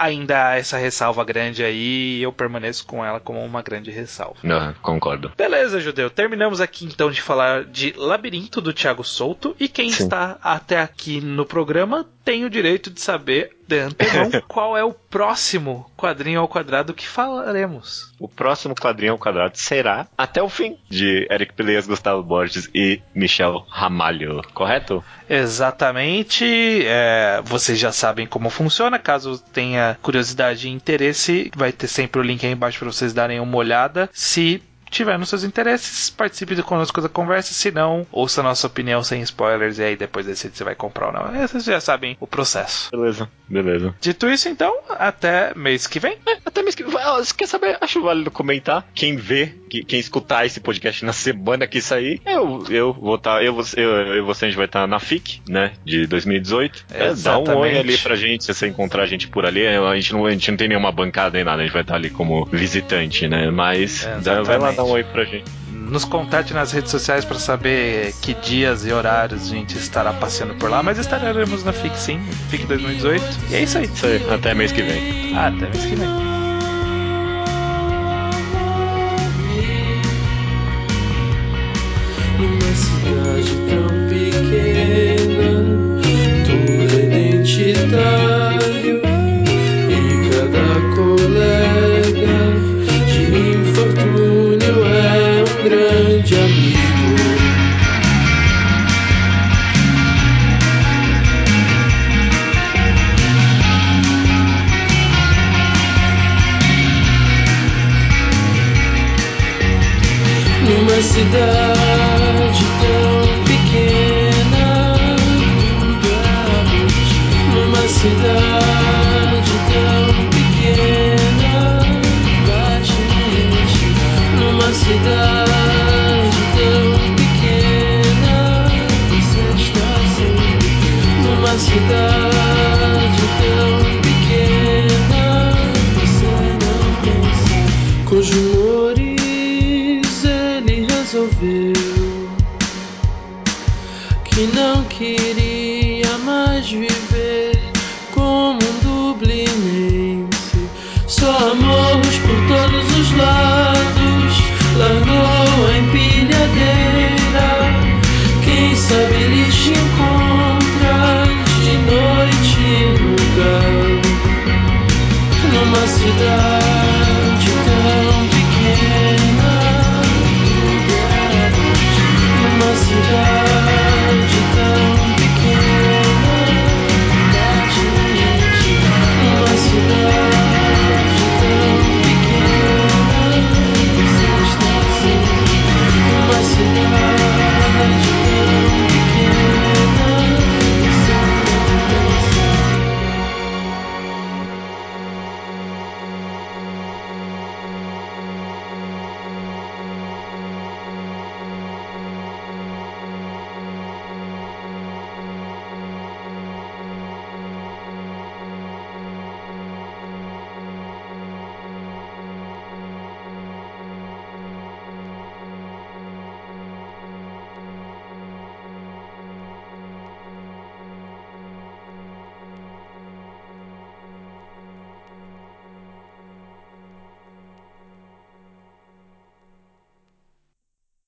ainda 0.00 0.48
há 0.48 0.56
essa 0.56 0.78
ressalva 0.78 1.22
grande 1.24 1.62
aí 1.62 2.18
e 2.18 2.22
eu 2.22 2.32
permaneço 2.32 2.86
com 2.86 3.04
ela 3.04 3.20
como 3.20 3.44
uma 3.44 3.60
grande 3.60 3.90
ressalva. 3.90 4.38
Não, 4.42 4.72
concordo. 4.80 5.30
Beleza, 5.36 5.78
Judeu. 5.78 6.08
Terminamos 6.08 6.60
aqui 6.60 6.86
então 6.86 7.10
de 7.10 7.20
falar 7.20 7.64
de 7.64 7.92
Labirinto 7.96 8.60
do 8.60 8.72
Thiago 8.72 9.04
Souto. 9.04 9.54
E 9.60 9.68
quem 9.68 9.92
Sim. 9.92 10.04
está 10.04 10.38
até 10.42 10.80
aqui 10.80 11.20
no 11.20 11.44
programa 11.44 12.06
tem 12.24 12.46
o 12.46 12.50
direito 12.50 12.90
de 12.90 13.00
saber 13.00 13.59
de 13.70 13.78
antemão 13.78 14.30
qual 14.48 14.76
é 14.76 14.82
o 14.82 14.92
próximo 14.92 15.88
quadrinho 15.96 16.40
ao 16.40 16.48
quadrado 16.48 16.92
que 16.92 17.06
falaremos. 17.06 18.12
O 18.18 18.28
próximo 18.28 18.74
quadrinho 18.74 19.12
ao 19.12 19.18
quadrado 19.18 19.56
será 19.56 20.08
Até 20.18 20.42
o 20.42 20.48
Fim, 20.48 20.76
de 20.88 21.26
Eric 21.30 21.52
Peleas, 21.52 21.86
Gustavo 21.86 22.22
Borges 22.22 22.68
e 22.74 23.00
Michel 23.14 23.64
Ramalho, 23.68 24.42
correto? 24.52 25.04
Exatamente. 25.28 26.84
é, 26.84 27.40
vocês 27.44 27.78
já 27.78 27.92
sabem 27.92 28.26
como 28.26 28.50
funciona. 28.50 28.98
Caso 28.98 29.38
tenha 29.52 29.96
curiosidade 30.02 30.66
e 30.66 30.70
interesse, 30.70 31.50
vai 31.54 31.70
ter 31.70 31.86
sempre 31.86 32.20
o 32.20 32.24
link 32.24 32.44
aí 32.44 32.52
embaixo 32.52 32.80
para 32.80 32.90
vocês 32.90 33.12
darem 33.12 33.38
uma 33.38 33.56
olhada. 33.56 34.10
Se 34.12 34.60
tiver 34.90 35.18
nos 35.18 35.28
seus 35.28 35.44
interesses, 35.44 36.10
participe 36.10 36.60
conosco 36.62 37.00
da 37.00 37.08
conversa. 37.08 37.52
Se 37.54 37.70
não, 37.70 38.06
ouça 38.12 38.40
a 38.40 38.44
nossa 38.44 38.66
opinião 38.66 39.02
sem 39.02 39.20
spoilers 39.22 39.78
e 39.78 39.82
aí 39.84 39.96
depois 39.96 40.26
decide 40.26 40.56
se 40.56 40.64
vai 40.64 40.74
comprar 40.74 41.06
ou 41.08 41.12
não. 41.12 41.34
É, 41.34 41.46
Vocês 41.46 41.64
já 41.64 41.80
sabem 41.80 42.16
o 42.20 42.26
processo. 42.26 42.90
Beleza, 42.90 43.28
beleza. 43.48 43.94
Dito 44.00 44.28
isso, 44.28 44.48
então, 44.48 44.74
até 44.90 45.52
mês 45.54 45.86
que 45.86 45.98
vem. 46.00 46.16
É, 46.26 46.38
até 46.44 46.62
mesmo 46.62 46.84
que. 46.84 46.96
ah, 46.98 47.18
Você 47.18 47.32
quer 47.34 47.46
saber? 47.46 47.78
Acho 47.80 48.02
válido 48.02 48.30
comentar. 48.30 48.86
Quem 48.94 49.16
vê, 49.16 49.54
que- 49.68 49.84
quem 49.84 49.98
escutar 50.00 50.44
esse 50.46 50.60
podcast 50.60 51.04
na 51.04 51.12
semana 51.12 51.66
que 51.66 51.80
sair, 51.80 52.20
eu, 52.26 52.64
eu 52.68 52.92
vou 52.92 53.14
estar. 53.16 53.42
eu, 53.44 53.54
você- 53.54 53.80
eu, 53.80 53.90
eu 53.90 54.16
e 54.16 54.20
você, 54.20 54.46
a 54.46 54.48
gente 54.48 54.56
vai 54.56 54.66
estar 54.66 54.86
na 54.86 54.98
FIC, 54.98 55.40
né? 55.48 55.72
De 55.84 56.06
2018. 56.06 56.84
É, 56.92 57.14
dá 57.14 57.38
um 57.38 57.56
oi 57.58 57.78
ali 57.78 57.96
pra 57.98 58.16
gente, 58.16 58.44
se 58.44 58.52
você 58.52 58.66
encontrar 58.68 59.02
a 59.02 59.06
gente 59.06 59.28
por 59.28 59.46
ali. 59.46 59.66
A 59.66 59.94
gente 59.94 60.12
não, 60.12 60.26
a 60.26 60.30
gente 60.30 60.50
não 60.50 60.56
tem 60.58 60.68
nenhuma 60.68 60.90
bancada 60.92 61.30
nem 61.36 61.44
nada, 61.44 61.62
a 61.62 61.64
gente 61.64 61.72
vai 61.72 61.82
estar 61.82 61.94
ali 61.94 62.10
como 62.10 62.44
visitante, 62.46 63.26
né? 63.28 63.50
Mas 63.50 64.04
dá- 64.22 64.42
vai 64.42 64.58
lá 64.58 64.72
Dar 64.80 64.84
um 64.84 64.92
oi 64.92 65.04
pra 65.04 65.24
gente. 65.24 65.44
Nos 65.70 66.06
contate 66.06 66.54
nas 66.54 66.72
redes 66.72 66.90
sociais 66.90 67.22
para 67.22 67.38
saber 67.38 68.14
que 68.22 68.32
dias 68.32 68.86
e 68.86 68.92
horários 68.92 69.42
a 69.42 69.54
gente 69.54 69.76
estará 69.76 70.10
passeando 70.10 70.54
por 70.54 70.70
lá, 70.70 70.82
mas 70.82 70.96
estaremos 70.96 71.62
na 71.64 71.70
FIC 71.70 71.94
sim, 71.98 72.18
FIC 72.48 72.64
2018. 72.64 73.22
E 73.50 73.56
é 73.56 73.62
isso 73.62 73.76
aí. 73.76 73.84
Isso 73.84 74.06
aí, 74.06 74.24
até 74.32 74.54
mês 74.54 74.72
que 74.72 74.80
vem. 74.80 75.36
Até 75.36 75.68
mês 75.68 75.84
que 75.84 75.96
vem. 75.96 76.08
Numa 82.38 82.74
cidade 82.74 83.54
tão 83.68 83.86
pequena, 84.08 85.60
tudo 86.46 86.98
é 86.98 87.28
identitário 87.28 89.09